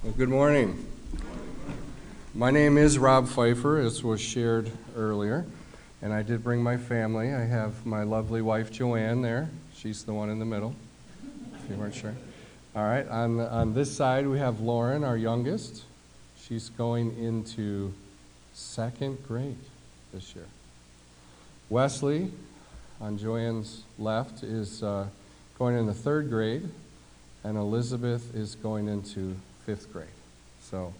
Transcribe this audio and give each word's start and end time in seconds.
Well, 0.00 0.12
good 0.12 0.28
morning. 0.28 0.86
My 2.32 2.52
name 2.52 2.78
is 2.78 3.00
Rob 3.00 3.26
Pfeiffer, 3.26 3.80
as 3.80 4.04
was 4.04 4.20
shared 4.20 4.70
earlier, 4.96 5.44
and 6.00 6.12
I 6.12 6.22
did 6.22 6.44
bring 6.44 6.62
my 6.62 6.76
family. 6.76 7.34
I 7.34 7.44
have 7.46 7.84
my 7.84 8.04
lovely 8.04 8.40
wife 8.40 8.70
Joanne 8.70 9.22
there. 9.22 9.50
She's 9.74 10.04
the 10.04 10.14
one 10.14 10.30
in 10.30 10.38
the 10.38 10.44
middle, 10.44 10.76
if 11.52 11.68
you 11.68 11.74
weren't 11.74 11.96
sure. 11.96 12.14
All 12.76 12.84
right, 12.84 13.08
on, 13.08 13.40
on 13.40 13.74
this 13.74 13.94
side 13.94 14.28
we 14.28 14.38
have 14.38 14.60
Lauren, 14.60 15.02
our 15.02 15.16
youngest. 15.16 15.82
She's 16.40 16.68
going 16.68 17.18
into 17.20 17.92
second 18.54 19.18
grade 19.26 19.58
this 20.14 20.32
year. 20.36 20.46
Wesley, 21.70 22.30
on 23.00 23.18
Joanne's 23.18 23.82
left, 23.98 24.44
is 24.44 24.80
uh, 24.80 25.08
going 25.58 25.76
into 25.76 25.92
third 25.92 26.30
grade, 26.30 26.68
and 27.42 27.58
Elizabeth 27.58 28.32
is 28.36 28.54
going 28.54 28.86
into 28.86 29.34
fifth 29.68 29.92
grade. 29.92 30.08
So 30.62 30.94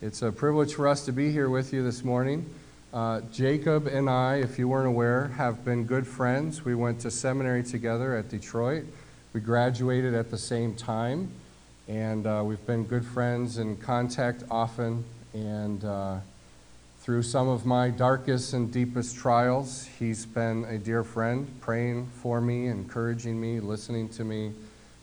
it's 0.00 0.22
a 0.22 0.30
privilege 0.30 0.74
for 0.74 0.86
us 0.86 1.04
to 1.06 1.12
be 1.12 1.32
here 1.32 1.50
with 1.50 1.72
you 1.72 1.82
this 1.82 2.04
morning. 2.04 2.48
Uh, 2.94 3.20
Jacob 3.32 3.88
and 3.88 4.08
I, 4.08 4.36
if 4.36 4.60
you 4.60 4.68
weren't 4.68 4.86
aware, 4.86 5.26
have 5.36 5.64
been 5.64 5.86
good 5.86 6.06
friends. 6.06 6.64
We 6.64 6.76
went 6.76 7.00
to 7.00 7.10
seminary 7.10 7.64
together 7.64 8.16
at 8.16 8.28
Detroit. 8.28 8.84
We 9.32 9.40
graduated 9.40 10.14
at 10.14 10.30
the 10.30 10.38
same 10.38 10.76
time, 10.76 11.32
and 11.88 12.28
uh, 12.28 12.44
we've 12.46 12.64
been 12.64 12.84
good 12.84 13.04
friends 13.04 13.58
in 13.58 13.76
contact 13.76 14.44
often. 14.52 15.04
And 15.34 15.84
uh, 15.84 16.18
through 17.00 17.24
some 17.24 17.48
of 17.48 17.66
my 17.66 17.90
darkest 17.90 18.52
and 18.52 18.72
deepest 18.72 19.16
trials, 19.16 19.88
he's 19.98 20.24
been 20.24 20.64
a 20.66 20.78
dear 20.78 21.02
friend, 21.02 21.48
praying 21.60 22.06
for 22.22 22.40
me, 22.40 22.68
encouraging 22.68 23.40
me, 23.40 23.58
listening 23.58 24.08
to 24.10 24.22
me, 24.22 24.52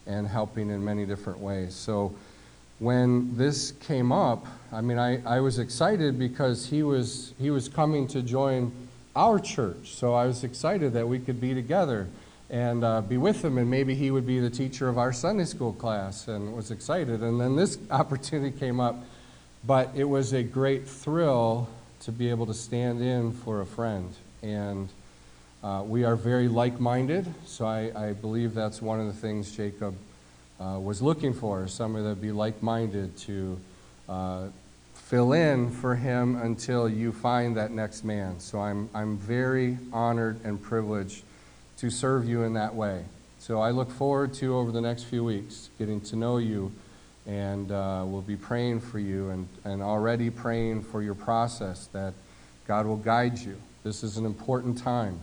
and 0.08 0.26
helping 0.26 0.70
in 0.70 0.86
many 0.86 1.06
different 1.06 1.40
ways. 1.40 1.76
So 1.76 2.16
when 2.84 3.36
this 3.38 3.72
came 3.72 4.12
up, 4.12 4.46
I 4.72 4.82
mean, 4.82 5.00
I, 5.00 5.22
I 5.24 5.40
was 5.40 5.58
excited 5.58 6.20
because 6.20 6.66
he 6.66 6.84
was, 6.84 7.34
he 7.40 7.50
was 7.50 7.70
coming 7.70 8.08
to 8.10 8.22
join 8.22 8.74
our 9.16 9.40
church. 9.40 9.96
So 9.96 10.14
I 10.14 10.26
was 10.26 10.44
excited 10.44 10.92
that 10.94 11.08
we 11.08 11.20
could 11.20 11.40
be 11.40 11.54
together 11.54 12.10
and 12.50 12.84
uh, 12.84 13.02
be 13.02 13.18
with 13.18 13.44
him, 13.44 13.58
and 13.58 13.70
maybe 13.70 13.96
he 13.96 14.12
would 14.12 14.28
be 14.28 14.40
the 14.40 14.50
teacher 14.50 14.90
of 14.90 14.98
our 14.98 15.14
Sunday 15.14 15.46
school 15.46 15.74
class, 15.74 16.28
and 16.28 16.54
was 16.54 16.72
excited. 16.72 17.24
And 17.24 17.40
then 17.40 17.56
this 17.56 17.78
opportunity 17.90 18.56
came 18.56 18.80
up, 18.80 18.98
but 19.66 19.90
it 19.96 20.04
was 20.04 20.34
a 20.34 20.44
great 20.44 20.88
thrill 20.88 21.70
to 22.02 22.12
be 22.12 22.30
able 22.30 22.46
to 22.48 22.54
stand 22.54 23.02
in 23.02 23.32
for 23.32 23.62
a 23.62 23.66
friend. 23.66 24.14
And 24.42 24.90
uh, 25.64 25.84
we 25.86 26.04
are 26.04 26.18
very 26.18 26.50
like 26.50 26.80
minded, 26.82 27.34
so 27.46 27.66
I, 27.66 28.10
I 28.10 28.14
believe 28.14 28.54
that's 28.54 28.82
one 28.82 29.00
of 29.00 29.08
the 29.08 29.14
things 29.14 29.56
Jacob 29.56 29.96
uh, 30.60 30.80
was 30.80 31.02
looking 31.02 31.34
for 31.34 31.68
somebody 31.68 32.04
that 32.04 32.10
would 32.10 32.22
be 32.22 32.32
like 32.32 32.62
minded 32.62 33.16
to 33.18 33.60
uh, 34.08 34.48
fill 34.94 35.34
in 35.34 35.70
for 35.70 35.96
him 35.96 36.36
until 36.36 36.88
you 36.88 37.12
find 37.12 37.58
that 37.58 37.72
next 37.72 38.04
man. 38.04 38.40
So 38.40 38.60
I'm, 38.60 38.90
I'm 38.94 39.18
very 39.18 39.78
honored 39.92 40.44
and 40.44 40.62
privileged 40.62 41.24
to 41.78 41.90
serve 41.90 42.28
you 42.28 42.44
in 42.44 42.54
that 42.54 42.74
way. 42.74 43.04
So 43.40 43.60
I 43.60 43.72
look 43.72 43.92
forward 43.92 44.34
to, 44.36 44.56
over 44.56 44.72
the 44.72 44.82
next 44.82 45.04
few 45.04 45.24
weeks, 45.24 45.70
getting 45.78 46.00
to 46.02 46.16
know 46.16 46.38
you, 46.38 46.72
and 47.28 47.72
uh, 47.72 48.04
we'll 48.06 48.22
be 48.22 48.36
praying 48.36 48.80
for 48.80 49.00
you 49.00 49.30
and, 49.30 49.48
and 49.66 49.82
already 49.82 50.30
praying 50.30 50.84
for 50.84 51.02
your 51.02 51.16
process 51.16 51.88
that 51.88 52.14
God 52.68 52.86
will 52.86 52.98
guide 52.98 53.38
you. 53.38 53.58
This 53.84 54.04
is 54.04 54.18
an 54.18 54.26
important 54.26 54.78
time. 54.78 55.20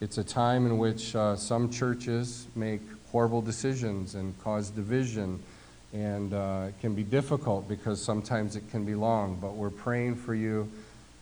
It's 0.00 0.18
a 0.18 0.24
time 0.24 0.66
in 0.66 0.78
which 0.78 1.14
uh, 1.14 1.36
some 1.36 1.70
churches 1.70 2.46
make 2.56 2.80
horrible 3.12 3.42
decisions 3.42 4.14
and 4.14 4.36
cause 4.42 4.70
division. 4.70 5.40
And 5.92 6.32
uh, 6.32 6.64
it 6.68 6.80
can 6.80 6.94
be 6.94 7.04
difficult 7.04 7.68
because 7.68 8.02
sometimes 8.02 8.56
it 8.56 8.70
can 8.70 8.84
be 8.84 8.94
long. 8.94 9.38
But 9.40 9.54
we're 9.54 9.70
praying 9.70 10.16
for 10.16 10.34
you, 10.34 10.70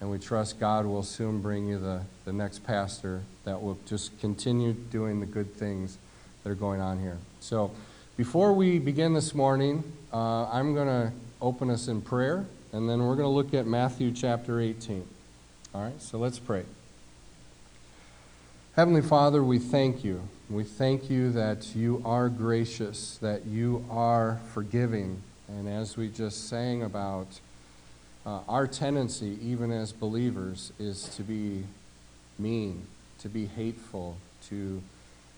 and 0.00 0.10
we 0.10 0.19
trust 0.19 0.60
God 0.60 0.86
will 0.86 1.02
soon 1.02 1.42
bring 1.42 1.66
you 1.66 1.78
the, 1.78 2.02
the 2.24 2.32
next 2.32 2.60
pastor 2.64 3.22
that 3.44 3.60
will 3.60 3.78
just 3.87 4.19
continue 4.20 4.72
doing 4.72 5.19
the 5.20 5.26
good 5.26 5.53
things 5.54 5.98
that 6.42 6.50
are 6.50 6.54
going 6.54 6.81
on 6.81 7.00
here. 7.00 7.19
So 7.41 7.72
before 8.16 8.53
we 8.53 8.78
begin 8.78 9.12
this 9.12 9.34
morning, 9.34 9.82
uh, 10.12 10.48
I'm 10.50 10.75
going 10.75 10.88
to 10.88 11.12
open 11.41 11.70
us 11.70 11.88
in 11.88 12.00
prayer, 12.00 12.44
and 12.72 12.88
then 12.88 13.00
we're 13.00 13.16
going 13.16 13.26
to 13.26 13.28
look 13.28 13.54
at 13.54 13.66
Matthew 13.66 14.12
chapter 14.12 14.60
18. 14.60 15.06
All 15.75 15.82
right, 15.82 16.00
so 16.00 16.19
let's 16.19 16.38
pray. 16.38 16.65
Heavenly 18.76 19.03
Father, 19.03 19.42
we 19.42 19.58
thank 19.58 20.04
you. 20.04 20.22
We 20.48 20.62
thank 20.62 21.10
you 21.10 21.32
that 21.32 21.75
you 21.75 22.00
are 22.04 22.28
gracious, 22.28 23.19
that 23.20 23.44
you 23.44 23.84
are 23.91 24.41
forgiving. 24.54 25.25
And 25.48 25.69
as 25.69 25.97
we 25.97 26.08
just 26.08 26.48
sang 26.48 26.84
about, 26.84 27.41
uh, 28.25 28.42
our 28.48 28.69
tendency, 28.69 29.36
even 29.42 29.72
as 29.72 29.91
believers, 29.91 30.72
is 30.78 31.09
to 31.16 31.25
be 31.25 31.64
mean, 32.38 32.86
to 33.19 33.28
be 33.28 33.47
hateful, 33.47 34.19
to, 34.50 34.80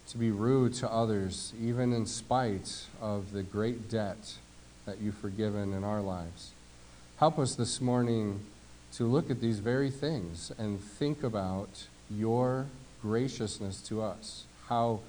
to 0.09 0.19
be 0.19 0.31
rude 0.31 0.75
to 0.75 0.93
others, 0.93 1.55
even 1.59 1.95
in 1.95 2.05
spite 2.05 2.85
of 3.01 3.33
the 3.33 3.43
great 3.43 3.89
debt 3.89 4.35
that 4.85 5.01
you've 5.01 5.17
forgiven 5.17 5.73
in 5.73 5.85
our 5.85 6.03
lives. 6.03 6.51
Help 7.17 7.39
us 7.39 7.55
this 7.55 7.81
morning 7.81 8.41
to 8.93 9.05
look 9.05 9.31
at 9.31 9.41
these 9.41 9.61
very 9.61 9.91
things 9.91 10.53
and 10.59 10.79
think 10.79 11.23
about 11.23 11.87
your 12.11 12.67
graciousness 13.03 13.83
to 13.83 14.01
us, 14.01 14.45
how 14.69 15.01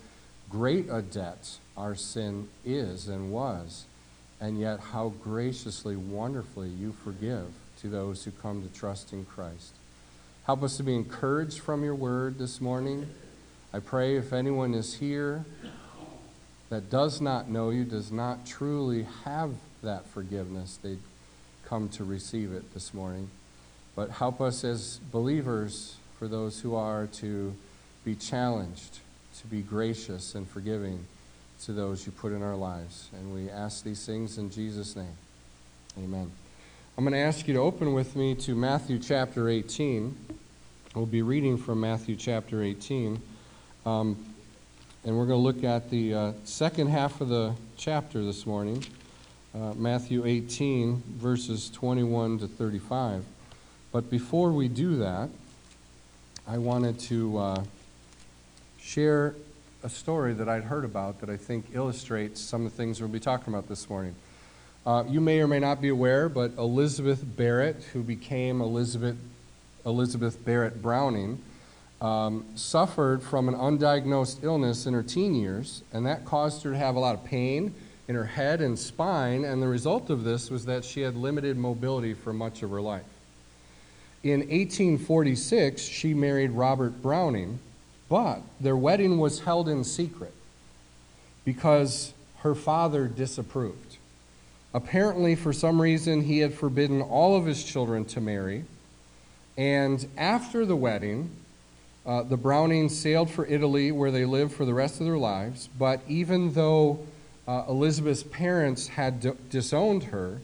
great 0.49 0.87
a 0.89 1.01
debt 1.01 1.57
our 1.77 1.95
sin 1.95 2.49
is 2.65 3.07
and 3.07 3.31
was, 3.31 3.85
and 4.41 4.59
yet 4.59 4.79
how 4.91 5.13
graciously, 5.23 5.95
wonderfully 5.95 6.69
you 6.69 6.93
forgive 7.03 7.47
to 7.79 7.87
those 7.87 8.25
who 8.25 8.31
come 8.31 8.61
to 8.61 8.67
trust 8.77 9.13
in 9.13 9.25
Christ. 9.25 9.73
Help 10.45 10.63
us 10.63 10.75
to 10.77 10.83
be 10.83 10.95
encouraged 10.95 11.59
from 11.59 11.83
your 11.83 11.95
word 11.95 12.37
this 12.37 12.59
morning. 12.59 13.07
I 13.73 13.79
pray 13.79 14.17
if 14.17 14.33
anyone 14.33 14.73
is 14.73 14.95
here 14.95 15.45
that 16.69 16.89
does 16.89 17.21
not 17.21 17.49
know 17.49 17.69
you, 17.69 17.85
does 17.85 18.11
not 18.11 18.45
truly 18.45 19.07
have 19.23 19.51
that 19.83 20.05
forgiveness, 20.07 20.77
they 20.81 20.97
come 21.65 21.87
to 21.89 22.03
receive 22.03 22.51
it 22.51 22.73
this 22.73 22.93
morning. 22.93 23.29
But 23.95 24.09
help 24.09 24.41
us 24.41 24.63
as 24.63 24.99
believers, 25.11 25.95
for 26.17 26.27
those 26.27 26.61
who 26.61 26.75
are, 26.75 27.07
to 27.07 27.55
be 28.03 28.15
challenged 28.15 28.99
to 29.39 29.47
be 29.47 29.61
gracious 29.61 30.35
and 30.35 30.47
forgiving 30.47 31.05
to 31.63 31.73
those 31.73 32.05
you 32.05 32.11
put 32.11 32.31
in 32.31 32.43
our 32.43 32.55
lives. 32.55 33.09
And 33.13 33.33
we 33.33 33.49
ask 33.49 33.83
these 33.83 34.05
things 34.05 34.37
in 34.37 34.49
Jesus' 34.49 34.95
name. 34.95 35.17
Amen. 35.97 36.31
I'm 36.97 37.03
going 37.03 37.13
to 37.13 37.19
ask 37.19 37.47
you 37.47 37.53
to 37.55 37.59
open 37.59 37.93
with 37.93 38.15
me 38.15 38.35
to 38.35 38.55
Matthew 38.55 38.99
chapter 38.99 39.49
18. 39.49 40.15
We'll 40.93 41.05
be 41.05 41.21
reading 41.21 41.57
from 41.57 41.79
Matthew 41.79 42.15
chapter 42.15 42.61
18. 42.61 43.21
Um, 43.85 44.25
and 45.05 45.17
we're 45.17 45.25
going 45.25 45.39
to 45.39 45.43
look 45.43 45.63
at 45.63 45.89
the 45.89 46.13
uh, 46.13 46.31
second 46.43 46.87
half 46.87 47.21
of 47.21 47.29
the 47.29 47.53
chapter 47.77 48.23
this 48.23 48.45
morning, 48.45 48.85
uh, 49.55 49.73
Matthew 49.75 50.25
18, 50.25 51.01
verses 51.17 51.69
21 51.69 52.39
to 52.39 52.47
35. 52.47 53.25
But 53.91 54.09
before 54.09 54.51
we 54.51 54.67
do 54.67 54.97
that, 54.97 55.29
I 56.47 56.57
wanted 56.57 56.99
to. 56.99 57.37
Uh, 57.37 57.63
share 58.83 59.35
a 59.81 59.89
story 59.89 60.33
that 60.33 60.49
I'd 60.49 60.63
heard 60.63 60.85
about 60.85 61.21
that 61.21 61.29
I 61.29 61.37
think 61.37 61.67
illustrates 61.73 62.41
some 62.41 62.65
of 62.65 62.71
the 62.71 62.77
things 62.77 62.99
we'll 62.99 63.09
be 63.09 63.19
talking 63.19 63.53
about 63.53 63.67
this 63.67 63.89
morning. 63.89 64.13
Uh, 64.85 65.05
you 65.07 65.21
may 65.21 65.39
or 65.39 65.47
may 65.47 65.59
not 65.59 65.81
be 65.81 65.87
aware, 65.87 66.27
but 66.27 66.51
Elizabeth 66.57 67.23
Barrett, 67.23 67.81
who 67.93 68.03
became 68.03 68.61
Elizabeth, 68.61 69.15
Elizabeth 69.85 70.43
Barrett 70.43 70.81
Browning, 70.81 71.41
um, 72.01 72.45
suffered 72.55 73.23
from 73.23 73.47
an 73.47 73.55
undiagnosed 73.55 74.43
illness 74.43 74.85
in 74.85 74.93
her 74.93 75.03
teen 75.03 75.33
years, 75.33 75.83
and 75.93 76.05
that 76.05 76.25
caused 76.25 76.63
her 76.63 76.71
to 76.71 76.77
have 76.77 76.95
a 76.95 76.99
lot 76.99 77.15
of 77.15 77.23
pain 77.23 77.73
in 78.09 78.15
her 78.15 78.25
head 78.25 78.59
and 78.59 78.77
spine, 78.77 79.45
and 79.45 79.61
the 79.61 79.67
result 79.67 80.09
of 80.09 80.25
this 80.25 80.49
was 80.49 80.65
that 80.65 80.83
she 80.83 80.99
had 81.01 81.15
limited 81.15 81.55
mobility 81.55 82.13
for 82.13 82.33
much 82.33 82.61
of 82.61 82.69
her 82.69 82.81
life. 82.81 83.03
In 84.23 84.41
1846, 84.41 85.81
she 85.81 86.13
married 86.13 86.51
Robert 86.51 87.01
Browning, 87.01 87.59
but 88.09 88.41
their 88.59 88.75
wedding 88.75 89.17
was 89.17 89.41
held 89.41 89.67
in 89.69 89.83
secret 89.83 90.33
because 91.45 92.13
her 92.39 92.55
father 92.55 93.07
disapproved. 93.07 93.97
Apparently, 94.73 95.35
for 95.35 95.53
some 95.53 95.81
reason, 95.81 96.21
he 96.21 96.39
had 96.39 96.53
forbidden 96.53 97.01
all 97.01 97.35
of 97.35 97.45
his 97.45 97.63
children 97.63 98.05
to 98.05 98.21
marry. 98.21 98.65
And 99.57 100.05
after 100.17 100.65
the 100.65 100.75
wedding, 100.75 101.29
uh, 102.05 102.23
the 102.23 102.37
Brownings 102.37 102.97
sailed 102.97 103.29
for 103.29 103.45
Italy, 103.45 103.91
where 103.91 104.11
they 104.11 104.25
lived 104.25 104.53
for 104.53 104.65
the 104.65 104.73
rest 104.73 104.99
of 104.99 105.05
their 105.05 105.17
lives. 105.17 105.69
But 105.77 106.01
even 106.07 106.53
though 106.53 107.05
uh, 107.47 107.65
Elizabeth's 107.69 108.23
parents 108.23 108.87
had 108.87 109.21
d- 109.21 109.31
disowned 109.49 110.05
her, 110.05 110.39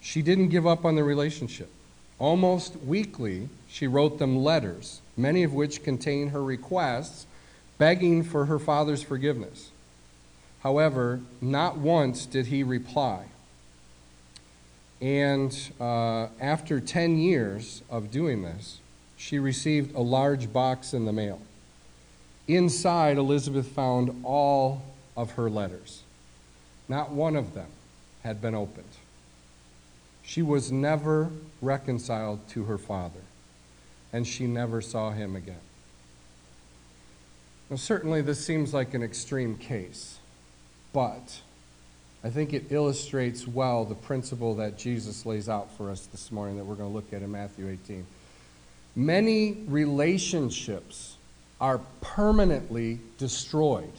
she 0.00 0.22
didn't 0.22 0.48
give 0.48 0.66
up 0.66 0.84
on 0.84 0.96
the 0.96 1.04
relationship. 1.04 1.70
Almost 2.18 2.76
weekly, 2.76 3.48
she 3.68 3.86
wrote 3.86 4.18
them 4.18 4.36
letters 4.42 5.00
many 5.18 5.42
of 5.42 5.52
which 5.52 5.82
contain 5.82 6.28
her 6.28 6.42
requests 6.42 7.26
begging 7.76 8.22
for 8.22 8.46
her 8.46 8.58
father's 8.58 9.02
forgiveness. 9.02 9.70
However, 10.62 11.20
not 11.40 11.78
once 11.78 12.26
did 12.26 12.46
he 12.46 12.62
reply. 12.62 13.26
And 15.00 15.56
uh, 15.80 16.28
after 16.40 16.80
10 16.80 17.18
years 17.18 17.82
of 17.88 18.10
doing 18.10 18.42
this, 18.42 18.80
she 19.16 19.38
received 19.38 19.94
a 19.94 20.00
large 20.00 20.52
box 20.52 20.92
in 20.92 21.04
the 21.04 21.12
mail. 21.12 21.40
Inside, 22.48 23.18
Elizabeth 23.18 23.68
found 23.68 24.22
all 24.24 24.82
of 25.16 25.32
her 25.32 25.50
letters. 25.50 26.02
Not 26.88 27.10
one 27.10 27.36
of 27.36 27.54
them 27.54 27.68
had 28.22 28.40
been 28.40 28.54
opened. 28.54 28.84
She 30.22 30.42
was 30.42 30.72
never 30.72 31.30
reconciled 31.60 32.46
to 32.50 32.64
her 32.64 32.78
father, 32.78 33.20
and 34.12 34.26
she 34.26 34.46
never 34.46 34.80
saw 34.80 35.10
him 35.10 35.36
again. 35.36 35.60
Now, 37.70 37.76
certainly, 37.76 38.22
this 38.22 38.44
seems 38.44 38.72
like 38.72 38.94
an 38.94 39.02
extreme 39.02 39.56
case, 39.56 40.18
but 40.92 41.40
I 42.24 42.30
think 42.30 42.52
it 42.52 42.66
illustrates 42.70 43.46
well 43.46 43.84
the 43.84 43.94
principle 43.94 44.54
that 44.56 44.78
Jesus 44.78 45.26
lays 45.26 45.48
out 45.48 45.70
for 45.76 45.90
us 45.90 46.06
this 46.06 46.32
morning 46.32 46.56
that 46.56 46.64
we're 46.64 46.74
going 46.74 46.90
to 46.90 46.94
look 46.94 47.12
at 47.12 47.22
in 47.22 47.30
Matthew 47.30 47.68
18. 47.68 48.06
Many 48.96 49.52
relationships 49.68 51.16
are 51.60 51.78
permanently 52.00 53.00
destroyed 53.18 53.92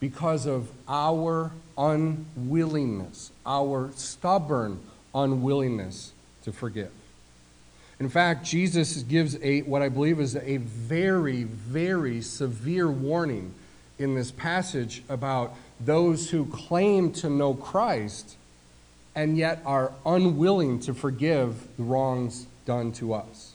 because 0.00 0.46
of 0.46 0.70
our 0.88 1.52
unwillingness, 1.76 3.30
our 3.46 3.90
stubborn 3.94 4.80
unwillingness 5.14 6.12
to 6.42 6.52
forgive. 6.52 6.90
In 8.00 8.08
fact, 8.08 8.44
Jesus 8.44 9.02
gives 9.02 9.36
a 9.42 9.62
what 9.62 9.82
I 9.82 9.88
believe 9.88 10.20
is 10.20 10.36
a 10.36 10.58
very, 10.58 11.42
very 11.42 12.20
severe 12.22 12.88
warning 12.88 13.54
in 13.98 14.14
this 14.14 14.30
passage 14.30 15.02
about 15.08 15.56
those 15.80 16.30
who 16.30 16.46
claim 16.46 17.12
to 17.12 17.28
know 17.28 17.54
Christ 17.54 18.36
and 19.14 19.36
yet 19.36 19.60
are 19.66 19.92
unwilling 20.06 20.78
to 20.80 20.94
forgive 20.94 21.66
the 21.76 21.82
wrongs 21.82 22.46
done 22.66 22.92
to 22.92 23.14
us. 23.14 23.54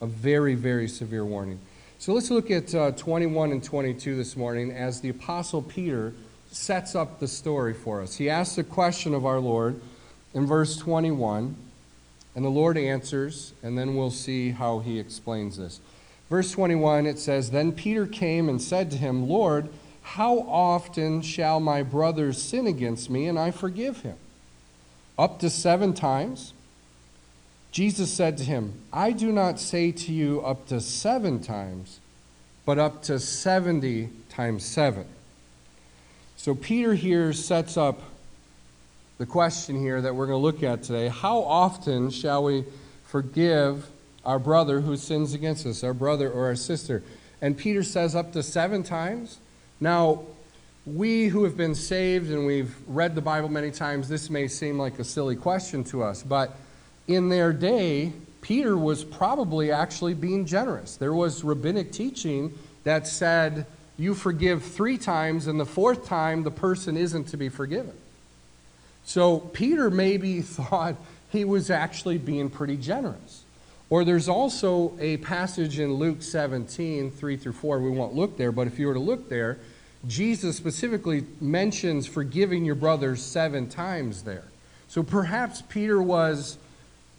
A 0.00 0.06
very, 0.06 0.54
very 0.54 0.88
severe 0.88 1.24
warning. 1.24 1.58
So 1.98 2.14
let's 2.14 2.30
look 2.30 2.50
at 2.50 2.74
uh, 2.74 2.92
21 2.92 3.52
and 3.52 3.62
22 3.62 4.16
this 4.16 4.36
morning 4.36 4.72
as 4.72 5.00
the 5.00 5.10
Apostle 5.10 5.60
Peter 5.60 6.14
sets 6.50 6.94
up 6.94 7.20
the 7.20 7.28
story 7.28 7.74
for 7.74 8.00
us. 8.00 8.16
He 8.16 8.30
asks 8.30 8.56
a 8.56 8.64
question 8.64 9.14
of 9.14 9.26
our 9.26 9.40
Lord 9.40 9.80
in 10.34 10.46
verse 10.46 10.76
21, 10.76 11.56
and 12.36 12.44
the 12.44 12.50
Lord 12.50 12.76
answers, 12.76 13.54
and 13.62 13.76
then 13.76 13.96
we'll 13.96 14.10
see 14.10 14.50
how 14.50 14.80
he 14.80 15.00
explains 15.00 15.56
this. 15.56 15.80
Verse 16.28 16.52
21, 16.52 17.06
it 17.06 17.18
says, 17.18 17.50
Then 17.50 17.72
Peter 17.72 18.06
came 18.06 18.50
and 18.50 18.60
said 18.60 18.90
to 18.90 18.98
him, 18.98 19.26
Lord, 19.26 19.70
how 20.02 20.40
often 20.40 21.22
shall 21.22 21.60
my 21.60 21.82
brother 21.82 22.34
sin 22.34 22.66
against 22.66 23.08
me 23.08 23.26
and 23.26 23.38
I 23.38 23.50
forgive 23.50 24.02
him? 24.02 24.16
Up 25.18 25.38
to 25.40 25.48
seven 25.48 25.94
times? 25.94 26.52
Jesus 27.72 28.12
said 28.12 28.36
to 28.38 28.44
him, 28.44 28.82
I 28.92 29.12
do 29.12 29.32
not 29.32 29.58
say 29.58 29.90
to 29.90 30.12
you 30.12 30.42
up 30.42 30.66
to 30.68 30.80
seven 30.80 31.40
times, 31.40 32.00
but 32.66 32.78
up 32.78 33.02
to 33.04 33.18
70 33.18 34.10
times 34.28 34.64
seven. 34.64 35.06
So 36.36 36.54
Peter 36.54 36.94
here 36.94 37.32
sets 37.32 37.78
up 37.78 38.02
the 39.18 39.26
question 39.26 39.80
here 39.80 40.00
that 40.00 40.14
we're 40.14 40.26
going 40.26 40.38
to 40.38 40.42
look 40.42 40.62
at 40.62 40.82
today. 40.82 41.08
How 41.08 41.40
often 41.40 42.10
shall 42.10 42.44
we 42.44 42.64
forgive 43.04 43.86
our 44.24 44.38
brother 44.38 44.80
who 44.80 44.96
sins 44.96 45.32
against 45.32 45.64
us, 45.66 45.82
our 45.82 45.94
brother 45.94 46.30
or 46.30 46.46
our 46.46 46.56
sister? 46.56 47.02
And 47.40 47.56
Peter 47.56 47.82
says 47.82 48.14
up 48.14 48.32
to 48.32 48.42
seven 48.42 48.82
times. 48.82 49.38
Now, 49.80 50.24
we 50.84 51.28
who 51.28 51.44
have 51.44 51.56
been 51.56 51.74
saved 51.74 52.30
and 52.30 52.46
we've 52.46 52.74
read 52.86 53.14
the 53.14 53.20
Bible 53.20 53.48
many 53.48 53.70
times, 53.70 54.08
this 54.08 54.30
may 54.30 54.48
seem 54.48 54.78
like 54.78 54.98
a 54.98 55.04
silly 55.04 55.36
question 55.36 55.82
to 55.84 56.02
us, 56.02 56.22
but 56.22 56.56
in 57.08 57.28
their 57.28 57.52
day, 57.52 58.12
Peter 58.40 58.76
was 58.76 59.02
probably 59.02 59.72
actually 59.72 60.14
being 60.14 60.44
generous. 60.44 60.96
There 60.96 61.12
was 61.12 61.42
rabbinic 61.42 61.90
teaching 61.90 62.56
that 62.84 63.06
said, 63.06 63.66
you 63.98 64.14
forgive 64.14 64.62
three 64.62 64.98
times, 64.98 65.46
and 65.46 65.58
the 65.58 65.66
fourth 65.66 66.06
time, 66.06 66.42
the 66.42 66.50
person 66.50 66.96
isn't 66.96 67.28
to 67.28 67.36
be 67.36 67.48
forgiven. 67.48 67.94
So 69.06 69.38
Peter 69.38 69.88
maybe 69.88 70.40
thought 70.42 70.96
he 71.30 71.46
was 71.46 71.70
actually 71.70 72.18
being 72.18 72.50
pretty 72.50 72.76
generous. 72.76 73.44
Or 73.88 74.04
there's 74.04 74.28
also 74.28 74.96
a 74.98 75.16
passage 75.18 75.78
in 75.78 75.94
Luke 75.94 76.20
17, 76.20 77.12
3 77.12 77.36
through 77.36 77.52
4. 77.52 77.78
We 77.78 77.90
won't 77.90 78.14
look 78.14 78.36
there, 78.36 78.50
but 78.50 78.66
if 78.66 78.78
you 78.78 78.88
were 78.88 78.94
to 78.94 79.00
look 79.00 79.28
there, 79.28 79.58
Jesus 80.08 80.56
specifically 80.56 81.24
mentions 81.40 82.06
forgiving 82.06 82.64
your 82.64 82.74
brothers 82.74 83.22
seven 83.22 83.68
times 83.68 84.24
there. 84.24 84.44
So 84.88 85.04
perhaps 85.04 85.62
Peter 85.62 86.02
was 86.02 86.58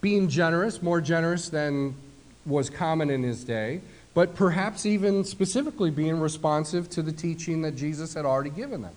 being 0.01 0.28
generous, 0.28 0.81
more 0.81 1.00
generous 1.00 1.50
than 1.50 1.95
was 2.45 2.69
common 2.69 3.10
in 3.10 3.24
his 3.24 3.44
day, 3.45 3.81
but 4.13 4.36
perhaps 4.36 4.86
even 4.86 5.24
specifically 5.24 5.90
being 5.90 6.19
responsive 6.19 6.90
to 6.92 7.01
the 7.01 7.12
teaching 7.12 7.62
that 7.62 7.75
Jesus 7.75 8.13
had 8.13 8.25
already 8.25 8.50
given 8.50 8.81
them. 8.81 8.95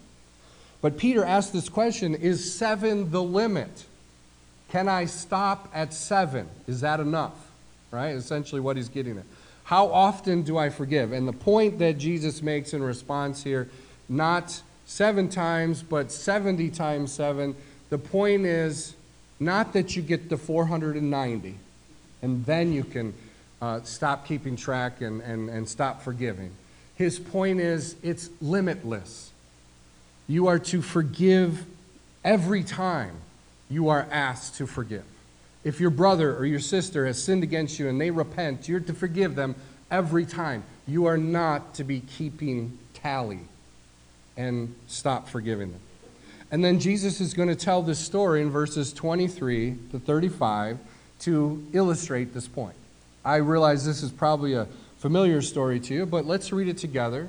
But 0.83 0.97
Peter 0.97 1.25
asked 1.25 1.53
this 1.53 1.69
question 1.69 2.15
Is 2.15 2.55
seven 2.55 3.11
the 3.11 3.23
limit? 3.23 3.85
Can 4.71 4.89
I 4.89 5.07
stop 5.07 5.69
at 5.75 5.93
seven? 5.93 6.49
Is 6.67 6.81
that 6.83 7.01
enough? 7.01 7.35
Right? 7.91 8.15
Essentially, 8.15 8.61
what 8.61 8.77
he's 8.77 8.89
getting 8.89 9.19
at. 9.19 9.25
How 9.65 9.87
often 9.87 10.43
do 10.43 10.59
I 10.59 10.71
forgive? 10.71 11.13
And 11.13 11.27
the 11.27 11.33
point 11.33 11.79
that 11.81 11.99
Jesus 11.99 12.43
makes 12.43 12.73
in 12.73 12.83
response 12.83 13.43
here, 13.43 13.69
not 14.09 14.63
seven 14.87 15.29
times, 15.29 15.83
but 15.83 16.11
70 16.11 16.71
times 16.71 17.13
seven, 17.13 17.55
the 17.89 17.99
point 17.99 18.47
is 18.47 18.95
not 19.39 19.73
that 19.73 19.97
you 19.97 20.03
get 20.03 20.29
to 20.29 20.37
490 20.37 21.55
and 22.23 22.45
then 22.45 22.73
you 22.73 22.85
can 22.85 23.15
uh, 23.63 23.81
stop 23.83 24.27
keeping 24.27 24.57
track 24.57 25.01
and, 25.01 25.21
and, 25.23 25.49
and 25.49 25.69
stop 25.69 26.03
forgiving. 26.03 26.51
His 26.97 27.19
point 27.19 27.61
is 27.61 27.97
it's 28.03 28.31
limitless. 28.41 29.30
You 30.31 30.47
are 30.47 30.61
to 30.61 30.81
forgive 30.81 31.67
every 32.23 32.63
time 32.63 33.17
you 33.69 33.89
are 33.89 34.07
asked 34.13 34.59
to 34.59 34.67
forgive. 34.69 35.03
If 35.65 35.81
your 35.81 35.91
brother 35.91 36.37
or 36.37 36.47
your 36.47 36.61
sister 36.61 37.05
has 37.07 37.21
sinned 37.21 37.43
against 37.43 37.81
you 37.81 37.89
and 37.89 38.01
they 38.01 38.13
repent, 38.13 38.69
you're 38.69 38.79
to 38.79 38.95
forgive 38.95 39.35
them 39.35 39.57
every 39.91 40.25
time. 40.25 40.63
You 40.87 41.07
are 41.07 41.19
not 41.19 41.75
to 41.75 41.85
be 41.85 41.99
keeping 41.99 42.79
tally 42.95 43.41
and 44.37 44.73
stop 44.87 45.29
forgiving 45.29 45.73
them. 45.73 45.81
And 46.53 46.65
then 46.65 46.79
Jesus 46.79 47.21
is 47.21 47.35
going 47.35 47.49
to 47.49 47.57
tell 47.57 47.83
this 47.83 47.99
story 47.99 48.41
in 48.41 48.51
verses 48.51 48.93
23 48.93 49.79
to 49.91 49.99
35 49.99 50.79
to 51.23 51.67
illustrate 51.73 52.33
this 52.35 52.47
point. 52.47 52.77
I 53.25 53.37
realize 53.39 53.85
this 53.85 54.05
is 54.05 54.13
probably 54.13 54.55
a 54.55 54.69
familiar 54.99 55.43
story 55.43 55.81
to 55.81 55.93
you, 55.93 56.07
but 56.07 56.25
let's 56.25 56.53
read 56.53 56.69
it 56.69 56.79
together. 56.79 57.29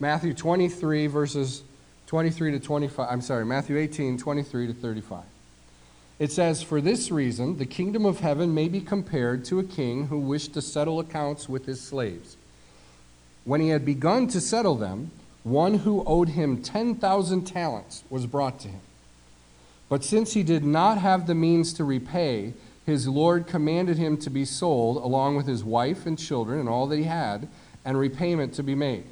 Matthew 0.00 0.32
23, 0.32 1.08
verses 1.08 1.62
23 2.08 2.52
to 2.52 2.58
25. 2.58 3.06
I'm 3.10 3.20
sorry, 3.20 3.44
Matthew 3.44 3.76
18, 3.76 4.16
23 4.16 4.68
to 4.68 4.72
35. 4.72 5.24
It 6.18 6.32
says, 6.32 6.62
For 6.62 6.80
this 6.80 7.10
reason, 7.10 7.58
the 7.58 7.66
kingdom 7.66 8.06
of 8.06 8.20
heaven 8.20 8.54
may 8.54 8.68
be 8.68 8.80
compared 8.80 9.44
to 9.44 9.58
a 9.58 9.64
king 9.64 10.06
who 10.06 10.18
wished 10.18 10.54
to 10.54 10.62
settle 10.62 11.00
accounts 11.00 11.50
with 11.50 11.66
his 11.66 11.82
slaves. 11.82 12.38
When 13.44 13.60
he 13.60 13.68
had 13.68 13.84
begun 13.84 14.26
to 14.28 14.40
settle 14.40 14.74
them, 14.74 15.10
one 15.42 15.74
who 15.74 16.02
owed 16.06 16.30
him 16.30 16.62
10,000 16.62 17.44
talents 17.44 18.04
was 18.08 18.24
brought 18.24 18.58
to 18.60 18.68
him. 18.68 18.80
But 19.90 20.02
since 20.02 20.32
he 20.32 20.42
did 20.42 20.64
not 20.64 20.96
have 20.96 21.26
the 21.26 21.34
means 21.34 21.74
to 21.74 21.84
repay, 21.84 22.54
his 22.86 23.06
Lord 23.06 23.46
commanded 23.46 23.98
him 23.98 24.16
to 24.18 24.30
be 24.30 24.46
sold 24.46 24.96
along 24.96 25.36
with 25.36 25.46
his 25.46 25.62
wife 25.62 26.06
and 26.06 26.18
children 26.18 26.58
and 26.58 26.70
all 26.70 26.86
that 26.86 26.96
he 26.96 27.04
had, 27.04 27.48
and 27.84 27.98
repayment 27.98 28.54
to 28.54 28.62
be 28.62 28.74
made. 28.74 29.04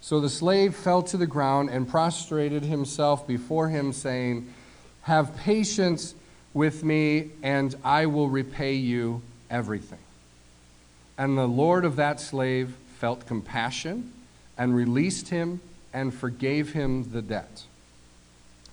So 0.00 0.20
the 0.20 0.30
slave 0.30 0.74
fell 0.74 1.02
to 1.02 1.16
the 1.16 1.26
ground 1.26 1.70
and 1.70 1.88
prostrated 1.88 2.62
himself 2.62 3.26
before 3.26 3.68
him, 3.68 3.92
saying, 3.92 4.52
Have 5.02 5.36
patience 5.36 6.14
with 6.54 6.84
me, 6.84 7.30
and 7.42 7.74
I 7.84 8.06
will 8.06 8.28
repay 8.28 8.74
you 8.74 9.22
everything. 9.50 9.98
And 11.16 11.36
the 11.36 11.48
Lord 11.48 11.84
of 11.84 11.96
that 11.96 12.20
slave 12.20 12.74
felt 12.98 13.26
compassion 13.26 14.12
and 14.56 14.74
released 14.74 15.28
him 15.28 15.60
and 15.92 16.14
forgave 16.14 16.72
him 16.72 17.10
the 17.12 17.22
debt. 17.22 17.64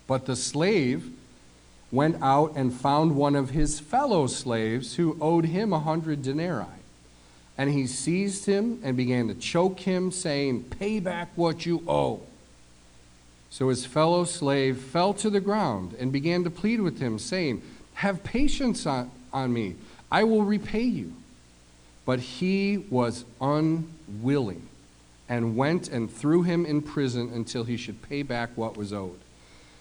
But 0.08 0.26
the 0.26 0.36
slave 0.36 1.12
went 1.92 2.22
out 2.22 2.54
and 2.56 2.74
found 2.74 3.16
one 3.16 3.36
of 3.36 3.52
his 3.52 3.80
fellow 3.80 4.28
slaves 4.28 4.96
who 4.96 5.18
owed 5.22 5.46
him 5.46 5.74
a 5.74 5.80
hundred 5.80 6.22
denarii. 6.22 6.66
And 7.58 7.72
he 7.72 7.88
seized 7.88 8.46
him 8.46 8.80
and 8.84 8.98
began 8.98 9.28
to 9.30 9.34
choke 9.34 9.80
him, 9.80 10.12
saying, 10.12 10.66
Pay 10.66 11.00
back 11.00 11.30
what 11.36 11.66
you 11.66 11.84
owe. 11.88 12.22
So 13.50 13.70
his 13.70 13.86
fellow 13.86 14.26
slave 14.26 14.78
fell 14.78 15.14
to 15.16 15.30
the 15.30 15.40
ground 15.40 15.96
and 15.98 16.12
began 16.12 16.44
to 16.44 16.50
plead 16.50 16.82
with 16.82 17.00
him, 17.00 17.18
saying, 17.18 17.62
Have 17.96 18.24
patience 18.24 18.86
on, 18.86 19.10
on 19.32 19.54
me, 19.54 19.76
I 20.12 20.26
will 20.26 20.44
repay 20.44 20.84
you. 20.84 21.14
But 22.06 22.20
he 22.20 22.86
was 22.90 23.24
unwilling 23.40 24.68
and 25.28 25.56
went 25.56 25.88
and 25.88 26.12
threw 26.12 26.44
him 26.44 26.66
in 26.66 26.82
prison 26.82 27.32
until 27.34 27.64
he 27.64 27.78
should 27.78 28.02
pay 28.02 28.22
back 28.22 28.50
what 28.56 28.78
was 28.78 28.94
owed. 28.94 29.20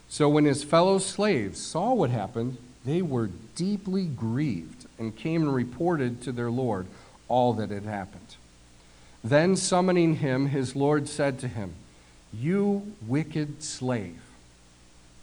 So 0.09 0.28
when 0.28 0.45
his 0.45 0.62
fellow 0.62 0.99
slaves 0.99 1.61
saw 1.61 1.93
what 1.93 2.11
happened, 2.11 2.57
they 2.85 3.02
were 3.02 3.31
deeply 3.57 4.07
grieved 4.07 4.87
and 4.99 5.16
came 5.16 5.43
and 5.43 5.54
reported 5.54 6.23
to 6.23 6.33
their 6.33 6.50
Lord 6.50 6.87
all 7.28 7.52
that 7.54 7.71
had 7.71 7.85
happened. 7.85 8.37
Then, 9.23 9.57
summoning 9.57 10.16
him, 10.16 10.49
his 10.49 10.76
Lord 10.76 11.09
said 11.09 11.38
to 11.40 11.49
him, 11.49 11.75
You 12.33 12.93
wicked 13.07 13.62
slave, 13.62 14.21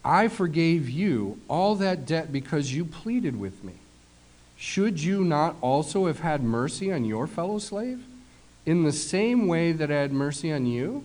I 0.04 0.28
forgave 0.28 0.90
you 0.90 1.40
all 1.48 1.76
that 1.76 2.06
debt 2.08 2.32
because 2.32 2.74
you 2.74 2.84
pleaded 2.84 3.40
with 3.40 3.64
me. 3.64 3.74
Should 4.58 5.02
you 5.02 5.24
not 5.24 5.56
also 5.62 6.08
have 6.08 6.20
had 6.20 6.44
mercy 6.44 6.92
on 6.92 7.06
your 7.06 7.28
fellow 7.28 7.60
slave? 7.60 8.04
In 8.66 8.84
the 8.84 8.92
same 8.92 9.48
way 9.48 9.72
that 9.72 9.92
I 9.92 9.96
had 9.96 10.14
mercy 10.14 10.52
on 10.52 10.66
you? 10.66 11.04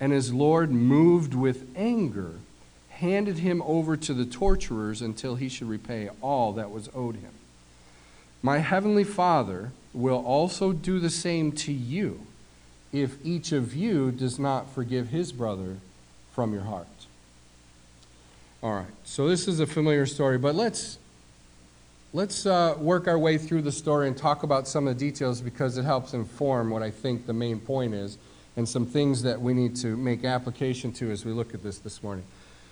And 0.00 0.12
his 0.12 0.32
Lord, 0.32 0.70
moved 0.70 1.34
with 1.34 1.66
anger, 1.74 2.32
handed 2.90 3.38
him 3.38 3.62
over 3.62 3.96
to 3.96 4.14
the 4.14 4.26
torturers 4.26 5.00
until 5.00 5.36
he 5.36 5.48
should 5.48 5.68
repay 5.68 6.10
all 6.20 6.52
that 6.54 6.70
was 6.70 6.90
owed 6.94 7.16
him. 7.16 7.32
My 8.42 8.58
heavenly 8.58 9.04
Father 9.04 9.72
will 9.96 10.24
also 10.24 10.72
do 10.72 11.00
the 11.00 11.10
same 11.10 11.50
to 11.50 11.72
you 11.72 12.26
if 12.92 13.16
each 13.24 13.52
of 13.52 13.74
you 13.74 14.10
does 14.10 14.38
not 14.38 14.70
forgive 14.70 15.08
his 15.08 15.32
brother 15.32 15.76
from 16.32 16.52
your 16.52 16.62
heart. 16.62 16.86
All 18.62 18.74
right, 18.74 18.86
so 19.04 19.28
this 19.28 19.48
is 19.48 19.60
a 19.60 19.66
familiar 19.66 20.06
story, 20.06 20.38
but 20.38 20.54
let's 20.54 20.98
let's 22.12 22.46
uh, 22.46 22.74
work 22.78 23.08
our 23.08 23.18
way 23.18 23.36
through 23.36 23.62
the 23.62 23.72
story 23.72 24.06
and 24.08 24.16
talk 24.16 24.42
about 24.42 24.66
some 24.66 24.86
of 24.86 24.98
the 24.98 25.04
details 25.10 25.40
because 25.40 25.76
it 25.76 25.84
helps 25.84 26.14
inform 26.14 26.70
what 26.70 26.82
I 26.82 26.90
think 26.90 27.26
the 27.26 27.32
main 27.32 27.60
point 27.60 27.94
is 27.94 28.16
and 28.56 28.66
some 28.66 28.86
things 28.86 29.22
that 29.22 29.40
we 29.40 29.52
need 29.52 29.76
to 29.76 29.96
make 29.96 30.24
application 30.24 30.92
to 30.94 31.10
as 31.10 31.24
we 31.24 31.32
look 31.32 31.52
at 31.52 31.62
this 31.62 31.78
this 31.78 32.02
morning. 32.02 32.24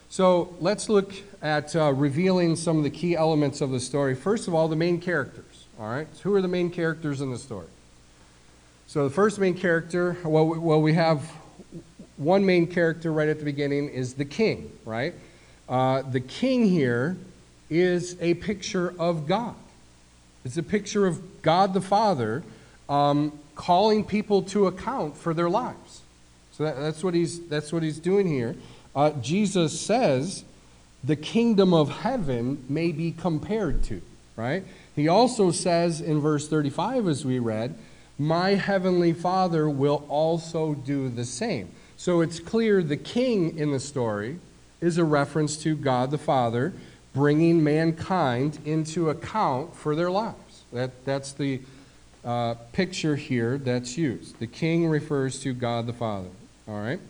So 0.09 0.55
let's 0.61 0.89
look 0.89 1.13
at 1.43 1.77
uh, 1.77 1.93
revealing 1.93 2.57
some 2.57 2.79
of 2.79 2.85
the 2.85 2.91
key 2.91 3.17
elements 3.17 3.61
of 3.61 3.71
the 3.71 3.81
story. 3.81 4.15
First 4.15 4.49
of 4.49 4.55
all, 4.55 4.69
the 4.69 4.77
main 4.77 5.01
characters. 5.01 5.54
All 5.79 5.89
right, 5.89 6.07
so 6.15 6.23
who 6.23 6.35
are 6.35 6.41
the 6.41 6.47
main 6.47 6.71
characters 6.71 7.21
in 7.21 7.33
the 7.33 7.39
story? 7.39 7.67
So 8.87 9.09
the 9.09 9.15
first 9.15 9.41
main 9.41 9.55
character, 9.55 10.17
well, 10.25 10.47
well, 10.47 10.81
we 10.81 10.93
have 10.93 11.21
one 12.17 12.47
main 12.47 12.69
character 12.69 13.13
right 13.13 13.29
at 13.29 13.41
the 13.41 13.45
beginning 13.45 13.89
is 13.89 14.15
the 14.15 14.25
king, 14.25 14.71
right? 14.85 15.15
Uh, 15.69 16.03
the 16.03 16.21
king 16.21 16.65
here 16.65 17.17
is 17.71 18.17
a 18.21 18.35
picture 18.35 18.95
of 19.01 19.27
God. 19.27 19.57
It's 20.45 20.57
a 20.57 20.63
picture 20.63 21.07
of 21.09 21.43
God 21.43 21.75
the 21.75 21.81
Father 21.81 22.45
um, 22.89 23.37
calling 23.57 24.05
people 24.05 24.43
to 24.43 24.69
account 24.69 25.17
for 25.17 25.35
their 25.35 25.51
lives. 25.51 26.03
So 26.53 26.65
that, 26.65 26.77
that's, 26.77 27.03
what 27.03 27.15
he's, 27.15 27.41
that's 27.49 27.73
what 27.73 27.83
he's 27.83 27.99
doing 27.99 28.29
here. 28.29 28.55
Uh, 28.95 29.11
Jesus 29.11 29.81
says 29.81 30.45
the 31.03 31.17
kingdom 31.17 31.75
of 31.75 31.91
heaven 31.91 32.65
may 32.69 32.93
be 32.93 33.11
compared 33.11 33.83
to, 33.85 34.01
right? 34.37 34.65
He 34.95 35.09
also 35.09 35.51
says 35.51 36.01
in 36.01 36.21
verse 36.21 36.49
35, 36.49 37.09
as 37.09 37.25
we 37.25 37.39
read, 37.39 37.77
My 38.19 38.51
heavenly 38.51 39.13
Father 39.13 39.69
will 39.69 40.05
also 40.09 40.75
do 40.75 41.09
the 41.09 41.25
same. 41.25 41.71
So 41.97 42.21
it's 42.21 42.39
clear 42.39 42.83
the 42.83 42.97
king 42.97 43.59
in 43.59 43.73
the 43.73 43.81
story 43.81 44.39
is 44.81 44.99
a 44.99 45.05
reference 45.05 45.57
to 45.59 45.75
God 45.75 46.11
the 46.11 46.19
Father 46.19 46.75
bringing 47.15 47.63
mankind 47.63 48.59
into 48.65 49.09
account 49.09 49.75
for 49.75 49.95
their 49.95 50.11
lives. 50.11 50.65
That, 50.73 51.05
that's 51.05 51.33
the 51.33 51.61
uh, 52.25 52.55
picture 52.73 53.17
here 53.17 53.59
that's 53.59 53.97
used. 53.97 54.39
The 54.41 54.47
king 54.47 54.89
refers 54.89 55.41
to 55.41 55.55
God 55.55 55.87
the 55.87 55.93
Father. 55.93 56.29
All 56.67 56.81
right? 56.81 57.01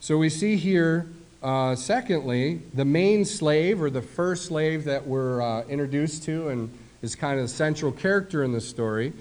So 0.00 0.16
we 0.16 0.28
see 0.28 0.56
here, 0.56 1.06
uh, 1.42 1.74
secondly, 1.74 2.62
the 2.72 2.84
main 2.84 3.24
slave 3.24 3.82
or 3.82 3.90
the 3.90 4.02
first 4.02 4.46
slave 4.46 4.84
that 4.84 5.06
we're 5.06 5.42
uh, 5.42 5.64
introduced 5.64 6.22
to 6.24 6.48
and 6.48 6.70
is 7.02 7.14
kind 7.14 7.38
of 7.38 7.44
the 7.44 7.52
central 7.52 7.92
character 7.92 8.42
in 8.44 8.52
the 8.52 8.60
story, 8.60 9.12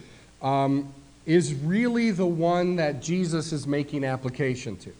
um, 0.42 0.94
is 1.26 1.54
really 1.54 2.12
the 2.12 2.26
one 2.26 2.78
that 2.78 3.02
Jesus 3.02 3.52
is 3.52 3.68
making 3.68 4.04
application 4.04 4.78
to. 4.78 4.94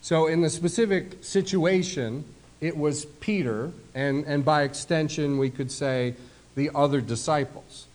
So, 0.00 0.26
in 0.26 0.42
the 0.42 0.50
specific 0.50 1.24
situation, 1.24 2.24
it 2.60 2.76
was 2.76 3.04
Peter, 3.04 3.72
and, 3.94 4.24
and 4.24 4.44
by 4.44 4.62
extension, 4.62 5.38
we 5.38 5.50
could 5.50 5.70
say 5.70 6.14
the 6.54 6.70
other 6.74 7.00
disciples. 7.00 7.86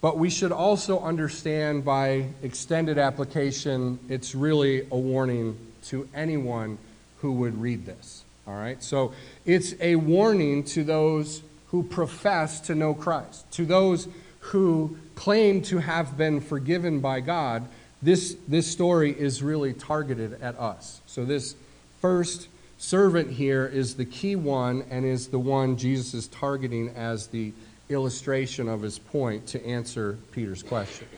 But 0.00 0.18
we 0.18 0.28
should 0.28 0.52
also 0.52 1.00
understand 1.00 1.84
by 1.84 2.26
extended 2.42 2.98
application, 2.98 3.98
it's 4.08 4.34
really 4.34 4.86
a 4.90 4.98
warning 4.98 5.56
to 5.84 6.08
anyone 6.14 6.76
who 7.22 7.32
would 7.32 7.60
read 7.60 7.86
this. 7.86 8.22
All 8.46 8.54
right? 8.54 8.82
So 8.82 9.14
it's 9.46 9.74
a 9.80 9.96
warning 9.96 10.64
to 10.64 10.84
those 10.84 11.40
who 11.74 11.82
profess 11.82 12.60
to 12.60 12.72
know 12.72 12.94
Christ, 12.94 13.50
to 13.50 13.66
those 13.66 14.06
who 14.38 14.96
claim 15.16 15.60
to 15.60 15.78
have 15.78 16.16
been 16.16 16.40
forgiven 16.40 17.00
by 17.00 17.18
God, 17.18 17.66
this, 18.00 18.36
this 18.46 18.70
story 18.70 19.10
is 19.10 19.42
really 19.42 19.72
targeted 19.72 20.40
at 20.40 20.56
us. 20.56 21.00
So, 21.06 21.24
this 21.24 21.56
first 22.00 22.46
servant 22.78 23.28
here 23.28 23.66
is 23.66 23.96
the 23.96 24.04
key 24.04 24.36
one 24.36 24.84
and 24.88 25.04
is 25.04 25.26
the 25.26 25.38
one 25.40 25.76
Jesus 25.76 26.14
is 26.14 26.28
targeting 26.28 26.90
as 26.90 27.26
the 27.26 27.52
illustration 27.88 28.68
of 28.68 28.80
his 28.80 29.00
point 29.00 29.44
to 29.48 29.66
answer 29.66 30.16
Peter's 30.30 30.62
question. 30.62 31.08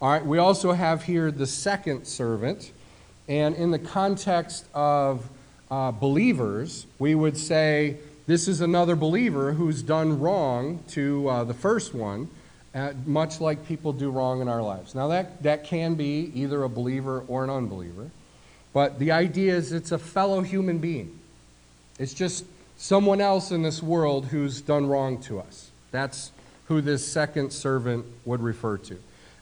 All 0.00 0.12
right, 0.12 0.24
we 0.24 0.38
also 0.38 0.70
have 0.70 1.02
here 1.02 1.32
the 1.32 1.48
second 1.48 2.04
servant, 2.04 2.70
and 3.26 3.56
in 3.56 3.72
the 3.72 3.80
context 3.80 4.66
of 4.74 5.28
uh, 5.72 5.90
believers, 5.90 6.86
we 7.00 7.16
would 7.16 7.36
say 7.36 7.96
this 8.26 8.48
is 8.48 8.60
another 8.60 8.96
believer 8.96 9.52
who's 9.52 9.82
done 9.82 10.18
wrong 10.18 10.82
to 10.88 11.28
uh, 11.28 11.44
the 11.44 11.54
first 11.54 11.94
one, 11.94 12.28
uh, 12.74 12.92
much 13.04 13.40
like 13.40 13.66
people 13.66 13.92
do 13.92 14.10
wrong 14.10 14.40
in 14.40 14.48
our 14.48 14.62
lives. 14.62 14.94
Now, 14.94 15.08
that, 15.08 15.42
that 15.42 15.64
can 15.64 15.94
be 15.94 16.32
either 16.34 16.62
a 16.62 16.68
believer 16.68 17.24
or 17.28 17.44
an 17.44 17.50
unbeliever, 17.50 18.10
but 18.72 18.98
the 18.98 19.12
idea 19.12 19.54
is 19.54 19.72
it's 19.72 19.92
a 19.92 19.98
fellow 19.98 20.40
human 20.40 20.78
being. 20.78 21.18
It's 21.98 22.14
just 22.14 22.44
someone 22.76 23.20
else 23.20 23.50
in 23.50 23.62
this 23.62 23.82
world 23.82 24.26
who's 24.26 24.60
done 24.60 24.86
wrong 24.86 25.20
to 25.22 25.38
us. 25.38 25.70
That's 25.90 26.32
who 26.66 26.80
this 26.80 27.06
second 27.06 27.52
servant 27.52 28.06
would 28.24 28.40
refer 28.40 28.78
to. 28.78 28.98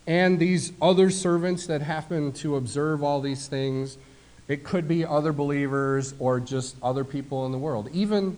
And 0.07 0.39
these 0.39 0.73
other 0.83 1.11
servants 1.11 1.67
that 1.69 1.81
happen 1.81 2.33
to 2.33 2.57
observe 2.57 3.03
all 3.03 3.21
these 3.21 3.47
things, 3.47 3.97
it 4.49 4.65
could 4.65 4.89
be 4.89 5.07
other 5.07 5.33
believers 5.33 6.15
or 6.19 6.41
just 6.41 6.77
other 6.83 7.05
people 7.05 7.47
in 7.47 7.53
the 7.53 7.59
world. 7.59 7.89
Even 7.93 8.37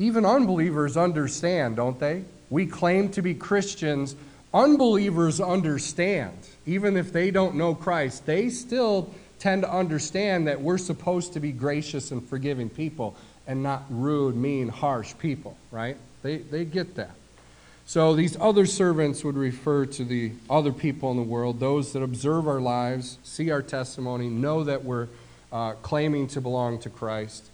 even 0.00 0.24
unbelievers 0.24 0.96
understand, 0.96 1.76
don't 1.76 2.00
they? 2.00 2.24
We 2.48 2.66
claim 2.66 3.10
to 3.10 3.22
be 3.22 3.34
Christians. 3.34 4.16
Unbelievers 4.52 5.42
understand. 5.42 6.36
Even 6.66 6.96
if 6.96 7.12
they 7.12 7.30
don't 7.30 7.54
know 7.54 7.74
Christ, 7.74 8.24
they 8.24 8.48
still 8.48 9.12
tend 9.38 9.62
to 9.62 9.70
understand 9.70 10.48
that 10.48 10.62
we're 10.62 10.78
supposed 10.78 11.34
to 11.34 11.40
be 11.40 11.52
gracious 11.52 12.12
and 12.12 12.26
forgiving 12.26 12.70
people 12.70 13.14
and 13.46 13.62
not 13.62 13.84
rude, 13.90 14.34
mean, 14.34 14.68
harsh 14.68 15.12
people, 15.18 15.56
right? 15.70 15.98
They, 16.22 16.38
they 16.38 16.64
get 16.64 16.94
that. 16.94 17.10
So 17.84 18.14
these 18.14 18.38
other 18.40 18.64
servants 18.64 19.22
would 19.22 19.36
refer 19.36 19.84
to 19.84 20.04
the 20.04 20.32
other 20.48 20.72
people 20.72 21.10
in 21.10 21.18
the 21.18 21.22
world, 21.22 21.60
those 21.60 21.92
that 21.92 22.02
observe 22.02 22.48
our 22.48 22.60
lives, 22.60 23.18
see 23.22 23.50
our 23.50 23.62
testimony, 23.62 24.30
know 24.30 24.64
that 24.64 24.82
we're 24.82 25.08
uh, 25.52 25.72
claiming 25.82 26.26
to 26.28 26.40
belong 26.40 26.78
to 26.78 26.88
Christ. 26.88 27.50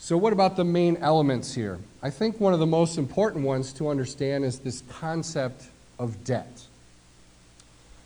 So, 0.00 0.16
what 0.16 0.32
about 0.32 0.54
the 0.54 0.64
main 0.64 0.96
elements 0.98 1.52
here? 1.52 1.80
I 2.02 2.10
think 2.10 2.38
one 2.38 2.52
of 2.52 2.60
the 2.60 2.66
most 2.66 2.98
important 2.98 3.44
ones 3.44 3.72
to 3.74 3.88
understand 3.88 4.44
is 4.44 4.60
this 4.60 4.84
concept 4.88 5.64
of 5.98 6.22
debt. 6.22 6.62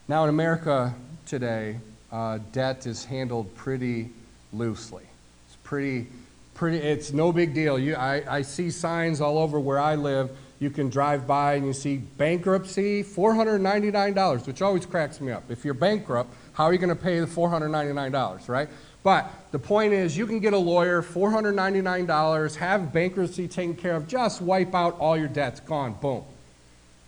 Now, 0.09 0.25
in 0.25 0.31
America 0.31 0.95
today, 1.27 1.77
uh, 2.11 2.39
debt 2.51 2.87
is 2.87 3.05
handled 3.05 3.55
pretty 3.55 4.09
loosely. 4.55 5.05
It's 5.47 5.57
pretty, 5.65 6.07
pretty. 6.55 6.79
It's 6.79 7.13
no 7.13 7.31
big 7.31 7.53
deal. 7.53 7.79
You, 7.79 7.95
I, 7.95 8.39
I 8.39 8.43
see 8.43 8.71
signs 8.71 9.21
all 9.21 9.37
over 9.37 9.61
where 9.61 9.79
I 9.79 9.95
live. 9.95 10.31
You 10.61 10.71
can 10.71 10.89
drive 10.89 11.27
by 11.27 11.55
and 11.55 11.67
you 11.67 11.75
see 11.75 11.99
bankruptcy, 11.99 13.05
$499, 13.05 14.47
which 14.47 14.63
always 14.63 14.87
cracks 14.87 15.21
me 15.21 15.31
up. 15.31 15.51
If 15.51 15.63
you're 15.63 15.75
bankrupt, 15.75 16.33
how 16.55 16.65
are 16.65 16.73
you 16.73 16.79
going 16.79 16.89
to 16.89 16.97
pay 16.97 17.21
the 17.21 17.27
$499, 17.27 18.49
right? 18.49 18.69
But 19.03 19.33
the 19.51 19.59
point 19.59 19.93
is, 19.93 20.17
you 20.17 20.27
can 20.27 20.39
get 20.39 20.53
a 20.53 20.59
lawyer, 20.59 21.03
$499, 21.03 22.57
have 22.57 22.93
bankruptcy 22.93 23.49
taken 23.49 23.75
care 23.75 23.97
of, 23.97 24.07
just 24.07 24.41
wipe 24.41 24.75
out 24.75 24.99
all 24.99 25.17
your 25.17 25.29
debts, 25.29 25.61
gone, 25.61 25.95
boom. 25.95 26.23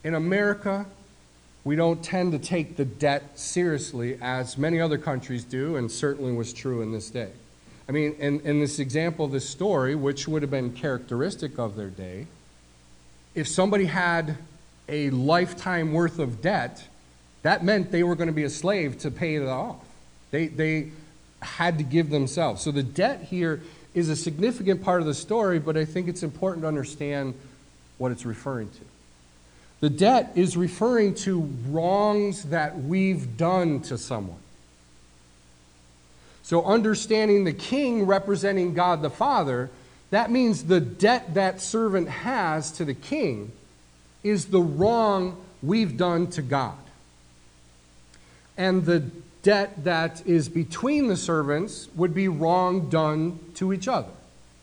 In 0.03 0.15
America, 0.15 0.87
we 1.63 1.77
don't 1.77 2.03
tend 2.03 2.33
to 2.33 2.39
take 2.39 2.77
the 2.77 2.85
debt 2.85 3.39
seriously 3.39 4.19
as 4.21 4.59
many 4.59 4.81
other 4.81 4.99
countries 4.99 5.45
do, 5.45 5.77
and 5.77 5.91
certainly 5.91 6.33
was 6.33 6.53
true 6.53 6.83
in 6.83 6.93
this 6.93 7.11
day. 7.11 7.31
I 7.89 7.93
mean, 7.93 8.15
in, 8.19 8.41
in 8.41 8.61
this 8.61 8.79
example, 8.79 9.29
this 9.29 9.49
story, 9.49 9.95
which 9.95 10.27
would 10.27 10.43
have 10.43 10.51
been 10.51 10.73
characteristic 10.73 11.59
of 11.59 11.77
their 11.77 11.91
day, 11.91 12.27
if 13.35 13.49
somebody 13.49 13.87
had 13.87 14.37
a 14.89 15.11
lifetime 15.11 15.93
worth 15.93 16.19
of 16.19 16.43
debt, 16.43 16.87
that 17.43 17.65
meant 17.65 17.91
they 17.91 18.03
were 18.03 18.15
going 18.15 18.29
to 18.29 18.35
be 18.35 18.45
a 18.45 18.51
slave 18.51 18.99
to 18.99 19.11
pay 19.11 19.37
it 19.37 19.47
off. 19.47 19.77
They, 20.31 20.49
they, 20.49 20.91
had 21.45 21.79
to 21.79 21.85
give 21.85 22.11
themselves. 22.11 22.63
So 22.63 22.71
the 22.71 22.83
debt 22.83 23.23
here 23.23 23.63
is 23.95 24.09
a 24.09 24.17
significant 24.17 24.83
part 24.83 25.01
of 25.01 25.07
the 25.07 25.15
story, 25.15 25.59
but 25.59 25.77
I 25.77 25.85
think 25.85 26.09
it's 26.09 26.23
important 26.23 26.63
to 26.63 26.69
understand 26.69 27.35
what 27.99 28.11
it's 28.11 28.27
referring 28.27 28.71
to. 28.71 28.81
The 29.81 29.91
debt 29.91 30.33
is 30.35 30.57
referring 30.57 31.15
to 31.17 31.41
wrongs 31.69 32.45
that 32.45 32.79
we've 32.79 33.37
done 33.37 33.81
to 33.83 33.99
someone. 33.99 34.39
So, 36.43 36.65
understanding 36.65 37.45
the 37.45 37.53
king 37.53 38.05
representing 38.07 38.75
God 38.75 39.03
the 39.03 39.11
Father, 39.11 39.71
that 40.11 40.31
means 40.31 40.65
the 40.65 40.81
debt 40.81 41.35
that 41.35 41.61
servant 41.61 42.09
has 42.09 42.71
to 42.73 42.85
the 42.85 42.95
king 42.95 43.53
is 44.23 44.47
the 44.47 44.61
wrong 44.61 45.37
we've 45.63 45.97
done 45.97 46.29
to 46.29 46.43
God. 46.43 46.79
And 48.57 48.85
the 48.85 49.05
debt 49.45 49.85
that 49.85 50.27
is 50.27 50.49
between 50.49 51.07
the 51.07 51.17
servants 51.17 51.89
would 51.95 52.13
be 52.13 52.27
wrong 52.27 52.89
done 52.89 53.39
to 53.55 53.73
each 53.73 53.87
other. 53.87 54.11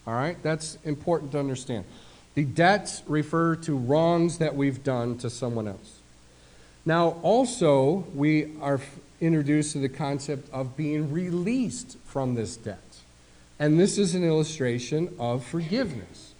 All 0.05 0.13
right? 0.13 0.41
That's 0.43 0.77
important 0.83 1.31
to 1.31 1.39
understand. 1.39 1.85
The 2.33 2.43
debts 2.43 3.03
refer 3.07 3.55
to 3.57 3.77
wrongs 3.77 4.39
that 4.39 4.55
we've 4.55 4.83
done 4.83 5.17
to 5.19 5.29
someone 5.29 5.67
else. 5.67 5.99
Now, 6.85 7.19
also, 7.21 8.07
we 8.15 8.57
are 8.59 8.81
introduced 9.21 9.73
to 9.73 9.77
the 9.77 9.89
concept 9.89 10.51
of 10.51 10.75
being 10.75 11.11
released 11.11 11.97
from 12.05 12.35
this 12.35 12.57
debt. 12.57 12.79
And 13.59 13.79
this 13.79 13.99
is 13.99 14.15
an 14.15 14.23
illustration 14.23 15.13
of 15.19 15.45
forgiveness. 15.45 16.30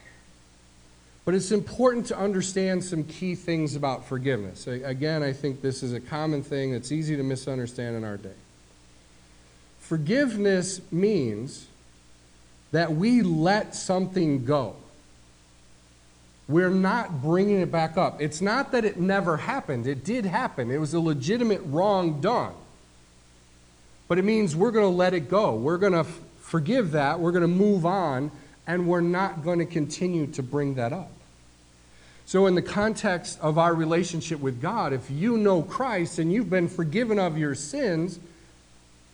But 1.23 1.35
it's 1.35 1.51
important 1.51 2.07
to 2.07 2.17
understand 2.17 2.83
some 2.83 3.03
key 3.03 3.35
things 3.35 3.75
about 3.75 4.05
forgiveness. 4.05 4.65
Again, 4.65 5.21
I 5.21 5.33
think 5.33 5.61
this 5.61 5.83
is 5.83 5.93
a 5.93 5.99
common 5.99 6.41
thing 6.41 6.71
that's 6.71 6.91
easy 6.91 7.15
to 7.15 7.23
misunderstand 7.23 7.95
in 7.95 8.03
our 8.03 8.17
day. 8.17 8.33
Forgiveness 9.79 10.81
means 10.91 11.67
that 12.71 12.93
we 12.93 13.21
let 13.21 13.75
something 13.75 14.45
go. 14.45 14.75
We're 16.47 16.69
not 16.69 17.21
bringing 17.21 17.61
it 17.61 17.71
back 17.71 17.97
up. 17.97 18.21
It's 18.21 18.41
not 18.41 18.71
that 18.71 18.83
it 18.83 18.99
never 18.99 19.37
happened, 19.37 19.87
it 19.87 20.03
did 20.03 20.25
happen. 20.25 20.71
It 20.71 20.79
was 20.79 20.93
a 20.93 20.99
legitimate 20.99 21.61
wrong 21.65 22.19
done. 22.19 22.53
But 24.07 24.17
it 24.17 24.25
means 24.25 24.55
we're 24.55 24.71
going 24.71 24.89
to 24.89 24.95
let 24.95 25.13
it 25.13 25.29
go. 25.29 25.55
We're 25.55 25.77
going 25.77 25.93
to 25.93 26.03
forgive 26.41 26.91
that. 26.91 27.19
We're 27.19 27.31
going 27.31 27.43
to 27.43 27.47
move 27.47 27.85
on, 27.85 28.31
and 28.67 28.87
we're 28.87 29.01
not 29.01 29.43
going 29.43 29.59
to 29.59 29.65
continue 29.65 30.27
to 30.27 30.43
bring 30.43 30.75
that 30.75 30.93
up. 30.93 31.11
So, 32.25 32.45
in 32.45 32.55
the 32.55 32.61
context 32.61 33.39
of 33.41 33.57
our 33.57 33.73
relationship 33.73 34.39
with 34.39 34.61
God, 34.61 34.93
if 34.93 35.11
you 35.11 35.37
know 35.37 35.61
Christ 35.61 36.19
and 36.19 36.31
you've 36.31 36.49
been 36.49 36.69
forgiven 36.69 37.19
of 37.19 37.37
your 37.37 37.55
sins, 37.55 38.19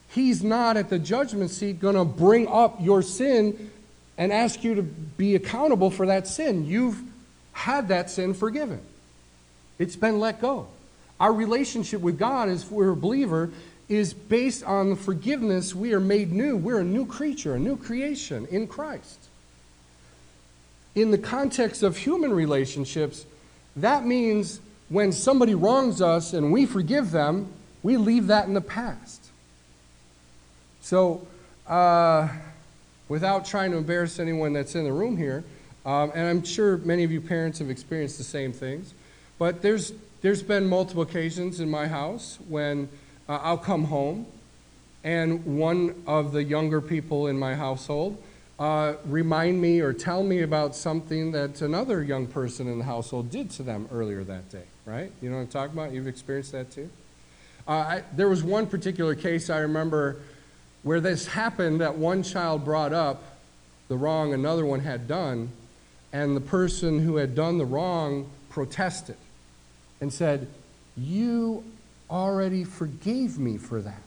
He's 0.09 0.43
not 0.43 0.77
at 0.77 0.89
the 0.89 0.99
judgment 0.99 1.51
seat 1.51 1.79
going 1.79 1.95
to 1.95 2.05
bring 2.05 2.47
up 2.47 2.77
your 2.79 3.01
sin 3.01 3.71
and 4.17 4.31
ask 4.31 4.63
you 4.63 4.75
to 4.75 4.83
be 4.83 5.35
accountable 5.35 5.89
for 5.89 6.05
that 6.07 6.27
sin. 6.27 6.65
You've 6.65 7.01
had 7.53 7.87
that 7.87 8.09
sin 8.09 8.33
forgiven, 8.33 8.81
it's 9.79 9.95
been 9.95 10.19
let 10.19 10.41
go. 10.41 10.67
Our 11.19 11.33
relationship 11.33 12.01
with 12.01 12.19
God, 12.19 12.47
as 12.47 12.69
we're 12.69 12.91
a 12.91 12.95
believer, 12.95 13.49
is 13.89 14.13
based 14.13 14.63
on 14.63 14.91
the 14.91 14.95
forgiveness. 14.95 15.73
We 15.73 15.93
are 15.93 15.99
made 15.99 16.31
new. 16.31 16.55
We're 16.55 16.81
a 16.81 16.83
new 16.83 17.07
creature, 17.07 17.55
a 17.55 17.59
new 17.59 17.77
creation 17.77 18.47
in 18.51 18.67
Christ. 18.67 19.26
In 20.97 21.11
the 21.11 21.17
context 21.19 21.83
of 21.83 21.95
human 21.95 22.33
relationships, 22.33 23.27
that 23.75 24.03
means 24.03 24.59
when 24.89 25.11
somebody 25.11 25.53
wrongs 25.53 26.01
us 26.01 26.33
and 26.33 26.51
we 26.51 26.65
forgive 26.65 27.11
them, 27.11 27.53
we 27.83 27.97
leave 27.97 28.25
that 28.27 28.47
in 28.47 28.55
the 28.55 28.61
past. 28.61 29.23
So, 30.81 31.27
uh, 31.67 32.29
without 33.09 33.45
trying 33.45 33.69
to 33.73 33.77
embarrass 33.77 34.17
anyone 34.17 34.53
that's 34.53 34.73
in 34.73 34.85
the 34.85 34.91
room 34.91 35.17
here, 35.17 35.43
um, 35.85 36.11
and 36.15 36.27
I'm 36.27 36.43
sure 36.43 36.77
many 36.77 37.03
of 37.03 37.11
you 37.11 37.21
parents 37.21 37.59
have 37.59 37.69
experienced 37.69 38.17
the 38.17 38.23
same 38.23 38.51
things, 38.51 38.95
but 39.37 39.61
there's, 39.61 39.93
there's 40.23 40.41
been 40.41 40.67
multiple 40.67 41.03
occasions 41.03 41.59
in 41.59 41.69
my 41.69 41.87
house 41.87 42.39
when 42.47 42.89
uh, 43.29 43.37
I'll 43.43 43.59
come 43.59 43.83
home 43.83 44.25
and 45.03 45.59
one 45.59 45.93
of 46.07 46.31
the 46.31 46.43
younger 46.43 46.81
people 46.81 47.27
in 47.27 47.37
my 47.37 47.53
household 47.53 48.17
uh, 48.59 48.95
remind 49.05 49.61
me 49.61 49.81
or 49.81 49.93
tell 49.93 50.23
me 50.23 50.41
about 50.41 50.75
something 50.75 51.31
that 51.31 51.61
another 51.61 52.01
young 52.03 52.25
person 52.25 52.67
in 52.67 52.79
the 52.79 52.85
household 52.85 53.29
did 53.29 53.49
to 53.51 53.63
them 53.63 53.87
earlier 53.91 54.23
that 54.23 54.49
day, 54.49 54.63
right? 54.85 55.11
You 55.21 55.29
know 55.29 55.35
what 55.35 55.43
I'm 55.43 55.47
talking 55.47 55.77
about? 55.77 55.91
You've 55.91 56.07
experienced 56.07 56.51
that 56.53 56.71
too? 56.71 56.89
Uh, 57.67 57.71
I, 57.71 58.03
there 58.15 58.29
was 58.29 58.43
one 58.43 58.65
particular 58.65 59.13
case 59.13 59.49
I 59.49 59.59
remember 59.59 60.17
where 60.83 60.99
this 60.99 61.27
happened 61.27 61.81
that 61.81 61.97
one 61.97 62.23
child 62.23 62.63
brought 62.65 62.93
up 62.93 63.21
the 63.89 63.97
wrong 63.97 64.33
another 64.33 64.65
one 64.65 64.79
had 64.79 65.07
done, 65.07 65.49
and 66.11 66.35
the 66.35 66.41
person 66.41 66.99
who 66.99 67.17
had 67.17 67.35
done 67.35 67.57
the 67.57 67.65
wrong 67.65 68.29
protested 68.49 69.17
and 70.01 70.11
said, 70.11 70.47
You 70.95 71.63
already 72.09 72.63
forgave 72.63 73.37
me 73.37 73.57
for 73.57 73.81
that. 73.81 74.01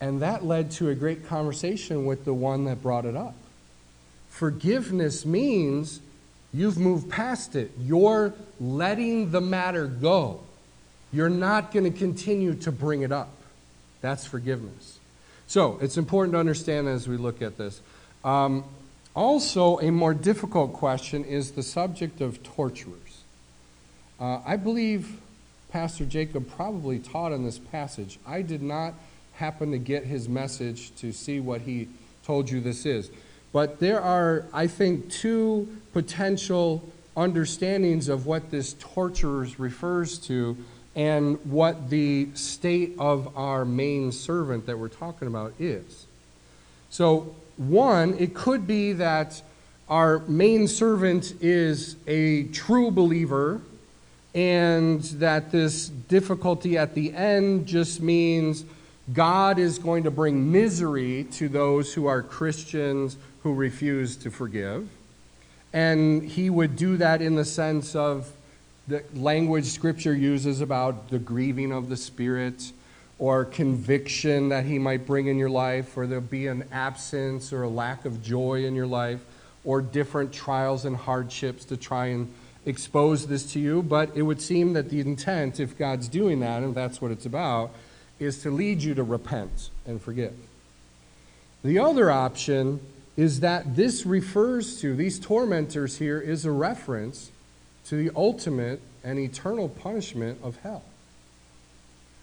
And 0.00 0.20
that 0.20 0.44
led 0.44 0.70
to 0.72 0.90
a 0.90 0.94
great 0.94 1.26
conversation 1.26 2.04
with 2.04 2.24
the 2.24 2.34
one 2.34 2.64
that 2.64 2.82
brought 2.82 3.04
it 3.04 3.16
up. 3.16 3.34
Forgiveness 4.28 5.24
means 5.24 6.00
you've 6.52 6.78
moved 6.78 7.08
past 7.08 7.56
it. 7.56 7.70
You're 7.80 8.34
letting 8.60 9.30
the 9.30 9.40
matter 9.40 9.86
go. 9.86 10.40
You're 11.12 11.30
not 11.30 11.72
going 11.72 11.90
to 11.90 11.98
continue 11.98 12.54
to 12.56 12.72
bring 12.72 13.02
it 13.02 13.12
up. 13.12 13.30
That's 14.02 14.26
forgiveness. 14.26 14.98
So 15.46 15.78
it's 15.80 15.96
important 15.96 16.34
to 16.34 16.38
understand 16.38 16.88
as 16.88 17.08
we 17.08 17.16
look 17.16 17.40
at 17.40 17.56
this. 17.56 17.80
Um, 18.24 18.64
also, 19.14 19.78
a 19.78 19.90
more 19.90 20.12
difficult 20.12 20.74
question 20.74 21.24
is 21.24 21.52
the 21.52 21.62
subject 21.62 22.20
of 22.20 22.42
torturers. 22.42 23.22
Uh, 24.20 24.40
I 24.44 24.56
believe 24.56 25.20
Pastor 25.70 26.04
Jacob 26.04 26.50
probably 26.50 26.98
taught 26.98 27.32
in 27.32 27.44
this 27.44 27.58
passage. 27.58 28.18
I 28.26 28.42
did 28.42 28.62
not 28.62 28.94
happen 29.36 29.70
to 29.70 29.78
get 29.78 30.04
his 30.04 30.28
message 30.28 30.94
to 30.96 31.12
see 31.12 31.40
what 31.40 31.60
he 31.62 31.88
told 32.24 32.50
you 32.50 32.60
this 32.60 32.86
is. 32.86 33.10
But 33.52 33.80
there 33.80 34.00
are, 34.00 34.44
I 34.52 34.66
think, 34.66 35.10
two 35.10 35.68
potential 35.92 36.86
understandings 37.16 38.08
of 38.08 38.26
what 38.26 38.50
this 38.50 38.74
torturers 38.74 39.58
refers 39.58 40.18
to 40.18 40.56
and 40.94 41.38
what 41.44 41.90
the 41.90 42.28
state 42.34 42.94
of 42.98 43.36
our 43.36 43.64
main 43.64 44.10
servant 44.12 44.66
that 44.66 44.78
we're 44.78 44.88
talking 44.88 45.28
about 45.28 45.52
is. 45.58 46.06
So, 46.90 47.34
one, 47.58 48.16
it 48.18 48.34
could 48.34 48.66
be 48.66 48.92
that 48.94 49.40
our 49.88 50.20
main 50.20 50.66
servant 50.66 51.34
is 51.40 51.96
a 52.06 52.44
true 52.44 52.90
believer, 52.90 53.60
and 54.34 55.02
that 55.02 55.50
this 55.50 55.88
difficulty 55.88 56.76
at 56.76 56.94
the 56.94 57.14
end 57.14 57.66
just 57.66 58.00
means 58.00 58.64
God 59.12 59.58
is 59.58 59.78
going 59.78 60.04
to 60.04 60.10
bring 60.10 60.50
misery 60.50 61.24
to 61.32 61.48
those 61.48 61.94
who 61.94 62.06
are 62.06 62.22
Christians 62.22 63.16
who 63.42 63.54
refuse 63.54 64.16
to 64.16 64.30
forgive. 64.30 64.88
And 65.72 66.22
he 66.22 66.50
would 66.50 66.76
do 66.76 66.96
that 66.96 67.22
in 67.22 67.36
the 67.36 67.44
sense 67.44 67.94
of 67.94 68.32
the 68.88 69.02
language 69.14 69.66
Scripture 69.66 70.14
uses 70.14 70.60
about 70.60 71.10
the 71.10 71.18
grieving 71.18 71.72
of 71.72 71.88
the 71.88 71.96
Spirit 71.96 72.72
or 73.18 73.44
conviction 73.44 74.50
that 74.50 74.64
He 74.64 74.78
might 74.78 75.06
bring 75.06 75.26
in 75.26 75.38
your 75.38 75.50
life, 75.50 75.96
or 75.96 76.06
there'll 76.06 76.22
be 76.22 76.46
an 76.46 76.64
absence 76.70 77.52
or 77.52 77.62
a 77.62 77.68
lack 77.68 78.04
of 78.04 78.22
joy 78.22 78.64
in 78.64 78.74
your 78.74 78.86
life, 78.86 79.24
or 79.64 79.80
different 79.80 80.32
trials 80.32 80.84
and 80.84 80.96
hardships 80.96 81.64
to 81.64 81.76
try 81.76 82.06
and 82.06 82.32
expose 82.66 83.26
this 83.26 83.52
to 83.52 83.60
you. 83.60 83.82
But 83.82 84.14
it 84.14 84.22
would 84.22 84.40
seem 84.40 84.74
that 84.74 84.90
the 84.90 85.00
intent, 85.00 85.58
if 85.60 85.76
God's 85.78 86.08
doing 86.08 86.40
that, 86.40 86.62
and 86.62 86.74
that's 86.74 87.00
what 87.00 87.10
it's 87.10 87.26
about, 87.26 87.70
is 88.18 88.42
to 88.42 88.50
lead 88.50 88.82
you 88.82 88.94
to 88.94 89.02
repent 89.02 89.70
and 89.86 90.00
forgive. 90.00 90.34
The 91.62 91.78
other 91.78 92.10
option 92.10 92.80
is 93.16 93.40
that 93.40 93.76
this 93.76 94.06
refers 94.06 94.80
to, 94.80 94.94
these 94.94 95.18
tormentors 95.18 95.98
here 95.98 96.20
is 96.20 96.44
a 96.44 96.50
reference 96.50 97.30
to 97.86 97.96
the 97.96 98.10
ultimate 98.14 98.80
and 99.04 99.18
eternal 99.18 99.68
punishment 99.68 100.38
of 100.42 100.56
hell. 100.58 100.82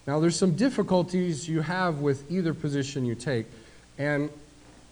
Now, 0.05 0.19
there's 0.19 0.35
some 0.35 0.55
difficulties 0.55 1.47
you 1.47 1.61
have 1.61 1.99
with 1.99 2.29
either 2.29 2.53
position 2.53 3.05
you 3.05 3.15
take, 3.15 3.45
and 3.97 4.29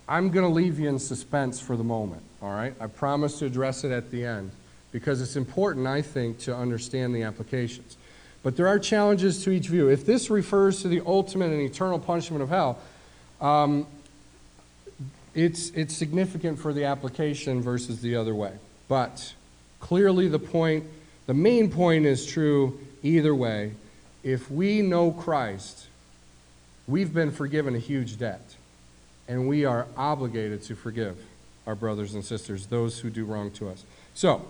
I'm 0.07 0.29
going 0.29 0.45
to 0.45 0.53
leave 0.53 0.79
you 0.79 0.89
in 0.89 0.99
suspense 0.99 1.59
for 1.59 1.75
the 1.75 1.83
moment, 1.83 2.23
all 2.41 2.51
right? 2.51 2.73
I 2.79 2.87
promise 2.87 3.39
to 3.39 3.45
address 3.45 3.83
it 3.83 3.91
at 3.91 4.09
the 4.09 4.25
end 4.25 4.51
because 4.91 5.21
it's 5.21 5.35
important, 5.35 5.87
I 5.87 6.01
think, 6.01 6.39
to 6.39 6.55
understand 6.55 7.13
the 7.13 7.23
applications. 7.23 7.97
But 8.43 8.57
there 8.57 8.67
are 8.67 8.79
challenges 8.79 9.43
to 9.43 9.51
each 9.51 9.67
view. 9.67 9.89
If 9.89 10.05
this 10.05 10.29
refers 10.29 10.81
to 10.81 10.87
the 10.87 11.01
ultimate 11.05 11.51
and 11.51 11.61
eternal 11.61 11.99
punishment 11.99 12.41
of 12.41 12.49
hell, 12.49 12.79
um, 13.39 13.85
it's, 15.35 15.69
it's 15.71 15.95
significant 15.95 16.59
for 16.59 16.73
the 16.73 16.85
application 16.85 17.61
versus 17.61 18.01
the 18.01 18.15
other 18.15 18.33
way. 18.33 18.53
But 18.87 19.33
Clearly, 19.81 20.29
the 20.29 20.39
point, 20.39 20.85
the 21.25 21.33
main 21.33 21.69
point 21.69 22.05
is 22.05 22.25
true 22.25 22.79
either 23.03 23.35
way. 23.35 23.73
If 24.23 24.49
we 24.49 24.81
know 24.81 25.11
Christ, 25.11 25.87
we've 26.87 27.13
been 27.13 27.31
forgiven 27.31 27.75
a 27.75 27.79
huge 27.79 28.17
debt, 28.17 28.55
and 29.27 29.49
we 29.49 29.65
are 29.65 29.87
obligated 29.97 30.61
to 30.63 30.75
forgive 30.75 31.17
our 31.67 31.75
brothers 31.75 32.13
and 32.13 32.23
sisters, 32.23 32.67
those 32.67 32.99
who 32.99 33.09
do 33.09 33.25
wrong 33.25 33.51
to 33.51 33.69
us. 33.69 33.83
So, 34.13 34.45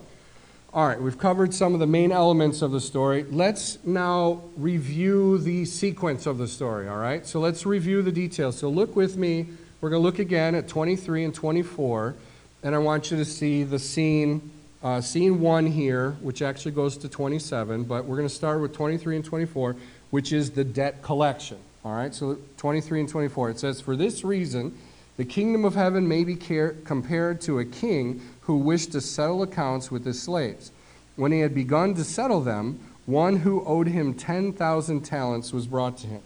all 0.73 0.88
right, 0.88 1.01
we've 1.01 1.17
covered 1.17 1.53
some 1.53 1.73
of 1.73 1.81
the 1.81 1.88
main 1.88 2.13
elements 2.13 2.62
of 2.62 2.71
the 2.71 2.79
story. 2.79 3.23
Let's 3.23 3.77
now 3.84 4.41
review 4.55 5.38
the 5.38 5.65
sequence 5.65 6.25
of 6.25 6.38
the 6.38 6.47
story, 6.47 6.88
all 6.88 6.97
right? 6.97 7.27
So 7.27 7.41
let's 7.41 7.65
review 7.65 8.01
the 8.01 8.12
details. 8.12 8.57
So 8.57 8.69
look 8.69 8.95
with 8.95 9.17
me. 9.17 9.47
We're 9.81 9.89
going 9.89 10.01
to 10.01 10.03
look 10.03 10.19
again 10.19 10.55
at 10.55 10.69
23 10.69 11.25
and 11.25 11.36
24, 11.36 12.15
and 12.63 12.73
I 12.73 12.77
want 12.77 13.12
you 13.12 13.17
to 13.17 13.25
see 13.25 13.63
the 13.63 13.79
scene, 13.79 14.49
uh, 14.81 15.01
scene 15.01 15.41
one 15.41 15.67
here, 15.67 16.12
which 16.21 16.41
actually 16.41 16.71
goes 16.71 16.95
to 16.97 17.10
27, 17.10 17.84
but 17.84 18.05
we're 18.05 18.15
going 18.15 18.29
to 18.29 18.34
start 18.34 18.62
with 18.62 18.73
23 18.73 19.17
and 19.17 19.25
24, 19.25 19.75
which 20.12 20.31
is 20.31 20.51
the 20.51 20.63
debt 20.63 21.01
collection, 21.01 21.57
all 21.84 21.93
right? 21.93 22.15
So 22.15 22.38
23 22.55 23.01
and 23.01 23.10
24, 23.10 23.49
it 23.49 23.60
says, 23.60 23.81
For 23.81 23.97
this 23.97 24.23
reason, 24.23 24.77
the 25.21 25.27
kingdom 25.27 25.65
of 25.65 25.75
heaven 25.75 26.07
may 26.07 26.23
be 26.23 26.36
compared 26.36 27.41
to 27.41 27.60
a 27.60 27.63
king 27.63 28.19
who 28.41 28.57
wished 28.57 28.91
to 28.93 28.99
settle 28.99 29.43
accounts 29.43 29.91
with 29.91 30.03
his 30.03 30.19
slaves. 30.19 30.71
When 31.15 31.31
he 31.31 31.41
had 31.41 31.53
begun 31.53 31.93
to 31.93 32.03
settle 32.03 32.41
them, 32.41 32.79
one 33.05 33.36
who 33.36 33.63
owed 33.63 33.86
him 33.86 34.15
10,000 34.15 35.01
talents 35.01 35.53
was 35.53 35.67
brought 35.67 35.95
to 35.99 36.07
him. 36.07 36.23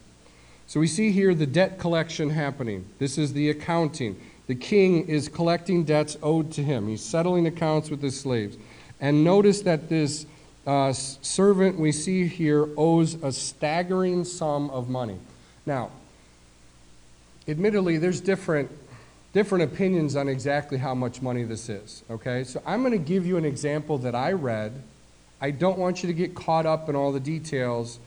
So 0.66 0.80
we 0.80 0.86
see 0.86 1.12
here 1.12 1.34
the 1.34 1.44
debt 1.44 1.78
collection 1.78 2.30
happening. 2.30 2.86
This 2.98 3.18
is 3.18 3.34
the 3.34 3.50
accounting. 3.50 4.18
The 4.46 4.54
king 4.54 5.06
is 5.08 5.28
collecting 5.28 5.84
debts 5.84 6.16
owed 6.22 6.50
to 6.52 6.62
him, 6.62 6.88
he's 6.88 7.04
settling 7.04 7.46
accounts 7.46 7.90
with 7.90 8.00
his 8.00 8.18
slaves. 8.18 8.56
And 8.98 9.24
notice 9.24 9.60
that 9.60 9.90
this 9.90 10.24
uh, 10.66 10.94
servant 10.94 11.78
we 11.78 11.92
see 11.92 12.26
here 12.26 12.66
owes 12.78 13.22
a 13.22 13.30
staggering 13.30 14.24
sum 14.24 14.70
of 14.70 14.88
money. 14.88 15.18
Now, 15.66 15.90
admittedly, 17.46 17.98
there's 17.98 18.22
different 18.22 18.70
different 19.36 19.64
opinions 19.64 20.16
on 20.16 20.30
exactly 20.30 20.78
how 20.78 20.94
much 20.94 21.20
money 21.20 21.42
this 21.42 21.68
is. 21.68 22.02
Okay? 22.08 22.42
So 22.42 22.62
I'm 22.64 22.80
going 22.80 22.92
to 22.92 22.98
give 22.98 23.26
you 23.26 23.36
an 23.36 23.44
example 23.44 23.98
that 23.98 24.14
I 24.14 24.32
read. 24.32 24.82
I 25.42 25.50
don't 25.50 25.76
want 25.76 26.02
you 26.02 26.06
to 26.06 26.14
get 26.14 26.34
caught 26.34 26.64
up 26.64 26.88
in 26.88 26.96
all 26.96 27.12
the 27.12 27.20
details. 27.20 27.98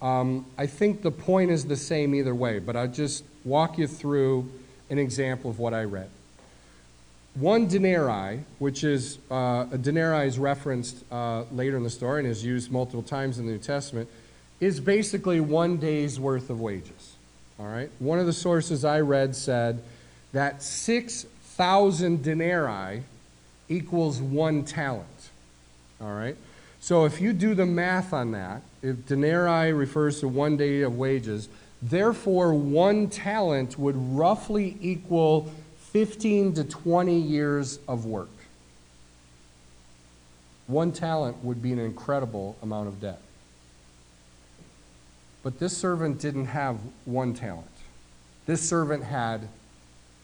Um, 0.00 0.46
I 0.56 0.66
think 0.68 1.02
the 1.02 1.10
point 1.10 1.50
is 1.50 1.64
the 1.64 1.76
same 1.76 2.14
either 2.14 2.36
way, 2.36 2.60
but 2.60 2.76
I'll 2.76 2.86
just 2.86 3.24
walk 3.44 3.78
you 3.78 3.88
through 3.88 4.48
an 4.88 5.00
example 5.00 5.50
of 5.50 5.58
what 5.58 5.74
I 5.74 5.82
read. 5.82 6.08
One 7.34 7.66
denarii, 7.66 8.44
which 8.60 8.84
is 8.84 9.18
uh, 9.28 9.66
a 9.72 9.78
denarii 9.78 10.28
is 10.28 10.38
referenced 10.38 11.02
uh, 11.10 11.46
later 11.50 11.76
in 11.76 11.82
the 11.82 11.90
story 11.90 12.20
and 12.20 12.28
is 12.28 12.44
used 12.44 12.70
multiple 12.70 13.02
times 13.02 13.40
in 13.40 13.46
the 13.46 13.50
New 13.50 13.58
Testament, 13.58 14.08
is 14.60 14.78
basically 14.78 15.40
one 15.40 15.78
day's 15.78 16.20
worth 16.20 16.48
of 16.48 16.60
wages. 16.60 17.16
All 17.58 17.66
right? 17.66 17.90
One 17.98 18.20
of 18.20 18.26
the 18.26 18.32
sources 18.32 18.84
I 18.84 19.00
read 19.00 19.34
said 19.34 19.82
that 20.36 20.62
6,000 20.62 22.22
denarii 22.22 23.02
equals 23.70 24.20
one 24.20 24.64
talent. 24.64 25.30
All 25.98 26.12
right? 26.12 26.36
So 26.78 27.06
if 27.06 27.22
you 27.22 27.32
do 27.32 27.54
the 27.54 27.64
math 27.64 28.12
on 28.12 28.32
that, 28.32 28.60
if 28.82 29.06
denarii 29.06 29.72
refers 29.72 30.20
to 30.20 30.28
one 30.28 30.58
day 30.58 30.82
of 30.82 30.98
wages, 30.98 31.48
therefore 31.80 32.52
one 32.52 33.08
talent 33.08 33.78
would 33.78 33.96
roughly 33.96 34.76
equal 34.82 35.50
15 35.92 36.52
to 36.52 36.64
20 36.64 37.18
years 37.18 37.78
of 37.88 38.04
work. 38.04 38.28
One 40.66 40.92
talent 40.92 41.42
would 41.42 41.62
be 41.62 41.72
an 41.72 41.78
incredible 41.78 42.58
amount 42.62 42.88
of 42.88 43.00
debt. 43.00 43.22
But 45.42 45.58
this 45.60 45.74
servant 45.74 46.20
didn't 46.20 46.46
have 46.46 46.76
one 47.06 47.32
talent. 47.32 47.70
This 48.44 48.60
servant 48.60 49.04
had 49.04 49.48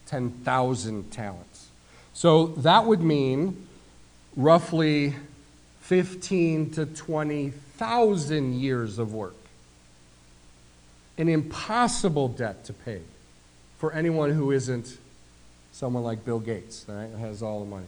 10,000 0.07 1.11
talents. 1.11 1.67
So 2.13 2.47
that 2.47 2.85
would 2.85 3.01
mean 3.01 3.67
roughly 4.35 5.15
15 5.81 6.71
to 6.71 6.85
20,000 6.85 8.53
years 8.53 8.99
of 8.99 9.13
work. 9.13 9.35
An 11.17 11.29
impossible 11.29 12.27
debt 12.27 12.65
to 12.65 12.73
pay 12.73 13.01
for 13.77 13.91
anyone 13.91 14.31
who 14.31 14.51
isn't 14.51 14.97
someone 15.71 16.03
like 16.03 16.23
Bill 16.23 16.39
Gates, 16.39 16.85
right, 16.87 17.09
has 17.19 17.43
all 17.43 17.59
the 17.59 17.69
money. 17.69 17.85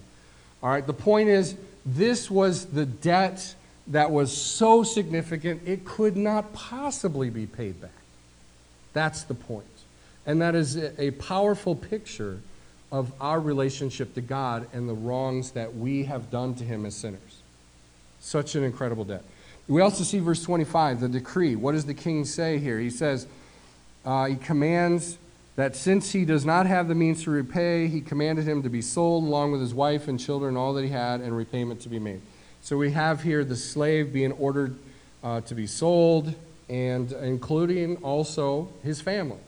All 0.62 0.70
right, 0.70 0.86
the 0.86 0.94
point 0.94 1.30
is, 1.30 1.56
this 1.86 2.30
was 2.30 2.66
the 2.66 2.86
debt 2.86 3.56
that 3.88 4.10
was 4.12 4.36
so 4.36 4.84
significant 4.84 5.62
it 5.66 5.86
could 5.86 6.18
not 6.18 6.52
possibly 6.54 7.30
be 7.30 7.46
paid 7.46 7.80
back. 7.80 7.92
That's 8.94 9.24
the 9.24 9.36
point. 9.36 9.66
And 10.26 10.42
that 10.42 10.56
is 10.56 10.78
a 10.78 11.12
powerful 11.12 11.76
picture 11.76 12.40
of 12.92 13.12
our 13.20 13.40
relationship 13.40 14.14
to 14.16 14.22
God 14.22 14.68
and 14.74 14.88
the 14.88 14.94
wrongs 14.94 15.52
that 15.52 15.76
we 15.76 16.04
have 16.06 16.32
done 16.32 16.56
to 16.56 16.64
Him 16.64 16.86
as 16.86 16.96
sinners. 16.96 17.42
Such 18.20 18.56
an 18.56 18.64
incredible 18.64 19.04
debt. 19.04 19.24
We 19.68 19.82
also 19.82 20.04
see 20.04 20.20
verse 20.20 20.44
25, 20.44 21.02
the 21.02 21.10
decree. 21.10 21.56
What 21.56 21.74
does 21.74 21.86
the 21.86 21.94
king 21.94 22.26
say 22.26 22.60
here? 22.60 22.80
He 22.80 22.90
says, 22.90 23.28
uh, 24.06 24.26
He 24.26 24.36
commands 24.36 25.18
that 25.56 25.76
since 25.76 26.12
he 26.12 26.26
does 26.26 26.46
not 26.46 26.66
have 26.66 26.88
the 26.88 26.96
means 26.96 27.24
to 27.24 27.32
repay, 27.32 27.88
he 27.88 28.02
commanded 28.02 28.46
him 28.46 28.62
to 28.64 28.70
be 28.70 28.82
sold 28.82 29.24
along 29.24 29.54
with 29.54 29.62
his 29.62 29.74
wife 29.74 30.08
and 30.08 30.20
children, 30.20 30.58
all 30.58 30.74
that 30.74 30.84
he 30.84 30.90
had, 30.90 31.22
and 31.22 31.36
repayment 31.36 31.82
to 31.82 31.90
be 31.90 32.00
made. 32.00 32.22
So 32.62 32.78
we 32.78 32.92
have 32.92 33.24
here 33.24 33.46
the 33.46 33.56
slave 33.56 34.12
being 34.12 34.34
ordered 34.34 34.76
uh, 35.24 35.42
to 35.42 35.56
be 35.56 35.66
sold, 35.66 36.34
and 36.68 37.12
including 37.12 37.98
also 37.98 38.70
his 38.84 39.00
family. 39.00 39.40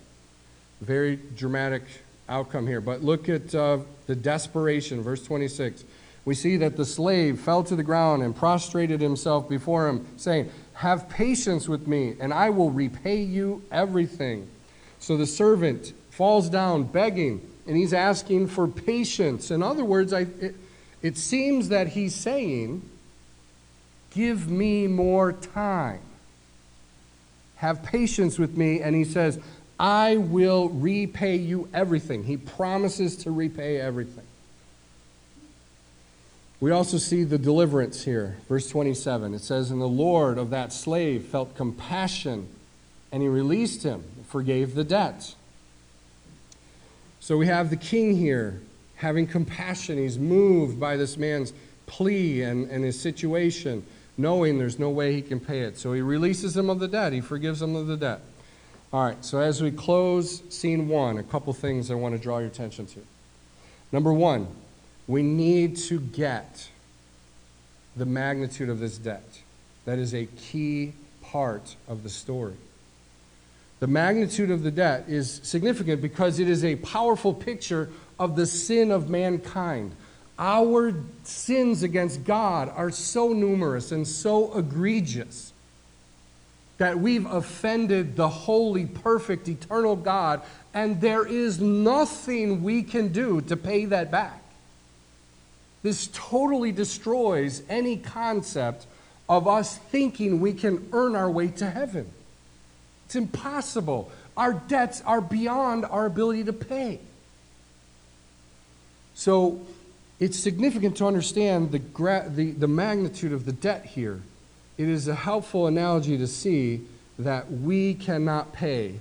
Very 0.82 1.16
dramatic 1.36 1.84
outcome 2.30 2.68
here. 2.68 2.82
But 2.82 3.04
look 3.04 3.30
at 3.30 3.54
uh, 3.54 3.80
the 4.06 4.16
desperation, 4.16 5.02
verse 5.02 5.24
26. 5.24 5.84
We 6.26 6.36
see 6.36 6.58
that 6.58 6.76
the 6.76 6.86
slave 6.86 7.40
fell 7.40 7.64
to 7.64 7.76
the 7.76 7.84
ground 7.84 8.22
and 8.22 8.36
prostrated 8.36 9.00
himself 9.00 9.48
before 9.48 9.88
him, 9.88 10.06
saying, 10.18 10.52
Have 10.74 11.08
patience 11.08 11.70
with 11.70 11.88
me, 11.88 12.16
and 12.20 12.34
I 12.34 12.50
will 12.50 12.70
repay 12.70 13.22
you 13.22 13.64
everything. 13.72 14.50
So 15.00 15.16
the 15.16 15.26
servant 15.26 15.94
falls 16.12 16.50
down 16.50 16.84
begging, 16.84 17.42
and 17.66 17.78
he's 17.78 17.94
asking 17.94 18.48
for 18.48 18.68
patience. 18.68 19.52
In 19.52 19.64
other 19.64 19.86
words, 19.86 20.12
I, 20.12 20.22
it, 20.22 20.56
it 21.02 21.18
seems 21.18 21.70
that 21.70 21.88
he's 21.88 22.14
saying, 22.14 22.82
Give 24.12 24.50
me 24.50 24.88
more 24.88 25.32
time. 25.32 26.02
Have 27.58 27.84
patience 27.84 28.40
with 28.40 28.58
me. 28.58 28.82
And 28.82 28.96
he 28.96 29.04
says, 29.04 29.40
I 29.80 30.18
will 30.18 30.70
repay 30.70 31.36
you 31.36 31.70
everything. 31.74 32.24
He 32.24 32.38
promises 32.38 33.16
to 33.18 33.32
repay 33.32 33.80
everything. 33.80 34.26
We 36.60 36.72
also 36.72 36.98
see 36.98 37.24
the 37.24 37.38
deliverance 37.38 38.04
here. 38.04 38.38
Verse 38.50 38.68
27. 38.70 39.36
It 39.36 39.42
says, 39.42 39.70
And 39.70 39.80
the 39.80 39.86
Lord 39.86 40.40
of 40.40 40.50
that 40.50 40.74
slave 40.74 41.26
felt 41.26 41.56
compassion, 41.56 42.48
and 43.12 43.22
he 43.22 43.28
released 43.28 43.84
him, 43.84 44.04
forgave 44.28 44.74
the 44.74 44.84
debt. 44.84 45.36
So 47.20 47.38
we 47.38 47.46
have 47.48 47.70
the 47.70 47.76
king 47.76 48.18
here 48.18 48.62
having 48.96 49.28
compassion. 49.28 49.98
He's 49.98 50.18
moved 50.18 50.80
by 50.80 50.98
this 50.98 51.18
man's 51.18 51.54
plea 51.86 52.42
and, 52.42 52.70
and 52.70 52.84
his 52.84 53.00
situation, 53.00 53.86
knowing 54.18 54.58
there's 54.58 54.80
no 54.80 54.90
way 54.90 55.14
he 55.14 55.22
can 55.22 55.40
pay 55.40 55.60
it. 55.60 55.78
So 55.78 55.94
he 55.94 56.02
releases 56.02 56.58
him 56.58 56.70
of 56.70 56.80
the 56.80 56.88
debt, 56.88 57.14
he 57.14 57.22
forgives 57.22 57.62
him 57.62 57.76
of 57.76 57.88
the 57.88 57.98
debt. 57.98 58.22
All 58.94 59.04
right, 59.04 59.24
so 59.24 59.40
as 59.40 59.62
we 59.62 59.72
close 59.72 60.42
scene 60.50 60.88
one, 60.88 61.18
a 61.18 61.24
couple 61.24 61.52
things 61.52 61.92
I 61.92 61.96
want 61.96 62.16
to 62.16 62.22
draw 62.22 62.38
your 62.38 62.48
attention 62.48 62.86
to. 62.88 63.02
Number 63.92 64.14
one, 64.14 64.48
we 65.08 65.22
need 65.22 65.76
to 65.78 66.00
get 66.00 66.70
the 67.98 68.06
magnitude 68.06 68.70
of 68.70 68.80
this 68.80 68.98
debt. 68.98 69.42
That 69.84 70.00
is 70.00 70.14
a 70.14 70.26
key 70.26 70.94
part 71.22 71.76
of 71.90 72.04
the 72.04 72.10
story. 72.10 72.56
The 73.80 73.88
magnitude 73.88 74.52
of 74.52 74.64
the 74.64 74.72
debt 74.72 75.06
is 75.10 75.42
significant 75.44 76.02
because 76.02 76.40
it 76.40 76.50
is 76.50 76.64
a 76.64 76.78
powerful 76.78 77.34
picture 77.34 77.90
of 78.18 78.38
the 78.38 78.46
sin 78.46 78.92
of 78.92 79.10
mankind. 79.10 79.92
Our 80.40 80.94
sins 81.24 81.84
against 81.84 82.24
God 82.24 82.70
are 82.70 82.92
so 82.92 83.34
numerous 83.34 83.92
and 83.92 84.08
so 84.08 84.58
egregious 84.58 85.52
that 86.78 87.00
we've 87.00 87.26
offended 87.26 88.16
the 88.16 88.30
holy, 88.30 88.86
perfect, 88.86 89.48
eternal 89.48 89.96
God, 89.96 90.42
and 90.74 91.02
there 91.02 91.26
is 91.26 91.60
nothing 91.60 92.64
we 92.64 92.84
can 92.84 93.08
do 93.08 93.42
to 93.42 93.58
pay 93.58 93.86
that 93.86 94.12
back. 94.12 94.42
This 95.82 96.10
totally 96.14 96.72
destroys 96.72 97.64
any 97.70 97.98
concept 97.98 98.86
of 99.28 99.48
us 99.48 99.78
thinking 99.78 100.40
we 100.40 100.54
can 100.54 100.88
earn 100.94 101.16
our 101.16 101.30
way 101.30 101.48
to 101.48 101.70
heaven. 101.70 102.10
It's 103.06 103.16
impossible. 103.16 104.12
Our 104.36 104.54
debts 104.54 105.02
are 105.02 105.22
beyond 105.22 105.86
our 105.86 106.06
ability 106.06 106.44
to 106.46 106.54
pay. 106.54 107.00
So 109.16 109.62
it's 110.20 110.38
significant 110.38 110.98
to 110.98 111.08
understand 111.08 111.72
the, 111.72 111.80
gra- 111.80 112.30
the, 112.30 112.52
the 112.52 112.68
magnitude 112.68 113.34
of 113.34 113.46
the 113.46 113.52
debt 113.52 113.86
here 113.86 114.22
it 114.78 114.88
is 114.88 115.08
a 115.08 115.16
helpful 115.16 115.68
analogy 115.68 116.18
to 116.18 116.28
see 116.28 116.82
that 117.20 117.52
we 117.52 117.94
cannot 117.94 118.54
pay. 118.54 119.00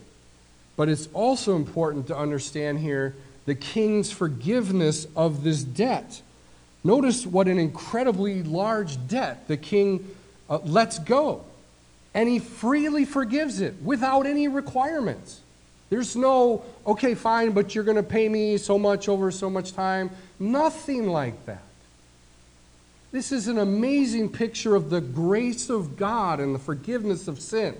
But 0.77 0.89
it's 0.89 1.09
also 1.13 1.57
important 1.57 2.07
to 2.09 2.17
understand 2.17 2.81
here 2.81 3.15
the 3.45 3.55
king's 3.55 4.11
forgiveness 4.11 5.07
of 5.15 5.45
this 5.45 5.63
debt. 5.63 6.21
Notice 6.83 7.27
what 7.27 7.49
an 7.49 7.59
incredibly 7.59 8.43
large 8.43 9.07
debt 9.09 9.49
the 9.49 9.57
king 9.57 10.09
uh, 10.49 10.59
lets 10.59 10.99
go. 10.99 11.45
And 12.15 12.29
he 12.29 12.39
freely 12.39 13.05
forgives 13.05 13.61
it 13.61 13.75
without 13.83 14.27
any 14.27 14.49
requirements. 14.49 15.41
There's 15.91 16.17
no, 16.17 16.65
okay, 16.87 17.15
fine, 17.15 17.53
but 17.53 17.75
you're 17.75 17.85
going 17.85 17.97
to 17.97 18.03
pay 18.03 18.29
me 18.29 18.57
so 18.57 18.79
much 18.79 19.09
over 19.09 19.31
so 19.31 19.51
much 19.51 19.73
time. 19.73 20.11
Nothing 20.41 21.09
like 21.09 21.45
that. 21.47 21.63
This 23.13 23.33
is 23.33 23.49
an 23.49 23.59
amazing 23.59 24.31
picture 24.31 24.75
of 24.75 24.91
the 24.91 25.01
grace 25.01 25.71
of 25.71 25.97
God 25.97 26.41
and 26.41 26.55
the 26.55 26.59
forgiveness 26.59 27.29
of 27.29 27.41
sin. 27.41 27.77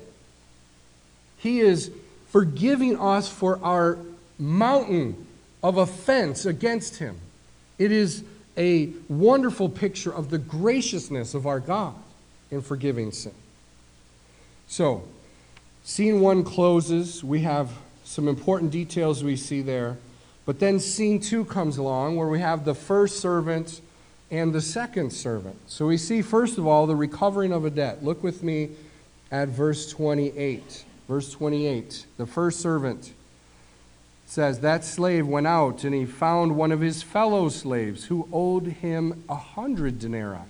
He 1.39 1.61
is 1.61 1.91
forgiving 2.29 2.99
us 2.99 3.29
for 3.29 3.59
our 3.63 3.99
mountain 4.39 5.27
of 5.63 5.77
offense 5.77 6.47
against 6.47 6.97
Him. 6.97 7.19
It 7.79 7.93
is 7.93 8.25
a 8.57 8.91
wonderful 9.09 9.69
picture 9.69 10.13
of 10.13 10.31
the 10.31 10.39
graciousness 10.39 11.35
of 11.35 11.47
our 11.47 11.61
God 11.61 11.95
in 12.51 12.63
forgiving 12.63 13.13
sin. 13.13 13.35
So, 14.69 15.05
scene 15.85 16.21
one 16.21 16.43
closes. 16.43 17.23
We 17.23 17.41
have 17.41 17.71
some 18.05 18.29
important 18.29 18.71
details 18.71 19.23
we 19.23 19.37
see 19.37 19.61
there. 19.61 19.99
But 20.45 20.61
then 20.61 20.79
scene 20.79 21.21
two 21.21 21.45
comes 21.45 21.77
along 21.77 22.17
where 22.17 22.29
we 22.29 22.41
have 22.41 22.65
the 22.65 22.75
first 22.75 23.21
servant 23.21 23.81
and 24.31 24.53
the 24.53 24.61
second 24.61 25.13
servant. 25.13 25.57
So 25.67 25.87
we 25.87 25.97
see, 25.97 26.23
first 26.23 26.59
of 26.59 26.67
all, 26.67 26.87
the 26.87 26.97
recovering 26.97 27.53
of 27.53 27.65
a 27.65 27.71
debt. 27.71 28.05
Look 28.05 28.23
with 28.23 28.43
me 28.43 28.71
at 29.31 29.49
verse 29.49 29.91
28. 29.91 30.85
Verse 31.09 31.31
28. 31.33 32.07
The 32.17 32.27
first 32.27 32.61
servant 32.61 33.13
says, 34.27 34.61
That 34.61 34.85
slave 34.85 35.27
went 35.27 35.47
out 35.47 35.85
and 35.85 35.95
he 35.95 36.05
found 36.05 36.57
one 36.57 36.73
of 36.73 36.81
his 36.81 37.03
fellow 37.03 37.49
slaves 37.49 38.05
who 38.05 38.29
owed 38.33 38.67
him 38.67 39.25
a 39.29 39.37
hundred 39.37 39.99
denarii. 39.99 40.41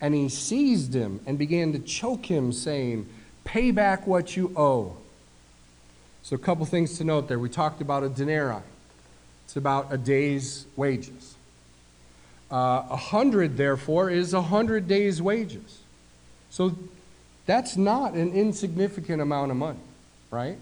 And 0.00 0.14
he 0.14 0.28
seized 0.28 0.92
him 0.92 1.20
and 1.26 1.38
began 1.38 1.72
to 1.72 1.78
choke 1.78 2.26
him, 2.26 2.52
saying, 2.52 3.08
Pay 3.44 3.70
back 3.70 4.06
what 4.06 4.36
you 4.36 4.52
owe. 4.54 4.96
So, 6.22 6.36
a 6.36 6.38
couple 6.38 6.66
things 6.66 6.98
to 6.98 7.04
note 7.04 7.28
there. 7.28 7.38
We 7.38 7.48
talked 7.48 7.80
about 7.80 8.02
a 8.02 8.10
denarii, 8.10 8.62
it's 9.46 9.56
about 9.56 9.90
a 9.90 9.96
day's 9.96 10.66
wages. 10.76 11.35
Uh, 12.50 12.84
a 12.90 12.96
hundred, 12.96 13.56
therefore, 13.56 14.10
is 14.10 14.32
a 14.32 14.42
hundred 14.42 14.86
days' 14.86 15.20
wages. 15.20 15.80
So, 16.50 16.76
that's 17.46 17.76
not 17.76 18.14
an 18.14 18.32
insignificant 18.32 19.20
amount 19.22 19.50
of 19.50 19.56
money, 19.56 19.78
right? 20.30 20.58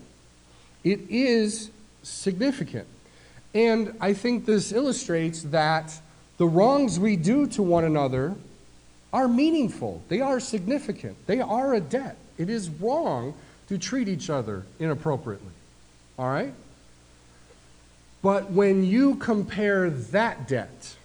It 0.82 1.00
is 1.08 1.70
significant. 2.02 2.86
And 3.54 3.96
I 4.00 4.12
think 4.12 4.44
this 4.44 4.72
illustrates 4.72 5.42
that 5.44 5.98
the 6.36 6.46
wrongs 6.46 6.98
we 6.98 7.16
do 7.16 7.46
to 7.48 7.62
one 7.62 7.84
another 7.84 8.34
are 9.12 9.28
meaningful, 9.28 10.02
they 10.08 10.20
are 10.20 10.40
significant, 10.40 11.16
they 11.26 11.40
are 11.40 11.74
a 11.74 11.80
debt. 11.80 12.16
It 12.36 12.50
is 12.50 12.68
wrong 12.68 13.34
to 13.68 13.78
treat 13.78 14.08
each 14.08 14.28
other 14.28 14.64
inappropriately. 14.80 15.52
All 16.18 16.28
right? 16.28 16.52
But 18.22 18.50
when 18.50 18.84
you 18.84 19.14
compare 19.16 19.88
that 19.90 20.48
debt 20.48 20.96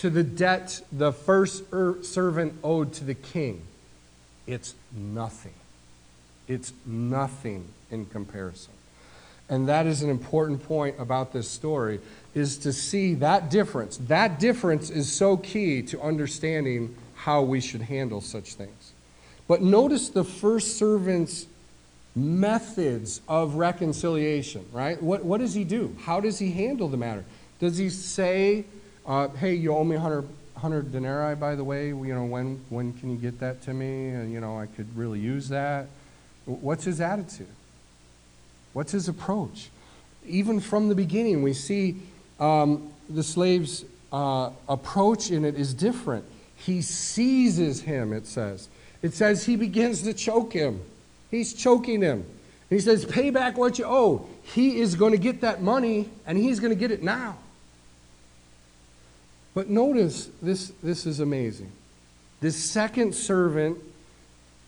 to 0.00 0.08
the 0.08 0.22
debt 0.22 0.80
the 0.90 1.12
first 1.12 1.62
er, 1.74 1.98
servant 2.00 2.54
owed 2.64 2.90
to 2.94 3.04
the 3.04 3.12
king, 3.14 3.60
it's 4.46 4.74
nothing. 4.96 5.52
It's 6.48 6.72
nothing 6.86 7.68
in 7.90 8.06
comparison. 8.06 8.72
And 9.50 9.68
that 9.68 9.84
is 9.84 10.02
an 10.02 10.08
important 10.08 10.64
point 10.64 10.96
about 10.98 11.34
this 11.34 11.50
story 11.50 12.00
is 12.34 12.56
to 12.58 12.72
see 12.72 13.12
that 13.16 13.50
difference. 13.50 13.98
That 13.98 14.40
difference 14.40 14.88
is 14.88 15.12
so 15.12 15.36
key 15.36 15.82
to 15.82 16.00
understanding 16.00 16.96
how 17.14 17.42
we 17.42 17.60
should 17.60 17.82
handle 17.82 18.22
such 18.22 18.54
things. 18.54 18.92
But 19.46 19.60
notice 19.60 20.08
the 20.08 20.24
first 20.24 20.78
servant's 20.78 21.46
methods 22.16 23.20
of 23.28 23.56
reconciliation, 23.56 24.64
right? 24.72 25.00
What, 25.02 25.26
what 25.26 25.40
does 25.40 25.52
he 25.52 25.64
do? 25.64 25.94
How 26.04 26.20
does 26.20 26.38
he 26.38 26.52
handle 26.52 26.88
the 26.88 26.96
matter? 26.96 27.26
Does 27.58 27.76
he 27.76 27.90
say, 27.90 28.64
uh, 29.06 29.28
hey, 29.28 29.54
you 29.54 29.74
owe 29.74 29.84
me 29.84 29.96
100, 29.96 30.22
100 30.22 30.92
denarii, 30.92 31.34
by 31.34 31.54
the 31.54 31.64
way? 31.64 31.88
You 31.88 32.14
know, 32.14 32.24
when, 32.24 32.64
when 32.68 32.92
can 32.94 33.10
you 33.10 33.16
get 33.16 33.40
that 33.40 33.62
to 33.62 33.74
me? 33.74 34.14
Uh, 34.14 34.22
you 34.22 34.40
know, 34.40 34.58
I 34.58 34.66
could 34.66 34.96
really 34.96 35.20
use 35.20 35.48
that. 35.48 35.86
What's 36.44 36.84
his 36.84 37.00
attitude? 37.00 37.48
What's 38.72 38.92
his 38.92 39.08
approach? 39.08 39.70
Even 40.26 40.60
from 40.60 40.88
the 40.88 40.94
beginning, 40.94 41.42
we 41.42 41.52
see 41.52 41.96
um, 42.38 42.92
the 43.08 43.22
slave's 43.22 43.84
uh, 44.12 44.50
approach 44.68 45.30
in 45.30 45.44
it 45.44 45.54
is 45.54 45.74
different. 45.74 46.24
He 46.56 46.82
seizes 46.82 47.82
him, 47.82 48.12
it 48.12 48.26
says. 48.26 48.68
It 49.02 49.14
says 49.14 49.46
he 49.46 49.56
begins 49.56 50.02
to 50.02 50.12
choke 50.12 50.52
him. 50.52 50.80
He's 51.30 51.54
choking 51.54 52.02
him. 52.02 52.18
And 52.18 52.78
he 52.78 52.80
says, 52.80 53.04
Pay 53.04 53.30
back 53.30 53.56
what 53.56 53.78
you 53.78 53.84
owe. 53.86 54.26
He 54.42 54.80
is 54.80 54.94
going 54.94 55.12
to 55.12 55.18
get 55.18 55.40
that 55.40 55.62
money, 55.62 56.08
and 56.26 56.36
he's 56.36 56.60
going 56.60 56.72
to 56.72 56.78
get 56.78 56.90
it 56.90 57.02
now. 57.02 57.38
But 59.54 59.68
notice 59.68 60.30
this, 60.40 60.72
this 60.82 61.06
is 61.06 61.20
amazing. 61.20 61.72
This 62.40 62.56
second 62.56 63.14
servant 63.14 63.78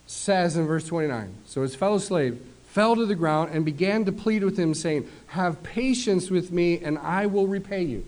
says 0.07 0.57
in 0.57 0.67
verse 0.67 0.87
29 0.87 1.33
So 1.47 1.63
his 1.63 1.75
fellow 1.75 1.99
slave 1.99 2.41
fell 2.67 2.97
to 2.97 3.07
the 3.07 3.15
ground 3.15 3.51
and 3.53 3.65
began 3.65 4.05
to 4.07 4.13
plead 4.13 4.43
with 4.43 4.59
him, 4.59 4.75
saying, 4.75 5.09
Have 5.29 5.63
patience 5.63 6.31
with 6.31 6.51
me, 6.51 6.79
and 6.79 6.99
I 6.99 7.27
will 7.27 7.47
repay 7.47 7.83
you. 7.83 8.05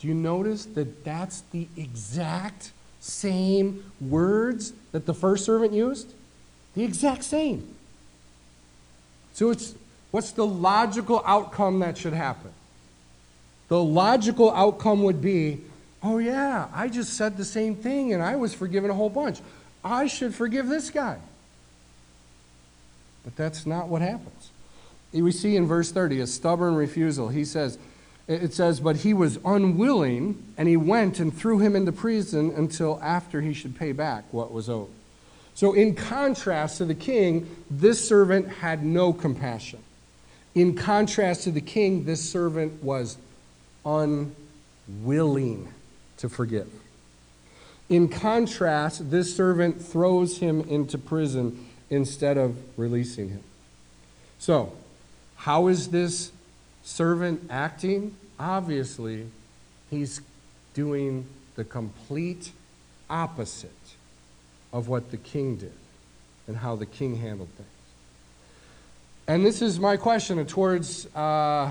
Do 0.00 0.08
you 0.08 0.14
notice 0.14 0.64
that 0.64 1.04
that's 1.04 1.42
the 1.52 1.66
exact 1.76 2.72
same 3.00 3.84
words 4.00 4.72
that 4.92 5.06
the 5.06 5.14
first 5.14 5.44
servant 5.44 5.72
used? 5.72 6.12
The 6.74 6.84
exact 6.84 7.24
same. 7.24 7.74
So 9.34 9.50
it's 9.50 9.74
what's 10.10 10.32
the 10.32 10.46
logical 10.46 11.22
outcome 11.24 11.80
that 11.80 11.98
should 11.98 12.12
happen? 12.12 12.52
The 13.68 13.82
logical 13.82 14.50
outcome 14.52 15.02
would 15.02 15.20
be, 15.20 15.60
oh 16.02 16.18
yeah, 16.18 16.68
I 16.74 16.88
just 16.88 17.14
said 17.14 17.36
the 17.36 17.44
same 17.44 17.76
thing 17.76 18.12
and 18.12 18.22
I 18.22 18.36
was 18.36 18.54
forgiven 18.54 18.90
a 18.90 18.94
whole 18.94 19.10
bunch. 19.10 19.40
I 19.84 20.06
should 20.06 20.34
forgive 20.34 20.68
this 20.68 20.90
guy. 20.90 21.18
But 23.24 23.36
that's 23.36 23.66
not 23.66 23.88
what 23.88 24.02
happens. 24.02 24.50
We 25.12 25.32
see 25.32 25.56
in 25.56 25.66
verse 25.66 25.90
30 25.90 26.20
a 26.20 26.26
stubborn 26.26 26.74
refusal. 26.74 27.28
He 27.28 27.44
says, 27.44 27.78
it 28.26 28.52
says, 28.52 28.80
but 28.80 28.96
he 28.96 29.14
was 29.14 29.38
unwilling, 29.42 30.42
and 30.58 30.68
he 30.68 30.76
went 30.76 31.18
and 31.18 31.34
threw 31.34 31.58
him 31.60 31.74
into 31.74 31.92
prison 31.92 32.52
until 32.54 33.00
after 33.02 33.40
he 33.40 33.54
should 33.54 33.76
pay 33.76 33.92
back 33.92 34.24
what 34.32 34.52
was 34.52 34.68
owed. 34.68 34.90
So, 35.54 35.72
in 35.72 35.94
contrast 35.94 36.76
to 36.78 36.84
the 36.84 36.94
king, 36.94 37.48
this 37.70 38.06
servant 38.06 38.48
had 38.48 38.84
no 38.84 39.14
compassion. 39.14 39.80
In 40.54 40.76
contrast 40.76 41.44
to 41.44 41.50
the 41.50 41.62
king, 41.62 42.04
this 42.04 42.30
servant 42.30 42.82
was 42.82 43.16
unwilling 44.88 45.72
to 46.18 46.28
forgive. 46.28 46.70
In 47.88 48.08
contrast, 48.08 49.10
this 49.10 49.34
servant 49.34 49.82
throws 49.82 50.38
him 50.38 50.60
into 50.62 50.98
prison 50.98 51.66
instead 51.88 52.36
of 52.36 52.56
releasing 52.78 53.30
him. 53.30 53.42
So, 54.38 54.72
how 55.36 55.68
is 55.68 55.88
this 55.88 56.32
servant 56.82 57.48
acting? 57.48 58.14
Obviously, 58.38 59.26
he's 59.90 60.20
doing 60.74 61.26
the 61.54 61.64
complete 61.64 62.52
opposite 63.08 63.70
of 64.72 64.88
what 64.88 65.10
the 65.10 65.16
king 65.16 65.56
did 65.56 65.72
and 66.46 66.56
how 66.56 66.76
the 66.76 66.86
king 66.86 67.16
handled 67.16 67.48
things. 67.56 67.68
And 69.26 69.44
this 69.44 69.60
is 69.62 69.80
my 69.80 69.96
question 69.96 70.44
towards, 70.46 71.06
uh, 71.14 71.70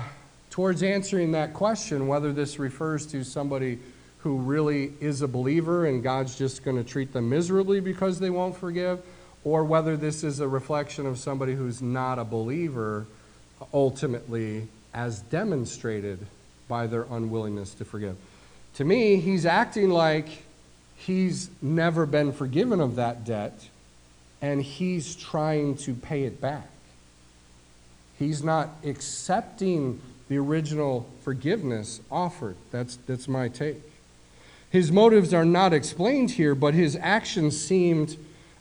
towards 0.58 0.82
answering 0.82 1.30
that 1.30 1.54
question 1.54 2.08
whether 2.08 2.32
this 2.32 2.58
refers 2.58 3.06
to 3.06 3.22
somebody 3.22 3.78
who 4.18 4.38
really 4.38 4.92
is 5.00 5.22
a 5.22 5.28
believer 5.28 5.86
and 5.86 6.02
God's 6.02 6.36
just 6.36 6.64
going 6.64 6.76
to 6.76 6.82
treat 6.82 7.12
them 7.12 7.28
miserably 7.28 7.78
because 7.78 8.18
they 8.18 8.28
won't 8.28 8.56
forgive 8.56 9.00
or 9.44 9.62
whether 9.62 9.96
this 9.96 10.24
is 10.24 10.40
a 10.40 10.48
reflection 10.48 11.06
of 11.06 11.16
somebody 11.16 11.54
who's 11.54 11.80
not 11.80 12.18
a 12.18 12.24
believer, 12.24 13.06
ultimately, 13.72 14.66
as 14.92 15.20
demonstrated 15.20 16.26
by 16.66 16.88
their 16.88 17.06
unwillingness 17.08 17.74
to 17.74 17.84
forgive. 17.84 18.16
To 18.74 18.84
me, 18.84 19.20
he's 19.20 19.46
acting 19.46 19.90
like 19.90 20.26
he's 20.96 21.50
never 21.62 22.04
been 22.04 22.32
forgiven 22.32 22.80
of 22.80 22.96
that 22.96 23.24
debt 23.24 23.68
and 24.42 24.60
he's 24.60 25.14
trying 25.14 25.76
to 25.76 25.94
pay 25.94 26.24
it 26.24 26.40
back. 26.40 26.68
He's 28.18 28.42
not 28.42 28.70
accepting 28.84 30.00
the 30.28 30.38
original 30.38 31.08
forgiveness 31.22 32.00
offered. 32.10 32.56
That's, 32.70 32.96
that's 33.06 33.28
my 33.28 33.48
take. 33.48 33.80
His 34.70 34.92
motives 34.92 35.32
are 35.32 35.44
not 35.44 35.72
explained 35.72 36.32
here, 36.32 36.54
but 36.54 36.74
his 36.74 36.96
actions 37.00 37.58
seemed 37.58 38.16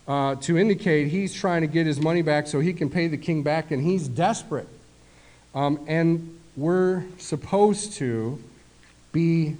uh, 0.08 0.36
to 0.36 0.58
indicate 0.58 1.10
he's 1.10 1.34
trying 1.34 1.62
to 1.62 1.67
get 1.67 1.86
his 1.86 1.99
money 1.99 2.21
back 2.21 2.47
so 2.47 2.62
he 2.62 2.71
can 2.71 2.89
pay 2.89 3.08
the 3.08 3.17
king 3.17 3.43
back, 3.43 3.71
and 3.71 3.84
he's 3.84 4.08
desperate. 4.08 4.69
Um, 5.53 5.80
and 5.88 6.39
we're 6.56 7.03
supposed 7.17 7.93
to 7.93 8.41
be 9.12 9.58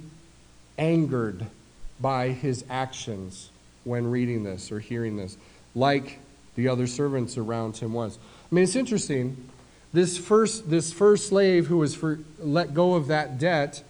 angered 0.78 1.44
by 2.00 2.28
his 2.28 2.64
actions 2.70 3.50
when 3.84 4.10
reading 4.10 4.44
this 4.44 4.72
or 4.72 4.80
hearing 4.80 5.16
this, 5.16 5.36
like 5.74 6.18
the 6.54 6.68
other 6.68 6.86
servants 6.86 7.36
around 7.36 7.76
him 7.76 7.92
was. 7.92 8.18
I 8.50 8.54
mean, 8.54 8.64
it's 8.64 8.76
interesting. 8.76 9.48
This 9.92 10.18
first, 10.18 10.70
this 10.70 10.92
first 10.92 11.28
slave 11.28 11.66
who 11.66 11.78
was 11.78 11.94
for, 11.94 12.18
let 12.38 12.74
go 12.74 12.94
of 12.94 13.06
that 13.08 13.38
debt, 13.38 13.82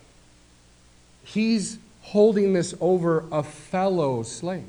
he's 1.24 1.78
holding 2.02 2.52
this 2.52 2.74
over 2.80 3.24
a 3.32 3.42
fellow 3.42 4.22
slave. 4.22 4.64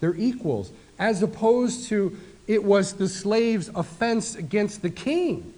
They're 0.00 0.14
equals, 0.14 0.72
as 0.98 1.22
opposed 1.22 1.88
to 1.88 2.16
it 2.46 2.62
was 2.62 2.94
the 2.94 3.08
slave's 3.08 3.68
offense 3.74 4.34
against 4.34 4.82
the 4.82 4.90
king, 4.90 5.54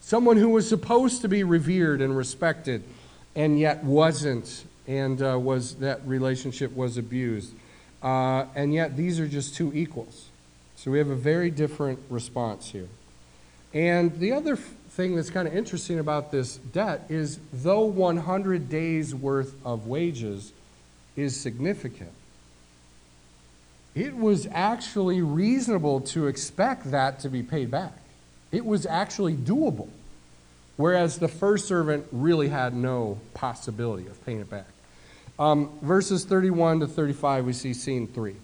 someone 0.00 0.36
who 0.36 0.48
was 0.48 0.68
supposed 0.68 1.22
to 1.22 1.28
be 1.28 1.44
revered 1.44 2.00
and 2.00 2.16
respected, 2.16 2.82
and 3.34 3.58
yet 3.58 3.84
wasn't, 3.84 4.64
and 4.86 5.22
uh, 5.22 5.38
was 5.38 5.76
that 5.76 6.00
relationship 6.06 6.74
was 6.74 6.96
abused. 6.96 7.54
Uh, 8.02 8.46
and 8.54 8.74
yet 8.74 8.96
these 8.96 9.20
are 9.20 9.28
just 9.28 9.54
two 9.54 9.72
equals. 9.74 10.28
So 10.76 10.90
we 10.90 10.98
have 10.98 11.10
a 11.10 11.16
very 11.16 11.50
different 11.50 12.00
response 12.10 12.70
here. 12.72 12.88
And 13.74 14.18
the 14.18 14.32
other 14.32 14.56
thing 14.56 15.16
that's 15.16 15.30
kind 15.30 15.48
of 15.48 15.56
interesting 15.56 15.98
about 15.98 16.30
this 16.30 16.56
debt 16.56 17.06
is 17.08 17.38
though 17.52 17.84
100 17.84 18.68
days 18.68 19.14
worth 19.14 19.54
of 19.64 19.86
wages 19.86 20.52
is 21.16 21.38
significant, 21.38 22.12
it 23.94 24.16
was 24.16 24.46
actually 24.52 25.22
reasonable 25.22 26.00
to 26.00 26.26
expect 26.26 26.90
that 26.90 27.20
to 27.20 27.28
be 27.28 27.42
paid 27.42 27.70
back. 27.70 27.92
It 28.50 28.64
was 28.64 28.86
actually 28.86 29.34
doable. 29.34 29.88
Whereas 30.76 31.18
the 31.18 31.28
first 31.28 31.66
servant 31.66 32.06
really 32.12 32.48
had 32.48 32.74
no 32.74 33.18
possibility 33.34 34.06
of 34.06 34.24
paying 34.24 34.40
it 34.40 34.50
back. 34.50 34.66
Um, 35.38 35.70
verses 35.82 36.24
31 36.24 36.80
to 36.80 36.86
35, 36.86 37.44
we 37.44 37.52
see 37.52 37.74
scene 37.74 38.06
three. 38.06 38.36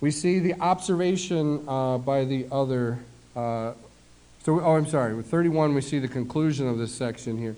We 0.00 0.10
see 0.10 0.38
the 0.38 0.54
observation 0.60 1.66
uh, 1.66 1.98
by 1.98 2.24
the 2.24 2.46
other. 2.52 2.98
Uh, 3.34 3.72
so, 4.46 4.60
oh, 4.60 4.76
I'm 4.76 4.86
sorry. 4.86 5.12
With 5.12 5.26
31, 5.26 5.74
we 5.74 5.80
see 5.80 5.98
the 5.98 6.06
conclusion 6.06 6.68
of 6.68 6.78
this 6.78 6.94
section 6.94 7.36
here. 7.36 7.56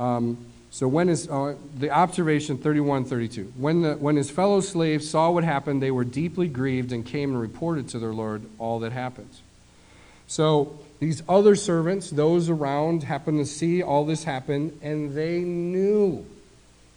Um, 0.00 0.36
so 0.72 0.88
when 0.88 1.08
is 1.08 1.28
uh, 1.28 1.54
the 1.76 1.92
observation 1.92 2.58
31 2.58 3.04
32 3.04 3.52
when, 3.56 3.82
the, 3.82 3.94
when 3.94 4.16
his 4.16 4.28
fellow 4.28 4.60
slaves 4.60 5.08
saw 5.08 5.30
what 5.30 5.44
happened 5.44 5.80
they 5.80 5.92
were 5.92 6.02
deeply 6.02 6.48
grieved 6.48 6.90
and 6.90 7.06
came 7.06 7.30
and 7.30 7.40
reported 7.40 7.88
to 7.90 8.00
their 8.00 8.12
lord 8.12 8.42
all 8.58 8.80
that 8.80 8.90
happened. 8.90 9.30
So 10.26 10.78
these 10.98 11.22
other 11.28 11.54
servants 11.54 12.10
those 12.10 12.48
around 12.48 13.04
happened 13.04 13.38
to 13.38 13.46
see 13.46 13.80
all 13.80 14.04
this 14.04 14.24
happen 14.24 14.76
and 14.82 15.14
they 15.14 15.38
knew 15.38 16.26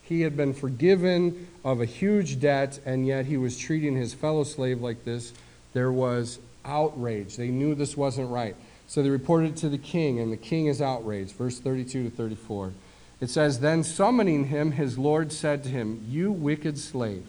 he 0.02 0.22
had 0.22 0.36
been 0.36 0.54
forgiven 0.54 1.48
of 1.64 1.80
a 1.80 1.86
huge 1.86 2.40
debt 2.40 2.80
and 2.88 3.06
yet 3.06 3.28
he 3.28 3.38
was 3.38 3.56
treating 3.56 3.96
his 3.96 4.16
fellow 4.16 4.44
slave 4.44 4.82
like 4.82 5.06
this. 5.06 5.32
There 5.74 5.92
was 5.92 6.40
outrage. 6.66 7.38
They 7.38 7.50
knew 7.50 7.76
this 7.76 7.96
wasn't 7.96 8.32
right 8.32 8.56
so 8.92 9.02
they 9.02 9.10
reported 9.10 9.56
to 9.56 9.70
the 9.70 9.78
king 9.78 10.20
and 10.20 10.34
the 10.34 10.38
king 10.38 10.66
is 10.66 10.82
outraged 10.82 11.36
verse 11.36 11.60
32 11.60 12.04
to 12.04 12.10
34 12.10 12.74
it 13.22 13.30
says, 13.30 13.60
Then 13.60 13.84
summoning 13.84 14.46
him, 14.46 14.72
his 14.72 14.98
Lord 14.98 15.32
said 15.32 15.64
to 15.64 15.70
him, 15.70 16.04
You 16.10 16.32
wicked 16.32 16.80
slave, 16.80 17.28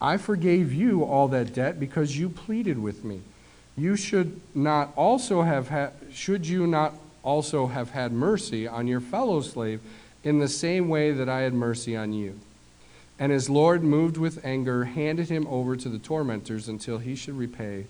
I 0.00 0.16
forgave 0.16 0.72
you 0.72 1.04
all 1.04 1.28
that 1.28 1.52
debt 1.54 1.78
because 1.78 2.18
you 2.18 2.30
pleaded 2.30 2.78
with 2.78 3.04
me. 3.04 3.20
You 3.76 3.96
should 3.96 4.40
not 4.54 4.92
also 4.96 5.42
have 5.42 5.68
had, 5.68 5.92
should 6.10 6.46
you 6.46 6.66
not 6.66 6.94
also 7.22 7.66
have 7.66 7.90
had 7.90 8.12
mercy 8.12 8.66
on 8.66 8.86
your 8.86 9.00
fellow 9.00 9.42
slave 9.42 9.80
in 10.22 10.38
the 10.38 10.48
same 10.48 10.88
way 10.88 11.12
that 11.12 11.28
I 11.28 11.40
had 11.40 11.52
mercy 11.52 11.94
on 11.94 12.14
you? 12.14 12.40
And 13.18 13.30
his 13.30 13.50
Lord, 13.50 13.84
moved 13.84 14.16
with 14.16 14.44
anger, 14.44 14.84
handed 14.84 15.28
him 15.28 15.46
over 15.48 15.76
to 15.76 15.88
the 15.88 15.98
tormentors 15.98 16.66
until 16.66 16.98
he 16.98 17.14
should 17.14 17.36
repay 17.36 17.86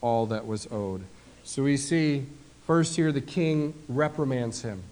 all 0.00 0.26
that 0.26 0.46
was 0.46 0.68
owed. 0.70 1.04
So 1.48 1.62
we 1.62 1.78
see 1.78 2.26
first 2.66 2.94
here 2.94 3.10
the 3.10 3.22
king 3.22 3.72
reprimands 3.88 4.60
him. 4.60 4.82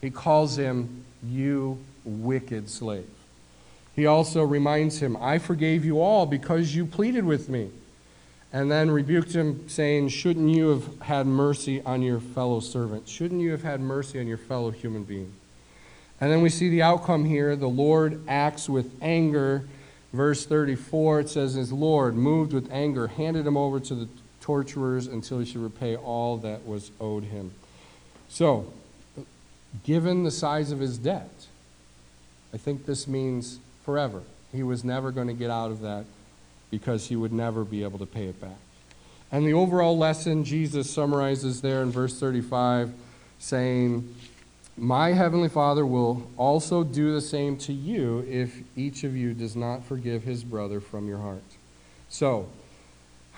He 0.00 0.08
calls 0.08 0.56
him 0.56 1.04
you 1.22 1.78
wicked 2.04 2.70
slave. 2.70 3.06
He 3.94 4.06
also 4.06 4.42
reminds 4.42 5.02
him, 5.02 5.14
I 5.18 5.36
forgave 5.36 5.84
you 5.84 6.00
all 6.00 6.24
because 6.24 6.74
you 6.74 6.86
pleaded 6.86 7.26
with 7.26 7.50
me. 7.50 7.68
And 8.50 8.70
then 8.70 8.90
rebuked 8.90 9.34
him, 9.34 9.68
saying, 9.68 10.08
Shouldn't 10.08 10.48
you 10.48 10.68
have 10.68 11.02
had 11.02 11.26
mercy 11.26 11.82
on 11.82 12.00
your 12.00 12.18
fellow 12.18 12.60
servant? 12.60 13.06
Shouldn't 13.06 13.42
you 13.42 13.50
have 13.50 13.62
had 13.62 13.82
mercy 13.82 14.18
on 14.18 14.26
your 14.26 14.38
fellow 14.38 14.70
human 14.70 15.04
being? 15.04 15.34
And 16.18 16.32
then 16.32 16.40
we 16.40 16.48
see 16.48 16.70
the 16.70 16.80
outcome 16.80 17.26
here. 17.26 17.54
The 17.56 17.68
Lord 17.68 18.26
acts 18.26 18.70
with 18.70 18.90
anger. 19.02 19.68
Verse 20.14 20.46
34, 20.46 21.20
it 21.20 21.28
says, 21.28 21.54
His 21.54 21.74
Lord, 21.74 22.14
moved 22.14 22.54
with 22.54 22.72
anger, 22.72 23.08
handed 23.08 23.46
him 23.46 23.58
over 23.58 23.78
to 23.80 23.94
the 23.94 24.08
torturers 24.40 25.06
until 25.06 25.38
he 25.38 25.46
should 25.46 25.62
repay 25.62 25.96
all 25.96 26.36
that 26.38 26.66
was 26.66 26.90
owed 27.00 27.24
him. 27.24 27.52
So, 28.28 28.72
given 29.84 30.24
the 30.24 30.30
size 30.30 30.70
of 30.72 30.80
his 30.80 30.98
debt. 30.98 31.30
I 32.52 32.56
think 32.56 32.86
this 32.86 33.06
means 33.06 33.60
forever. 33.84 34.22
He 34.52 34.62
was 34.62 34.82
never 34.82 35.12
going 35.12 35.28
to 35.28 35.32
get 35.34 35.50
out 35.50 35.70
of 35.70 35.80
that 35.82 36.04
because 36.70 37.08
he 37.08 37.16
would 37.16 37.32
never 37.32 37.64
be 37.64 37.82
able 37.82 37.98
to 37.98 38.06
pay 38.06 38.26
it 38.26 38.40
back. 38.40 38.58
And 39.32 39.46
the 39.46 39.52
overall 39.52 39.96
lesson 39.96 40.44
Jesus 40.44 40.90
summarizes 40.90 41.60
there 41.60 41.82
in 41.82 41.90
verse 41.90 42.18
35, 42.18 42.92
saying, 43.38 44.14
My 44.76 45.12
heavenly 45.12 45.48
Father 45.48 45.86
will 45.86 46.28
also 46.36 46.82
do 46.82 47.14
the 47.14 47.20
same 47.20 47.56
to 47.58 47.72
you 47.72 48.26
if 48.28 48.60
each 48.76 49.04
of 49.04 49.16
you 49.16 49.34
does 49.34 49.54
not 49.54 49.84
forgive 49.84 50.24
his 50.24 50.42
brother 50.42 50.80
from 50.80 51.06
your 51.06 51.18
heart. 51.18 51.42
So, 52.08 52.48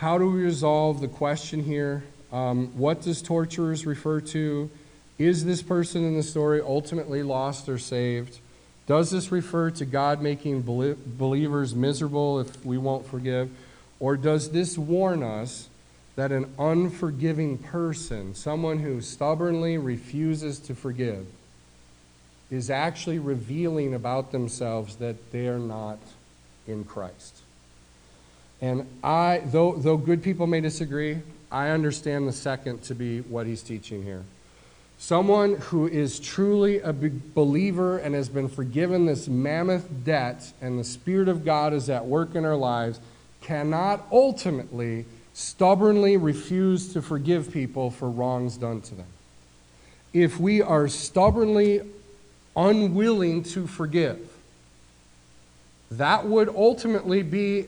how 0.02 0.18
do 0.18 0.28
we 0.28 0.42
resolve 0.42 1.00
the 1.00 1.06
question 1.06 1.62
here? 1.62 2.02
Um, 2.32 2.76
what 2.76 3.02
does 3.02 3.22
torturers 3.22 3.86
refer 3.86 4.20
to? 4.20 4.68
Is 5.16 5.44
this 5.44 5.62
person 5.62 6.04
in 6.04 6.16
the 6.16 6.24
story 6.24 6.60
ultimately 6.60 7.22
lost 7.22 7.68
or 7.68 7.78
saved? 7.78 8.40
Does 8.88 9.12
this 9.12 9.30
refer 9.30 9.70
to 9.70 9.84
God 9.84 10.20
making 10.20 10.62
believers 10.62 11.76
miserable 11.76 12.40
if 12.40 12.64
we 12.66 12.78
won't 12.78 13.06
forgive? 13.06 13.48
Or 14.00 14.16
does 14.16 14.50
this 14.50 14.76
warn 14.76 15.22
us 15.22 15.68
that 16.16 16.32
an 16.32 16.52
unforgiving 16.58 17.58
person, 17.58 18.34
someone 18.34 18.80
who 18.80 19.00
stubbornly 19.00 19.78
refuses 19.78 20.58
to 20.58 20.74
forgive, 20.74 21.26
is 22.50 22.70
actually 22.70 23.20
revealing 23.20 23.94
about 23.94 24.32
themselves 24.32 24.96
that 24.96 25.30
they're 25.30 25.60
not 25.60 26.00
in 26.66 26.82
Christ? 26.82 27.41
And 28.62 28.86
I, 29.02 29.42
though, 29.44 29.74
though 29.74 29.96
good 29.96 30.22
people 30.22 30.46
may 30.46 30.60
disagree, 30.60 31.18
I 31.50 31.70
understand 31.70 32.28
the 32.28 32.32
second 32.32 32.82
to 32.84 32.94
be 32.94 33.20
what 33.22 33.46
he's 33.46 33.60
teaching 33.60 34.04
here. 34.04 34.22
Someone 34.98 35.56
who 35.56 35.88
is 35.88 36.20
truly 36.20 36.78
a 36.78 36.92
believer 36.92 37.98
and 37.98 38.14
has 38.14 38.28
been 38.28 38.48
forgiven 38.48 39.04
this 39.04 39.26
mammoth 39.26 39.88
debt, 40.04 40.52
and 40.62 40.78
the 40.78 40.84
Spirit 40.84 41.28
of 41.28 41.44
God 41.44 41.72
is 41.72 41.90
at 41.90 42.06
work 42.06 42.36
in 42.36 42.44
our 42.44 42.54
lives, 42.54 43.00
cannot 43.40 44.06
ultimately 44.12 45.04
stubbornly 45.34 46.16
refuse 46.16 46.92
to 46.92 47.02
forgive 47.02 47.50
people 47.50 47.90
for 47.90 48.08
wrongs 48.08 48.56
done 48.56 48.80
to 48.82 48.94
them. 48.94 49.06
If 50.12 50.38
we 50.38 50.62
are 50.62 50.86
stubbornly 50.86 51.80
unwilling 52.54 53.42
to 53.44 53.66
forgive, 53.66 54.20
that 55.90 56.26
would 56.26 56.48
ultimately 56.48 57.24
be 57.24 57.66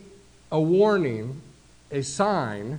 a 0.55 0.61
warning, 0.61 1.43
a 1.91 2.01
sign 2.01 2.79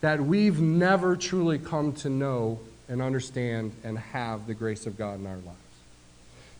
that 0.00 0.20
we've 0.20 0.60
never 0.60 1.14
truly 1.14 1.56
come 1.56 1.92
to 1.92 2.10
know 2.10 2.58
and 2.88 3.00
understand 3.00 3.70
and 3.84 3.96
have 3.96 4.48
the 4.48 4.54
grace 4.54 4.86
of 4.86 4.98
God 4.98 5.20
in 5.20 5.26
our 5.28 5.36
lives. 5.36 5.56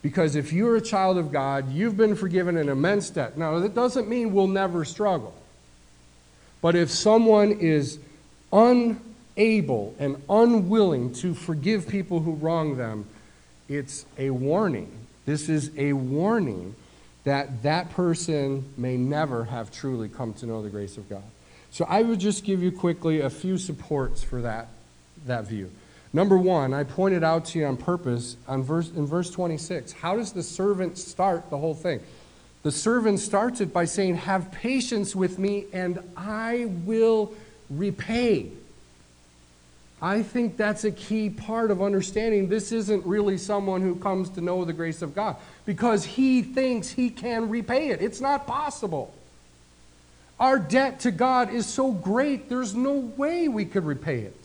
Because 0.02 0.36
if 0.36 0.52
you're 0.52 0.76
a 0.76 0.80
child 0.80 1.18
of 1.18 1.32
God, 1.32 1.72
you've 1.72 1.96
been 1.96 2.14
forgiven 2.14 2.56
an 2.56 2.68
immense 2.68 3.10
debt. 3.10 3.36
Now, 3.36 3.58
that 3.58 3.74
doesn't 3.74 4.08
mean 4.08 4.32
we'll 4.32 4.46
never 4.46 4.84
struggle. 4.84 5.34
But 6.60 6.76
if 6.76 6.92
someone 6.92 7.50
is 7.50 7.98
unable 8.52 9.96
and 9.98 10.22
unwilling 10.30 11.12
to 11.14 11.34
forgive 11.34 11.88
people 11.88 12.20
who 12.20 12.34
wrong 12.34 12.76
them, 12.76 13.06
it's 13.68 14.06
a 14.16 14.30
warning. 14.30 14.92
This 15.26 15.48
is 15.48 15.72
a 15.76 15.92
warning 15.92 16.76
that 17.24 17.62
that 17.62 17.90
person 17.90 18.64
may 18.76 18.96
never 18.96 19.44
have 19.44 19.70
truly 19.70 20.08
come 20.08 20.32
to 20.34 20.46
know 20.46 20.62
the 20.62 20.70
grace 20.70 20.96
of 20.96 21.08
God. 21.08 21.22
So 21.70 21.86
I 21.88 22.02
would 22.02 22.18
just 22.18 22.44
give 22.44 22.62
you 22.62 22.72
quickly 22.72 23.20
a 23.20 23.30
few 23.30 23.56
supports 23.58 24.22
for 24.22 24.42
that, 24.42 24.68
that 25.26 25.46
view. 25.46 25.70
Number 26.12 26.36
one, 26.36 26.74
I 26.74 26.84
pointed 26.84 27.24
out 27.24 27.46
to 27.46 27.58
you 27.58 27.64
on 27.64 27.78
purpose 27.78 28.36
on 28.46 28.62
verse, 28.62 28.90
in 28.90 29.06
verse 29.06 29.30
26. 29.30 29.92
How 29.92 30.16
does 30.16 30.32
the 30.32 30.42
servant 30.42 30.98
start 30.98 31.48
the 31.48 31.56
whole 31.56 31.74
thing? 31.74 32.00
The 32.62 32.72
servant 32.72 33.18
starts 33.18 33.60
it 33.60 33.72
by 33.72 33.86
saying, 33.86 34.16
Have 34.16 34.52
patience 34.52 35.16
with 35.16 35.38
me, 35.38 35.64
and 35.72 35.98
I 36.16 36.66
will 36.84 37.32
repay. 37.70 38.50
I 40.03 40.24
think 40.24 40.57
that's 40.57 40.82
a 40.82 40.90
key 40.90 41.30
part 41.30 41.70
of 41.70 41.80
understanding 41.80 42.48
this 42.48 42.72
isn't 42.72 43.07
really 43.07 43.38
someone 43.38 43.82
who 43.82 43.94
comes 43.94 44.30
to 44.30 44.40
know 44.40 44.64
the 44.64 44.72
grace 44.72 45.00
of 45.00 45.14
God 45.14 45.36
because 45.64 46.05
he 46.05 46.42
thinks 46.42 46.90
he 46.90 47.09
can 47.09 47.48
repay 47.48 47.90
it. 47.90 48.03
It's 48.03 48.20
not 48.20 48.48
possible. 48.48 49.14
Our 50.40 50.59
debt 50.59 51.00
to 51.00 51.12
God 51.12 51.55
is 51.55 51.66
so 51.66 51.92
great, 51.92 52.48
there's 52.48 52.74
no 52.74 52.94
way 52.94 53.46
we 53.46 53.64
could 53.64 53.84
repay 53.84 54.22
it. 54.22 54.36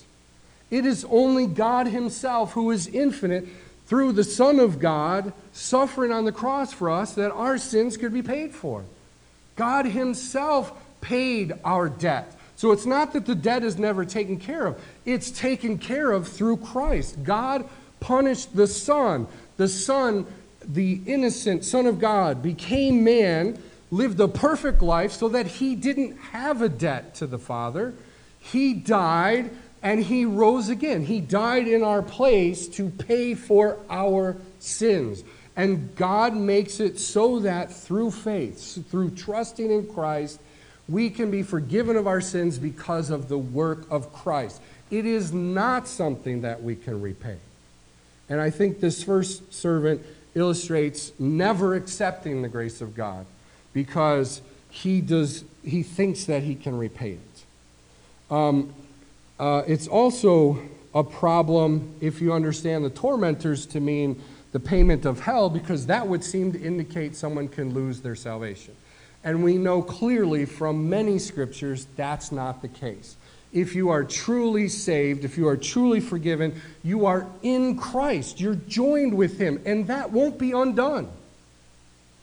It 0.69 0.85
is 0.85 1.03
only 1.09 1.47
God 1.47 1.87
Himself, 1.87 2.51
who 2.51 2.69
is 2.69 2.85
infinite, 2.87 3.47
through 3.87 4.11
the 4.11 4.23
Son 4.23 4.59
of 4.59 4.77
God 4.79 5.33
suffering 5.53 6.11
on 6.11 6.25
the 6.25 6.31
cross 6.31 6.71
for 6.71 6.91
us, 6.91 7.15
that 7.15 7.31
our 7.31 7.57
sins 7.57 7.97
could 7.97 8.13
be 8.13 8.21
paid 8.21 8.53
for. 8.53 8.83
God 9.55 9.85
Himself 9.85 10.71
paid 11.01 11.53
our 11.63 11.89
debt. 11.89 12.36
So 12.57 12.71
it's 12.71 12.87
not 12.87 13.13
that 13.13 13.27
the 13.27 13.35
debt 13.35 13.63
is 13.63 13.77
never 13.77 14.03
taken 14.03 14.37
care 14.37 14.65
of, 14.65 14.81
it's 15.05 15.29
taken 15.31 15.77
care 15.77 16.11
of 16.11 16.27
through 16.27 16.57
Christ. 16.57 17.23
God 17.23 17.69
punished 17.99 18.55
the 18.55 18.67
Son. 18.67 19.27
The 19.57 19.67
Son, 19.67 20.25
the 20.67 20.99
innocent 21.05 21.63
Son 21.63 21.85
of 21.85 21.99
God, 21.99 22.41
became 22.41 23.03
man, 23.03 23.61
lived 23.91 24.19
a 24.19 24.27
perfect 24.27 24.81
life 24.81 25.11
so 25.11 25.29
that 25.29 25.45
he 25.45 25.75
didn't 25.75 26.17
have 26.17 26.63
a 26.63 26.67
debt 26.67 27.13
to 27.15 27.27
the 27.27 27.37
Father. 27.37 27.93
He 28.39 28.73
died 28.73 29.51
and 29.83 30.03
he 30.03 30.25
rose 30.25 30.69
again. 30.69 31.05
He 31.05 31.21
died 31.21 31.67
in 31.67 31.83
our 31.83 32.01
place 32.01 32.67
to 32.69 32.89
pay 32.89 33.35
for 33.35 33.77
our 33.87 34.35
sins. 34.57 35.23
And 35.55 35.95
God 35.95 36.35
makes 36.35 36.79
it 36.79 36.99
so 36.99 37.39
that 37.39 37.71
through 37.71 38.11
faith, 38.11 38.89
through 38.89 39.11
trusting 39.11 39.71
in 39.71 39.85
Christ, 39.87 40.39
we 40.89 41.09
can 41.09 41.29
be 41.29 41.43
forgiven 41.43 41.95
of 41.95 42.07
our 42.07 42.21
sins 42.21 42.57
because 42.57 43.09
of 43.09 43.27
the 43.29 43.37
work 43.37 43.85
of 43.89 44.13
Christ. 44.13 44.61
It 44.89 45.05
is 45.05 45.33
not 45.33 45.87
something 45.87 46.41
that 46.41 46.63
we 46.63 46.75
can 46.75 47.01
repay. 47.01 47.37
And 48.29 48.39
I 48.39 48.49
think 48.49 48.79
this 48.79 49.03
first 49.03 49.53
servant 49.53 50.05
illustrates 50.35 51.11
never 51.19 51.75
accepting 51.75 52.41
the 52.41 52.47
grace 52.47 52.81
of 52.81 52.95
God 52.95 53.25
because 53.73 54.41
he, 54.69 55.01
does, 55.01 55.43
he 55.63 55.83
thinks 55.83 56.25
that 56.25 56.43
he 56.43 56.55
can 56.55 56.77
repay 56.77 57.13
it. 57.13 58.33
Um, 58.33 58.73
uh, 59.39 59.63
it's 59.67 59.87
also 59.87 60.59
a 60.93 61.03
problem 61.03 61.95
if 62.01 62.21
you 62.21 62.33
understand 62.33 62.83
the 62.83 62.89
tormentors 62.89 63.65
to 63.67 63.79
mean 63.79 64.21
the 64.51 64.59
payment 64.59 65.05
of 65.05 65.19
hell, 65.19 65.49
because 65.49 65.85
that 65.87 66.07
would 66.07 66.23
seem 66.23 66.51
to 66.53 66.61
indicate 66.61 67.15
someone 67.15 67.47
can 67.47 67.73
lose 67.73 68.01
their 68.01 68.15
salvation. 68.15 68.73
And 69.27 69.43
we 69.43 69.57
know 69.57 69.81
clearly 69.81 70.45
from 70.45 70.89
many 70.89 71.19
scriptures 71.19 71.85
that's 71.97 72.31
not 72.31 72.61
the 72.61 72.69
case. 72.69 73.17
If 73.51 73.75
you 73.75 73.89
are 73.89 74.05
truly 74.05 74.69
saved, 74.69 75.25
if 75.25 75.37
you 75.37 75.49
are 75.49 75.57
truly 75.57 75.99
forgiven, 75.99 76.61
you 76.81 77.07
are 77.07 77.27
in 77.43 77.77
Christ. 77.77 78.39
You're 78.39 78.55
joined 78.55 79.13
with 79.13 79.37
Him, 79.37 79.61
and 79.65 79.87
that 79.87 80.11
won't 80.11 80.37
be 80.37 80.53
undone. 80.53 81.09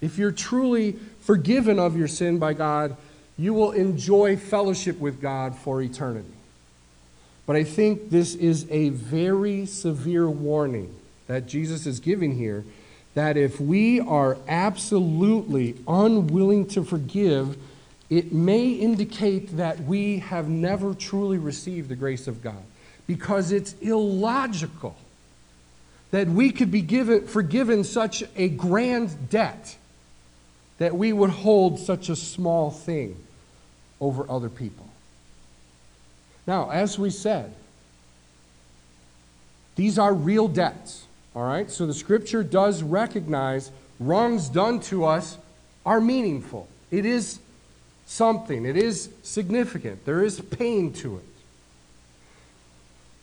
If 0.01 0.17
you're 0.17 0.33
truly 0.33 0.93
forgiven 1.21 1.79
of 1.79 1.95
your 1.95 2.09
sin 2.09 2.39
by 2.39 2.55
God, 2.55 2.97
you 3.37 3.53
will 3.53 3.73
enjoy 3.73 4.39
fellowship 4.39 4.99
with 4.99 5.21
God 5.21 5.55
for 5.55 5.83
eternity. 5.83 6.33
But 7.45 7.57
I 7.57 7.65
think 7.65 8.09
this 8.09 8.35
is 8.35 8.67
a 8.71 8.89
very 8.89 9.67
severe 9.67 10.31
warning 10.31 10.95
that 11.27 11.47
Jesus 11.49 11.85
is 11.85 12.01
giving 12.01 12.39
here 12.39 12.65
that 13.15 13.37
if 13.37 13.61
we 13.61 14.01
are 14.01 14.37
absolutely 14.49 15.77
unwilling 15.87 16.67
to 16.67 16.85
forgive, 16.85 17.57
it 18.11 18.33
may 18.33 18.71
indicate 18.71 19.57
that 19.57 19.81
we 19.81 20.19
have 20.19 20.49
never 20.49 20.95
truly 20.95 21.39
received 21.39 21.89
the 21.89 21.97
grace 21.97 22.27
of 22.27 22.43
God 22.43 22.63
because 23.07 23.53
it's 23.53 23.75
illogical 23.81 24.97
that 26.11 26.29
we 26.29 26.51
could 26.51 26.71
be 26.71 26.83
given, 26.83 27.27
forgiven 27.27 27.83
such 27.83 28.23
a 28.37 28.49
grand 28.49 29.31
debt 29.31 29.77
that 30.79 30.95
we 30.95 31.13
would 31.13 31.31
hold 31.31 31.79
such 31.79 32.09
a 32.09 32.17
small 32.17 32.71
thing 32.71 33.17
over 34.01 34.29
other 34.31 34.49
people. 34.49 34.89
Now, 36.47 36.71
as 36.71 36.99
we 36.99 37.11
said, 37.11 37.55
these 39.77 39.99
are 39.99 40.13
real 40.13 40.47
debts. 40.47 41.04
All 41.35 41.45
right? 41.45 41.71
So 41.71 41.87
the 41.87 41.95
scripture 41.95 42.43
does 42.43 42.83
recognize 42.83 43.71
wrongs 43.99 44.49
done 44.49 44.81
to 44.81 45.05
us 45.05 45.39
are 45.85 46.01
meaningful. 46.01 46.69
It 46.91 47.05
is 47.05 47.41
something, 48.07 48.65
it 48.67 48.77
is 48.77 49.09
significant. 49.23 50.05
There 50.05 50.23
is 50.23 50.41
pain 50.41 50.93
to 50.95 51.19
it. 51.19 51.25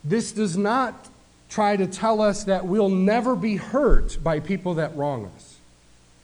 This 0.03 0.32
does 0.32 0.57
not 0.57 1.09
try 1.49 1.76
to 1.76 1.86
tell 1.86 2.22
us 2.22 2.45
that 2.45 2.66
we'll 2.66 2.89
never 2.89 3.36
be 3.36 3.57
hurt 3.57 4.18
by 4.24 4.39
people 4.39 4.76
that 4.76 4.95
wrong 4.95 5.30
us. 5.36 5.57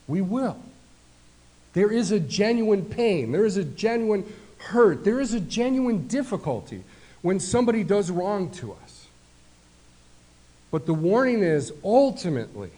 We 0.07 0.21
will. 0.21 0.57
There 1.73 1.91
is 1.91 2.11
a 2.11 2.19
genuine 2.19 2.85
pain, 2.85 3.31
there 3.31 3.45
is 3.45 3.57
a 3.57 3.63
genuine 3.63 4.25
hurt, 4.57 5.03
there 5.03 5.19
is 5.19 5.33
a 5.33 5.39
genuine 5.39 6.07
difficulty 6.07 6.83
when 7.21 7.39
somebody 7.39 7.83
does 7.83 8.09
wrong 8.09 8.49
to 8.51 8.71
us. 8.71 8.86
But 10.71 10.85
the 10.85 10.93
warning 10.93 11.43
is 11.43 11.71
ultimately, 11.83 12.71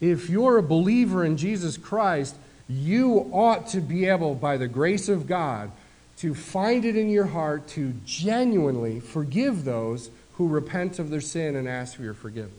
if 0.00 0.30
you're 0.30 0.58
a 0.58 0.62
believer 0.62 1.24
in 1.24 1.36
Jesus 1.36 1.76
Christ, 1.76 2.36
you 2.68 3.28
ought 3.32 3.66
to 3.68 3.80
be 3.80 4.06
able, 4.06 4.34
by 4.34 4.56
the 4.56 4.68
grace 4.68 5.08
of 5.08 5.26
God, 5.26 5.72
to 6.18 6.34
find 6.34 6.84
it 6.84 6.96
in 6.96 7.08
your 7.08 7.26
heart 7.26 7.66
to 7.68 7.94
genuinely 8.04 9.00
forgive 9.00 9.64
those 9.64 10.10
who 10.34 10.46
repent 10.46 10.98
of 10.98 11.10
their 11.10 11.20
sin 11.20 11.56
and 11.56 11.68
ask 11.68 11.96
for 11.96 12.02
your 12.02 12.14
forgiveness. 12.14 12.54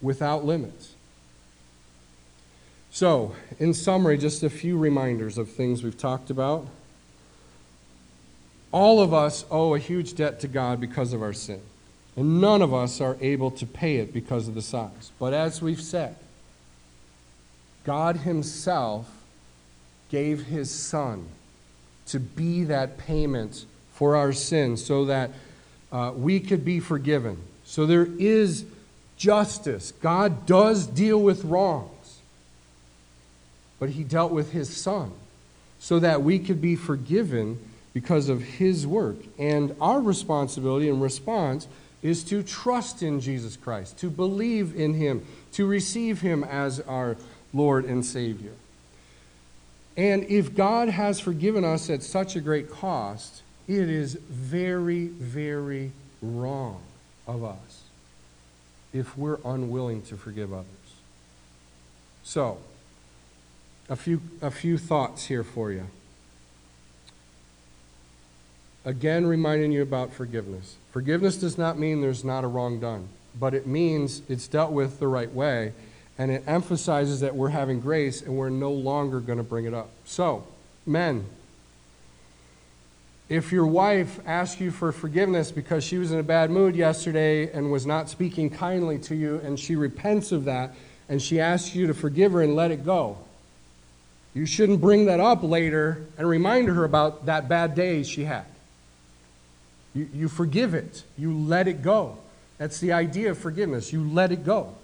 Without 0.00 0.44
limits. 0.44 0.94
So, 2.90 3.34
in 3.58 3.74
summary, 3.74 4.18
just 4.18 4.42
a 4.42 4.50
few 4.50 4.78
reminders 4.78 5.36
of 5.36 5.50
things 5.50 5.82
we've 5.82 5.98
talked 5.98 6.30
about. 6.30 6.66
All 8.70 9.00
of 9.00 9.12
us 9.12 9.44
owe 9.50 9.74
a 9.74 9.78
huge 9.78 10.14
debt 10.14 10.40
to 10.40 10.48
God 10.48 10.80
because 10.80 11.12
of 11.12 11.22
our 11.22 11.32
sin. 11.32 11.60
And 12.18 12.40
none 12.40 12.62
of 12.62 12.74
us 12.74 13.00
are 13.00 13.16
able 13.20 13.52
to 13.52 13.64
pay 13.64 13.98
it 13.98 14.12
because 14.12 14.48
of 14.48 14.56
the 14.56 14.62
size. 14.62 15.12
But 15.20 15.32
as 15.32 15.62
we've 15.62 15.80
said, 15.80 16.16
God 17.84 18.16
Himself 18.16 19.08
gave 20.10 20.46
His 20.46 20.68
Son 20.68 21.28
to 22.06 22.18
be 22.18 22.64
that 22.64 22.98
payment 22.98 23.66
for 23.92 24.16
our 24.16 24.32
sins 24.32 24.84
so 24.84 25.04
that 25.04 25.30
uh, 25.92 26.12
we 26.16 26.40
could 26.40 26.64
be 26.64 26.80
forgiven. 26.80 27.38
So 27.64 27.86
there 27.86 28.08
is 28.18 28.64
justice. 29.16 29.92
God 30.02 30.44
does 30.44 30.88
deal 30.88 31.20
with 31.20 31.44
wrongs. 31.44 32.18
But 33.78 33.90
He 33.90 34.02
dealt 34.02 34.32
with 34.32 34.50
His 34.50 34.76
Son 34.76 35.12
so 35.78 36.00
that 36.00 36.22
we 36.22 36.40
could 36.40 36.60
be 36.60 36.74
forgiven 36.74 37.60
because 37.94 38.28
of 38.28 38.42
His 38.42 38.88
work. 38.88 39.18
And 39.38 39.76
our 39.80 40.00
responsibility 40.00 40.88
and 40.88 41.00
response 41.00 41.68
is 42.02 42.22
to 42.24 42.42
trust 42.42 43.02
in 43.02 43.20
Jesus 43.20 43.56
Christ, 43.56 43.98
to 43.98 44.10
believe 44.10 44.74
in 44.76 44.94
Him, 44.94 45.26
to 45.52 45.66
receive 45.66 46.20
Him 46.20 46.44
as 46.44 46.80
our 46.80 47.16
Lord 47.52 47.84
and 47.84 48.04
Savior. 48.04 48.52
And 49.96 50.24
if 50.24 50.54
God 50.54 50.88
has 50.88 51.18
forgiven 51.18 51.64
us 51.64 51.90
at 51.90 52.02
such 52.02 52.36
a 52.36 52.40
great 52.40 52.70
cost, 52.70 53.42
it 53.66 53.90
is 53.90 54.14
very, 54.14 55.06
very 55.06 55.90
wrong 56.22 56.80
of 57.26 57.44
us 57.44 57.82
if 58.92 59.18
we're 59.18 59.38
unwilling 59.44 60.02
to 60.02 60.16
forgive 60.16 60.52
others. 60.52 60.66
So, 62.22 62.58
a 63.88 63.96
few, 63.96 64.20
a 64.40 64.50
few 64.50 64.78
thoughts 64.78 65.26
here 65.26 65.44
for 65.44 65.72
you. 65.72 65.86
Again, 68.84 69.26
reminding 69.26 69.72
you 69.72 69.82
about 69.82 70.12
forgiveness. 70.12 70.76
Forgiveness 70.98 71.36
does 71.36 71.56
not 71.56 71.78
mean 71.78 72.00
there's 72.00 72.24
not 72.24 72.42
a 72.42 72.48
wrong 72.48 72.80
done, 72.80 73.08
but 73.38 73.54
it 73.54 73.68
means 73.68 74.20
it's 74.28 74.48
dealt 74.48 74.72
with 74.72 74.98
the 74.98 75.06
right 75.06 75.32
way, 75.32 75.72
and 76.18 76.28
it 76.28 76.42
emphasizes 76.44 77.20
that 77.20 77.36
we're 77.36 77.50
having 77.50 77.78
grace 77.78 78.20
and 78.20 78.36
we're 78.36 78.50
no 78.50 78.72
longer 78.72 79.20
going 79.20 79.38
to 79.38 79.44
bring 79.44 79.64
it 79.64 79.72
up. 79.72 79.90
So, 80.04 80.44
men, 80.84 81.24
if 83.28 83.52
your 83.52 83.64
wife 83.64 84.18
asks 84.26 84.60
you 84.60 84.72
for 84.72 84.90
forgiveness 84.90 85.52
because 85.52 85.84
she 85.84 85.98
was 85.98 86.10
in 86.10 86.18
a 86.18 86.24
bad 86.24 86.50
mood 86.50 86.74
yesterday 86.74 87.48
and 87.52 87.70
was 87.70 87.86
not 87.86 88.08
speaking 88.08 88.50
kindly 88.50 88.98
to 88.98 89.14
you, 89.14 89.40
and 89.44 89.56
she 89.56 89.76
repents 89.76 90.32
of 90.32 90.46
that, 90.46 90.74
and 91.08 91.22
she 91.22 91.38
asks 91.38 91.76
you 91.76 91.86
to 91.86 91.94
forgive 91.94 92.32
her 92.32 92.42
and 92.42 92.56
let 92.56 92.72
it 92.72 92.84
go, 92.84 93.18
you 94.34 94.46
shouldn't 94.46 94.80
bring 94.80 95.06
that 95.06 95.20
up 95.20 95.44
later 95.44 96.06
and 96.18 96.28
remind 96.28 96.66
her 96.66 96.82
about 96.82 97.26
that 97.26 97.48
bad 97.48 97.76
day 97.76 98.02
she 98.02 98.24
had. 98.24 98.46
You, 99.98 100.08
you 100.14 100.28
forgive 100.28 100.74
it, 100.74 101.02
you 101.16 101.36
let 101.36 101.66
it 101.66 101.82
go. 101.82 102.18
That's 102.56 102.78
the 102.78 102.92
idea 102.92 103.32
of 103.32 103.38
forgiveness. 103.38 103.92
You 103.92 104.08
let 104.08 104.30
it 104.30 104.44
go. 104.44 104.76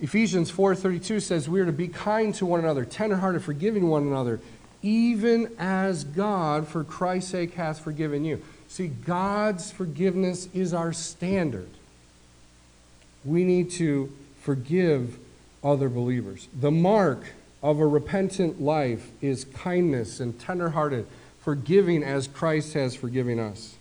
Ephesians 0.00 0.50
4:32 0.50 1.22
says 1.22 1.48
we 1.48 1.60
are 1.60 1.66
to 1.66 1.72
be 1.72 1.86
kind 1.86 2.34
to 2.34 2.44
one 2.44 2.58
another, 2.58 2.84
tenderhearted, 2.84 3.44
forgiving 3.44 3.86
one 3.86 4.02
another, 4.02 4.40
even 4.82 5.52
as 5.56 6.02
God 6.02 6.66
for 6.66 6.82
Christ's 6.82 7.30
sake 7.30 7.54
hath 7.54 7.78
forgiven 7.78 8.24
you. 8.24 8.42
See, 8.66 8.88
God's 8.88 9.70
forgiveness 9.70 10.48
is 10.52 10.74
our 10.74 10.92
standard. 10.92 11.68
We 13.24 13.44
need 13.44 13.70
to 13.72 14.12
forgive 14.40 15.16
other 15.62 15.88
believers. 15.88 16.48
The 16.58 16.72
mark 16.72 17.26
of 17.62 17.78
a 17.78 17.86
repentant 17.86 18.60
life 18.60 19.10
is 19.20 19.44
kindness 19.44 20.18
and 20.18 20.36
tenderhearted, 20.40 21.06
forgiving 21.40 22.02
as 22.02 22.26
Christ 22.26 22.74
has 22.74 22.96
forgiven 22.96 23.38
us. 23.38 23.76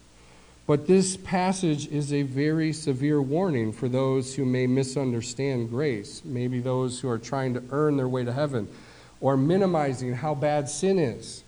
But 0.68 0.88
this 0.88 1.18
passage 1.18 1.88
is 1.88 2.14
a 2.14 2.22
very 2.22 2.72
severe 2.72 3.22
warning 3.22 3.74
for 3.74 3.90
those 3.90 4.36
who 4.36 4.46
may 4.46 4.68
misunderstand 4.68 5.70
grace, 5.70 6.22
maybe 6.24 6.60
those 6.60 7.00
who 7.00 7.10
are 7.10 7.18
trying 7.18 7.54
to 7.56 7.64
earn 7.72 7.98
their 7.98 8.08
way 8.08 8.24
to 8.24 8.32
heaven 8.32 8.68
or 9.20 9.38
minimizing 9.38 10.14
how 10.14 10.36
bad 10.36 10.70
sin 10.70 10.98
is. 10.98 11.44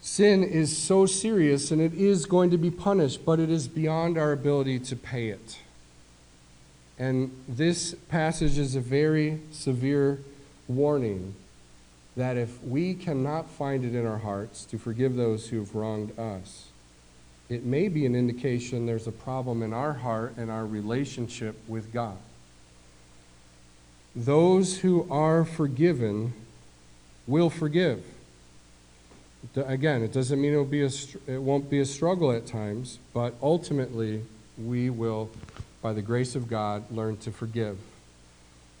Sin 0.00 0.42
is 0.42 0.76
so 0.76 1.06
serious 1.06 1.70
and 1.70 1.80
it 1.80 1.92
is 1.94 2.24
going 2.26 2.50
to 2.50 2.58
be 2.58 2.70
punished, 2.70 3.24
but 3.24 3.38
it 3.38 3.50
is 3.50 3.68
beyond 3.68 4.16
our 4.16 4.32
ability 4.32 4.78
to 4.78 4.96
pay 4.96 5.28
it. 5.28 5.58
And 6.98 7.30
this 7.46 7.94
passage 8.08 8.58
is 8.58 8.74
a 8.74 8.80
very 8.80 9.40
severe 9.52 10.18
warning 10.66 11.34
that 12.16 12.36
if 12.36 12.62
we 12.64 12.94
cannot 12.94 13.48
find 13.48 13.84
it 13.84 13.94
in 13.94 14.04
our 14.04 14.18
hearts 14.18 14.64
to 14.64 14.78
forgive 14.78 15.14
those 15.14 15.48
who 15.48 15.58
have 15.58 15.74
wronged 15.74 16.18
us, 16.18 16.67
it 17.48 17.64
may 17.64 17.88
be 17.88 18.04
an 18.04 18.14
indication 18.14 18.86
there's 18.86 19.06
a 19.06 19.12
problem 19.12 19.62
in 19.62 19.72
our 19.72 19.94
heart 19.94 20.34
and 20.36 20.50
our 20.50 20.66
relationship 20.66 21.56
with 21.66 21.92
God. 21.92 22.16
Those 24.14 24.78
who 24.78 25.06
are 25.10 25.44
forgiven 25.44 26.34
will 27.26 27.50
forgive. 27.50 28.04
Again, 29.54 30.02
it 30.02 30.12
doesn't 30.12 30.40
mean 30.40 30.52
it, 30.52 30.56
will 30.56 30.64
be 30.64 30.82
a, 30.82 30.90
it 31.26 31.40
won't 31.40 31.70
be 31.70 31.78
a 31.78 31.84
struggle 31.84 32.32
at 32.32 32.46
times, 32.46 32.98
but 33.14 33.34
ultimately 33.40 34.22
we 34.58 34.90
will, 34.90 35.30
by 35.80 35.92
the 35.92 36.02
grace 36.02 36.34
of 36.34 36.48
God, 36.48 36.90
learn 36.90 37.16
to 37.18 37.30
forgive. 37.30 37.78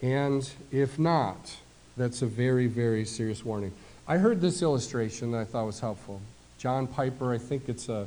And 0.02 0.48
if 0.72 0.98
not, 0.98 1.56
that's 1.96 2.22
a 2.22 2.26
very, 2.26 2.66
very 2.66 3.04
serious 3.04 3.44
warning. 3.44 3.72
I 4.06 4.18
heard 4.18 4.40
this 4.40 4.62
illustration 4.62 5.32
that 5.32 5.38
I 5.38 5.44
thought 5.44 5.66
was 5.66 5.80
helpful. 5.80 6.20
John 6.58 6.86
Piper, 6.86 7.32
I 7.32 7.38
think 7.38 7.68
it's 7.68 7.88
a 7.88 8.06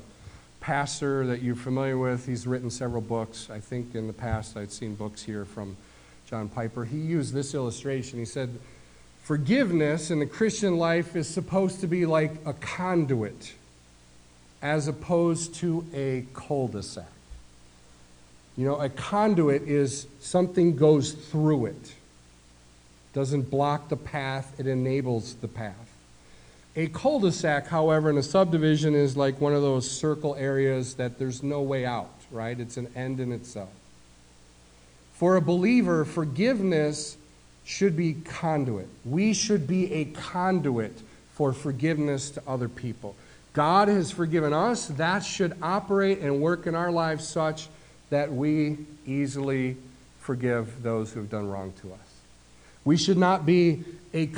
pastor 0.61 1.25
that 1.27 1.41
you're 1.41 1.55
familiar 1.55 1.97
with. 1.97 2.25
He's 2.25 2.47
written 2.47 2.69
several 2.69 3.01
books. 3.01 3.49
I 3.49 3.59
think 3.59 3.95
in 3.95 4.07
the 4.07 4.13
past 4.13 4.55
I'd 4.55 4.71
seen 4.71 4.95
books 4.95 5.21
here 5.21 5.43
from 5.43 5.75
John 6.29 6.47
Piper. 6.47 6.85
He 6.85 6.97
used 6.97 7.33
this 7.33 7.53
illustration. 7.53 8.17
He 8.19 8.25
said, 8.25 8.57
Forgiveness 9.23 10.09
in 10.09 10.19
the 10.19 10.25
Christian 10.25 10.77
life 10.77 11.15
is 11.15 11.27
supposed 11.27 11.81
to 11.81 11.87
be 11.87 12.05
like 12.05 12.33
a 12.45 12.53
conduit 12.53 13.53
as 14.61 14.87
opposed 14.87 15.55
to 15.55 15.85
a 15.93 16.25
cul 16.33 16.67
de 16.67 16.83
sac. 16.83 17.05
You 18.57 18.65
know, 18.65 18.75
a 18.75 18.89
conduit 18.89 19.63
is 19.63 20.07
something 20.19 20.75
goes 20.75 21.13
through 21.13 21.67
it. 21.67 21.95
Doesn't 23.13 23.49
block 23.49 23.89
the 23.89 23.97
path, 23.97 24.59
it 24.59 24.67
enables 24.67 25.35
the 25.35 25.47
path. 25.47 25.90
A 26.75 26.87
cul 26.87 27.19
de 27.19 27.31
sac, 27.31 27.67
however, 27.67 28.09
in 28.09 28.17
a 28.17 28.23
subdivision 28.23 28.95
is 28.95 29.17
like 29.17 29.41
one 29.41 29.53
of 29.53 29.61
those 29.61 29.89
circle 29.89 30.35
areas 30.35 30.95
that 30.95 31.19
there's 31.19 31.43
no 31.43 31.61
way 31.61 31.85
out, 31.85 32.11
right? 32.31 32.57
It's 32.57 32.77
an 32.77 32.87
end 32.95 33.19
in 33.19 33.33
itself. 33.33 33.69
For 35.13 35.35
a 35.35 35.41
believer, 35.41 36.05
forgiveness 36.05 37.17
should 37.65 37.97
be 37.97 38.13
conduit. 38.13 38.87
We 39.03 39.33
should 39.33 39.67
be 39.67 39.91
a 39.93 40.05
conduit 40.05 40.97
for 41.33 41.51
forgiveness 41.51 42.31
to 42.31 42.43
other 42.47 42.69
people. 42.69 43.15
God 43.53 43.89
has 43.89 44.09
forgiven 44.11 44.53
us. 44.53 44.87
That 44.87 45.25
should 45.25 45.57
operate 45.61 46.19
and 46.19 46.41
work 46.41 46.67
in 46.67 46.75
our 46.75 46.91
lives 46.91 47.27
such 47.27 47.67
that 48.09 48.31
we 48.31 48.77
easily 49.05 49.75
forgive 50.19 50.83
those 50.83 51.11
who 51.11 51.19
have 51.19 51.29
done 51.29 51.49
wrong 51.49 51.73
to 51.81 51.91
us. 51.93 52.10
We 52.83 52.97
should 52.97 53.17
not 53.17 53.45
be 53.45 53.83
a, 54.13 54.29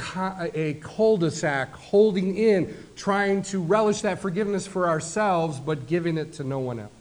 a 0.53 0.73
cul-de-sac 0.75 1.73
holding 1.73 2.37
in, 2.37 2.75
trying 2.95 3.41
to 3.43 3.61
relish 3.61 4.01
that 4.01 4.19
forgiveness 4.19 4.67
for 4.67 4.87
ourselves, 4.87 5.59
but 5.59 5.87
giving 5.87 6.17
it 6.17 6.33
to 6.33 6.43
no 6.43 6.59
one 6.59 6.79
else. 6.79 6.91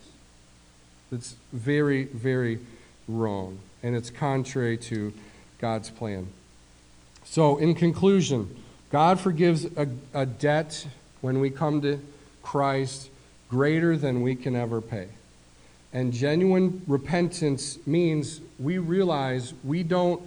It's 1.11 1.37
very, 1.53 2.05
very 2.05 2.61
wrong, 3.07 3.59
and 3.83 3.95
it's 3.95 4.09
contrary 4.09 4.79
to 4.79 5.13
God's 5.59 5.91
plan. 5.91 6.29
So, 7.25 7.59
in 7.59 7.75
conclusion, 7.75 8.57
God 8.91 9.21
forgives 9.21 9.65
a, 9.77 9.89
a 10.15 10.27
debt 10.27 10.87
when 11.21 11.41
we 11.41 11.51
come 11.51 11.83
to 11.83 12.01
Christ 12.43 13.11
greater 13.49 13.97
than 13.97 14.23
we 14.23 14.35
can 14.35 14.57
ever 14.57 14.81
pay. 14.81 15.09
And 15.93 16.13
genuine 16.13 16.83
repentance 16.87 17.79
means 17.87 18.41
we 18.59 18.79
realize 18.79 19.53
we 19.63 19.83
don't 19.83 20.23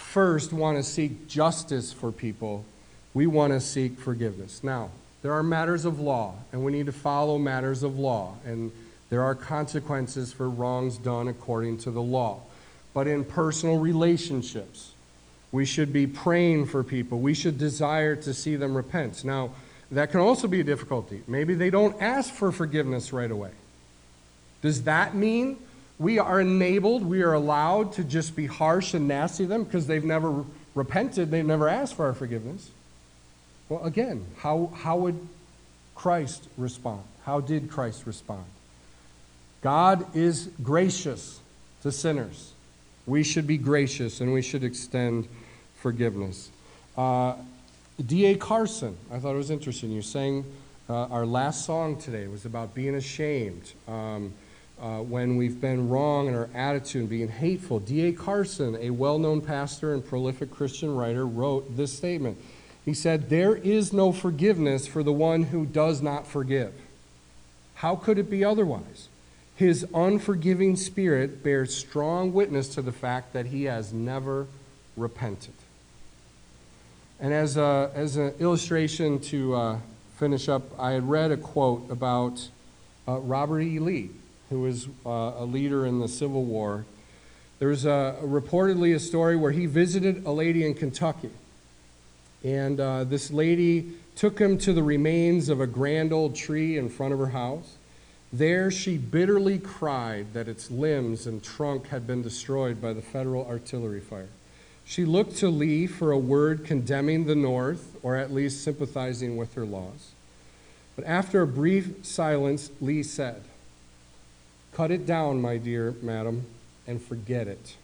first 0.00 0.52
want 0.52 0.78
to 0.78 0.82
seek 0.82 1.28
justice 1.28 1.92
for 1.92 2.10
people, 2.10 2.64
we 3.14 3.26
want 3.26 3.52
to 3.52 3.60
seek 3.60 3.98
forgiveness. 3.98 4.64
Now, 4.64 4.90
there 5.22 5.32
are 5.32 5.42
matters 5.42 5.84
of 5.84 6.00
law, 6.00 6.34
and 6.52 6.64
we 6.64 6.72
need 6.72 6.86
to 6.86 6.92
follow 6.92 7.38
matters 7.38 7.82
of 7.82 7.98
law, 7.98 8.34
and 8.44 8.72
there 9.10 9.22
are 9.22 9.34
consequences 9.34 10.32
for 10.32 10.48
wrongs 10.48 10.96
done 10.96 11.28
according 11.28 11.78
to 11.78 11.90
the 11.90 12.02
law. 12.02 12.40
But 12.94 13.06
in 13.06 13.24
personal 13.24 13.78
relationships, 13.78 14.92
we 15.52 15.64
should 15.64 15.92
be 15.92 16.06
praying 16.06 16.66
for 16.66 16.82
people. 16.82 17.20
We 17.20 17.34
should 17.34 17.58
desire 17.58 18.16
to 18.16 18.32
see 18.32 18.56
them 18.56 18.76
repent. 18.76 19.24
Now, 19.24 19.50
that 19.90 20.10
can 20.10 20.20
also 20.20 20.46
be 20.46 20.60
a 20.60 20.64
difficulty. 20.64 21.22
Maybe 21.26 21.54
they 21.54 21.70
don't 21.70 22.00
ask 22.00 22.32
for 22.32 22.52
forgiveness 22.52 23.12
right 23.12 23.30
away. 23.30 23.50
Does 24.62 24.84
that 24.84 25.14
mean 25.14 25.58
we 26.00 26.18
are 26.18 26.40
enabled, 26.40 27.04
we 27.04 27.20
are 27.20 27.34
allowed 27.34 27.92
to 27.92 28.02
just 28.02 28.34
be 28.34 28.46
harsh 28.46 28.94
and 28.94 29.06
nasty 29.06 29.44
to 29.44 29.48
them 29.48 29.64
because 29.64 29.86
they've 29.86 30.02
never 30.02 30.44
repented, 30.74 31.30
they've 31.30 31.44
never 31.44 31.68
asked 31.68 31.94
for 31.94 32.06
our 32.06 32.14
forgiveness. 32.14 32.70
Well, 33.68 33.84
again, 33.84 34.24
how, 34.38 34.72
how 34.74 34.96
would 34.96 35.28
Christ 35.94 36.48
respond? 36.56 37.02
How 37.24 37.40
did 37.40 37.70
Christ 37.70 38.06
respond? 38.06 38.46
God 39.60 40.16
is 40.16 40.48
gracious 40.62 41.40
to 41.82 41.92
sinners. 41.92 42.54
We 43.04 43.22
should 43.22 43.46
be 43.46 43.58
gracious 43.58 44.22
and 44.22 44.32
we 44.32 44.40
should 44.40 44.64
extend 44.64 45.28
forgiveness. 45.76 46.50
Uh, 46.96 47.34
D.A. 48.04 48.36
Carson, 48.36 48.96
I 49.12 49.18
thought 49.18 49.34
it 49.34 49.38
was 49.38 49.50
interesting. 49.50 49.90
You 49.90 50.00
sang 50.00 50.46
uh, 50.88 51.08
our 51.08 51.26
last 51.26 51.66
song 51.66 51.98
today 51.98 52.26
was 52.26 52.46
about 52.46 52.74
being 52.74 52.94
ashamed. 52.94 53.74
Um, 53.86 54.32
uh, 54.80 54.98
when 54.98 55.36
we've 55.36 55.60
been 55.60 55.88
wrong 55.88 56.26
in 56.26 56.34
our 56.34 56.48
attitude 56.54 57.10
being 57.10 57.28
hateful. 57.28 57.80
D.A. 57.80 58.12
Carson, 58.12 58.76
a 58.80 58.90
well 58.90 59.18
known 59.18 59.40
pastor 59.40 59.92
and 59.92 60.04
prolific 60.04 60.50
Christian 60.50 60.94
writer, 60.94 61.26
wrote 61.26 61.76
this 61.76 61.92
statement. 61.92 62.38
He 62.84 62.94
said, 62.94 63.28
There 63.28 63.54
is 63.54 63.92
no 63.92 64.12
forgiveness 64.12 64.86
for 64.86 65.02
the 65.02 65.12
one 65.12 65.44
who 65.44 65.66
does 65.66 66.00
not 66.00 66.26
forgive. 66.26 66.72
How 67.74 67.94
could 67.94 68.18
it 68.18 68.30
be 68.30 68.44
otherwise? 68.44 69.08
His 69.54 69.86
unforgiving 69.94 70.76
spirit 70.76 71.44
bears 71.44 71.74
strong 71.74 72.32
witness 72.32 72.68
to 72.74 72.82
the 72.82 72.92
fact 72.92 73.34
that 73.34 73.46
he 73.46 73.64
has 73.64 73.92
never 73.92 74.46
repented. 74.96 75.52
And 77.20 77.34
as, 77.34 77.58
a, 77.58 77.90
as 77.94 78.16
an 78.16 78.32
illustration 78.40 79.20
to 79.20 79.54
uh, 79.54 79.78
finish 80.16 80.48
up, 80.48 80.62
I 80.78 80.92
had 80.92 81.06
read 81.06 81.30
a 81.30 81.36
quote 81.36 81.90
about 81.90 82.48
uh, 83.06 83.18
Robert 83.18 83.60
E. 83.60 83.78
Lee 83.78 84.10
who 84.50 84.60
was 84.60 84.88
uh, 85.06 85.32
a 85.38 85.44
leader 85.44 85.86
in 85.86 86.00
the 86.00 86.08
Civil 86.08 86.44
War. 86.44 86.84
There's 87.60 87.84
a, 87.84 88.16
reportedly 88.22 88.94
a 88.94 88.98
story 88.98 89.36
where 89.36 89.52
he 89.52 89.66
visited 89.66 90.26
a 90.26 90.32
lady 90.32 90.66
in 90.66 90.74
Kentucky. 90.74 91.30
And 92.42 92.80
uh, 92.80 93.04
this 93.04 93.30
lady 93.30 93.92
took 94.16 94.38
him 94.38 94.58
to 94.58 94.72
the 94.72 94.82
remains 94.82 95.48
of 95.48 95.60
a 95.60 95.66
grand 95.66 96.12
old 96.12 96.34
tree 96.34 96.76
in 96.76 96.88
front 96.88 97.12
of 97.12 97.18
her 97.18 97.28
house. 97.28 97.76
There, 98.32 98.70
she 98.70 98.96
bitterly 98.96 99.58
cried 99.58 100.34
that 100.34 100.48
its 100.48 100.70
limbs 100.70 101.26
and 101.26 101.42
trunk 101.42 101.88
had 101.88 102.06
been 102.06 102.22
destroyed 102.22 102.80
by 102.80 102.92
the 102.92 103.02
federal 103.02 103.46
artillery 103.46 104.00
fire. 104.00 104.28
She 104.84 105.04
looked 105.04 105.36
to 105.36 105.48
Lee 105.48 105.86
for 105.86 106.10
a 106.10 106.18
word 106.18 106.64
condemning 106.64 107.26
the 107.26 107.34
North, 107.34 107.96
or 108.02 108.16
at 108.16 108.32
least 108.32 108.64
sympathizing 108.64 109.36
with 109.36 109.54
her 109.54 109.64
loss. 109.64 110.12
But 110.96 111.04
after 111.04 111.42
a 111.42 111.46
brief 111.46 112.04
silence, 112.04 112.70
Lee 112.80 113.02
said, 113.02 113.42
Cut 114.72 114.90
it 114.90 115.06
down, 115.06 115.40
my 115.40 115.56
dear 115.56 115.94
madam, 116.02 116.46
and 116.86 117.02
forget 117.02 117.48
it. 117.48 117.76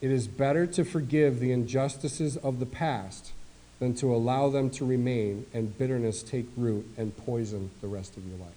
It 0.00 0.10
is 0.10 0.26
better 0.26 0.66
to 0.66 0.84
forgive 0.84 1.38
the 1.38 1.52
injustices 1.52 2.36
of 2.36 2.58
the 2.58 2.66
past 2.66 3.32
than 3.78 3.94
to 3.94 4.14
allow 4.14 4.48
them 4.48 4.70
to 4.70 4.84
remain 4.84 5.46
and 5.52 5.76
bitterness 5.76 6.22
take 6.22 6.46
root 6.56 6.86
and 6.96 7.16
poison 7.16 7.70
the 7.80 7.88
rest 7.88 8.16
of 8.16 8.26
your 8.26 8.38
life. 8.38 8.48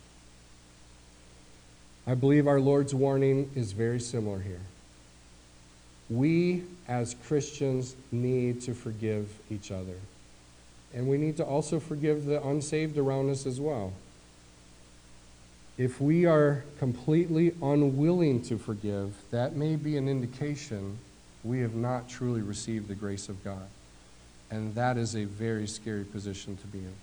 I 2.08 2.14
believe 2.14 2.48
our 2.48 2.60
Lord's 2.60 2.94
warning 2.94 3.50
is 3.56 3.72
very 3.72 4.00
similar 4.00 4.40
here. 4.40 4.62
We, 6.10 6.64
as 6.88 7.16
Christians, 7.26 7.96
need 8.12 8.62
to 8.62 8.76
forgive 8.76 9.30
each 9.50 9.72
other. 9.72 9.96
And 10.94 11.08
we 11.08 11.18
need 11.18 11.38
to 11.38 11.44
also 11.44 11.80
forgive 11.80 12.26
the 12.26 12.44
unsaved 12.44 12.98
around 12.98 13.32
us 13.32 13.48
as 13.48 13.60
well. 13.60 13.94
If 15.78 16.00
we 16.00 16.26
are 16.26 16.64
completely 16.80 17.54
unwilling 17.62 18.42
to 18.44 18.58
forgive, 18.58 19.14
that 19.32 19.56
may 19.56 19.76
be 19.76 19.98
an 19.98 20.08
indication 20.08 21.00
we 21.44 21.60
have 21.60 21.76
not 21.76 22.08
truly 22.08 22.42
received 22.42 22.88
the 22.88 22.96
grace 22.96 23.28
of 23.28 23.44
God. 23.44 23.68
And 24.50 24.74
that 24.76 24.98
is 24.98 25.16
a 25.16 25.26
very 25.26 25.68
scary 25.68 26.06
position 26.06 26.56
to 26.58 26.68
be 26.68 26.80
in. 26.80 26.94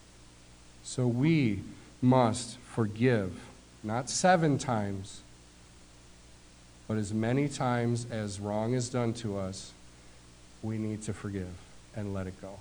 So 0.84 1.06
we 1.06 1.60
must 2.00 2.56
forgive, 2.58 3.38
not 3.84 4.08
seven 4.08 4.56
times, 4.58 5.20
but 6.88 6.96
as 6.96 7.12
many 7.12 7.48
times 7.48 8.06
as 8.10 8.40
wrong 8.40 8.72
is 8.72 8.88
done 8.88 9.12
to 9.14 9.38
us, 9.38 9.72
we 10.62 10.78
need 10.78 11.02
to 11.02 11.12
forgive 11.12 11.52
and 11.94 12.14
let 12.14 12.26
it 12.26 12.40
go. 12.40 12.58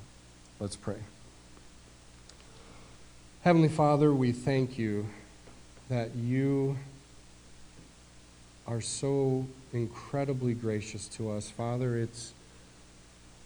Let's 0.59 0.75
pray. 0.75 0.97
Heavenly 3.43 3.69
Father, 3.69 4.13
we 4.13 4.31
thank 4.31 4.77
you 4.77 5.07
that 5.91 6.15
you 6.15 6.77
are 8.65 8.79
so 8.79 9.45
incredibly 9.73 10.53
gracious 10.53 11.09
to 11.09 11.29
us. 11.29 11.49
Father, 11.49 11.97
it's, 11.97 12.31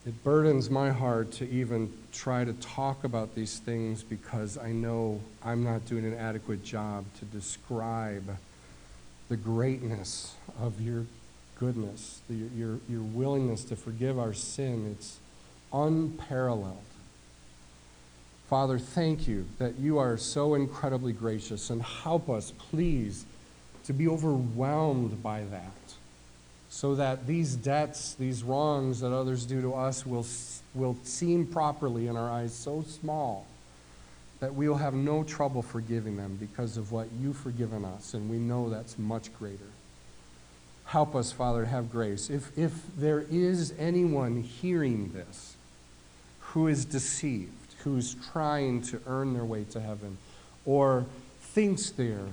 it 0.05 0.23
burdens 0.23 0.69
my 0.69 0.91
heart 0.91 1.31
to 1.31 1.49
even 1.49 1.91
try 2.13 2.45
to 2.45 2.53
talk 2.53 3.03
about 3.03 3.33
these 3.33 3.57
things 3.57 4.03
because 4.03 4.59
I 4.59 4.71
know 4.71 5.21
I'm 5.43 5.63
not 5.63 5.87
doing 5.87 6.05
an 6.05 6.13
adequate 6.13 6.63
job 6.63 7.05
to 7.17 7.25
describe 7.25 8.37
the 9.27 9.37
greatness 9.37 10.35
of 10.61 10.79
your 10.79 11.05
goodness, 11.59 12.21
the, 12.29 12.35
your, 12.55 12.77
your 12.87 13.01
willingness 13.01 13.63
to 13.63 13.75
forgive 13.75 14.19
our 14.19 14.35
sin. 14.35 14.95
It's 14.95 15.17
unparalleled. 15.73 16.77
Father, 18.49 18.77
thank 18.77 19.27
you 19.27 19.45
that 19.57 19.79
you 19.79 19.97
are 19.97 20.17
so 20.17 20.53
incredibly 20.53 21.13
gracious 21.13 21.69
and 21.69 21.81
help 21.81 22.29
us, 22.29 22.51
please, 22.51 23.25
to 23.85 23.93
be 23.93 24.07
overwhelmed 24.07 25.21
by 25.23 25.43
that 25.45 25.71
so 26.69 26.95
that 26.95 27.25
these 27.25 27.55
debts, 27.55 28.15
these 28.15 28.43
wrongs 28.43 28.99
that 28.99 29.11
others 29.11 29.45
do 29.45 29.61
to 29.61 29.73
us 29.73 30.05
will, 30.05 30.25
will 30.73 30.97
seem 31.03 31.47
properly 31.47 32.07
in 32.07 32.17
our 32.17 32.29
eyes 32.29 32.53
so 32.53 32.83
small 32.83 33.47
that 34.41 34.53
we 34.53 34.67
will 34.67 34.77
have 34.77 34.93
no 34.93 35.23
trouble 35.23 35.61
forgiving 35.61 36.17
them 36.17 36.35
because 36.39 36.77
of 36.77 36.91
what 36.91 37.07
you've 37.19 37.37
forgiven 37.37 37.85
us, 37.85 38.13
and 38.13 38.29
we 38.29 38.37
know 38.37 38.69
that's 38.69 38.99
much 38.99 39.33
greater. 39.39 39.71
Help 40.85 41.15
us, 41.15 41.31
Father, 41.31 41.61
to 41.61 41.67
have 41.67 41.91
grace. 41.91 42.29
If, 42.29 42.55
if 42.57 42.73
there 42.97 43.25
is 43.31 43.73
anyone 43.79 44.43
hearing 44.43 45.13
this 45.13 45.55
who 46.39 46.67
is 46.67 46.85
deceived, 46.85 47.64
who's 47.85 48.15
trying 48.33 48.81
to 48.81 48.99
earn 49.07 49.33
their 49.33 49.45
way 49.45 49.63
to 49.63 49.79
heaven, 49.79 50.17
or 50.65 51.05
thinks 51.39 51.91
they're 51.91 52.27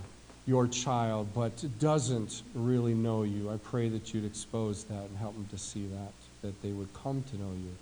your 0.46 0.66
child 0.66 1.28
but 1.34 1.64
doesn't 1.78 2.42
really 2.54 2.94
know 2.94 3.22
you, 3.22 3.48
I 3.50 3.58
pray 3.58 3.88
that 3.90 4.12
you'd 4.12 4.24
expose 4.24 4.84
that 4.84 5.04
and 5.04 5.16
help 5.18 5.34
them 5.34 5.46
to 5.50 5.58
see 5.58 5.86
that, 5.86 6.12
that 6.40 6.60
they 6.62 6.70
would 6.70 6.92
come 6.94 7.22
to 7.30 7.36
know 7.36 7.52
you 7.52 7.76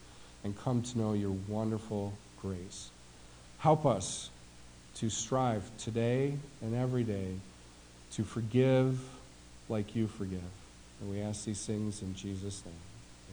and 0.45 0.59
come 0.59 0.83
to 0.83 0.99
know 0.99 1.15
your 1.15 1.35
wonderful 1.49 2.13
grace. 2.43 2.91
Help 3.59 3.87
us 3.87 4.31
to 4.97 5.09
strive 5.09 5.63
today 5.79 6.35
and 6.61 6.75
every 6.75 7.05
day 7.05 7.35
to 8.13 8.25
forgive 8.25 9.01
like 9.69 9.95
you 9.95 10.09
forgive. 10.09 10.41
And 11.01 11.11
we 11.11 11.21
ask 11.21 11.45
these 11.45 11.65
things 11.65 12.03
in 12.03 12.15
Jesus' 12.15 12.63
name. 12.67 12.75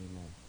Amen. 0.09 0.46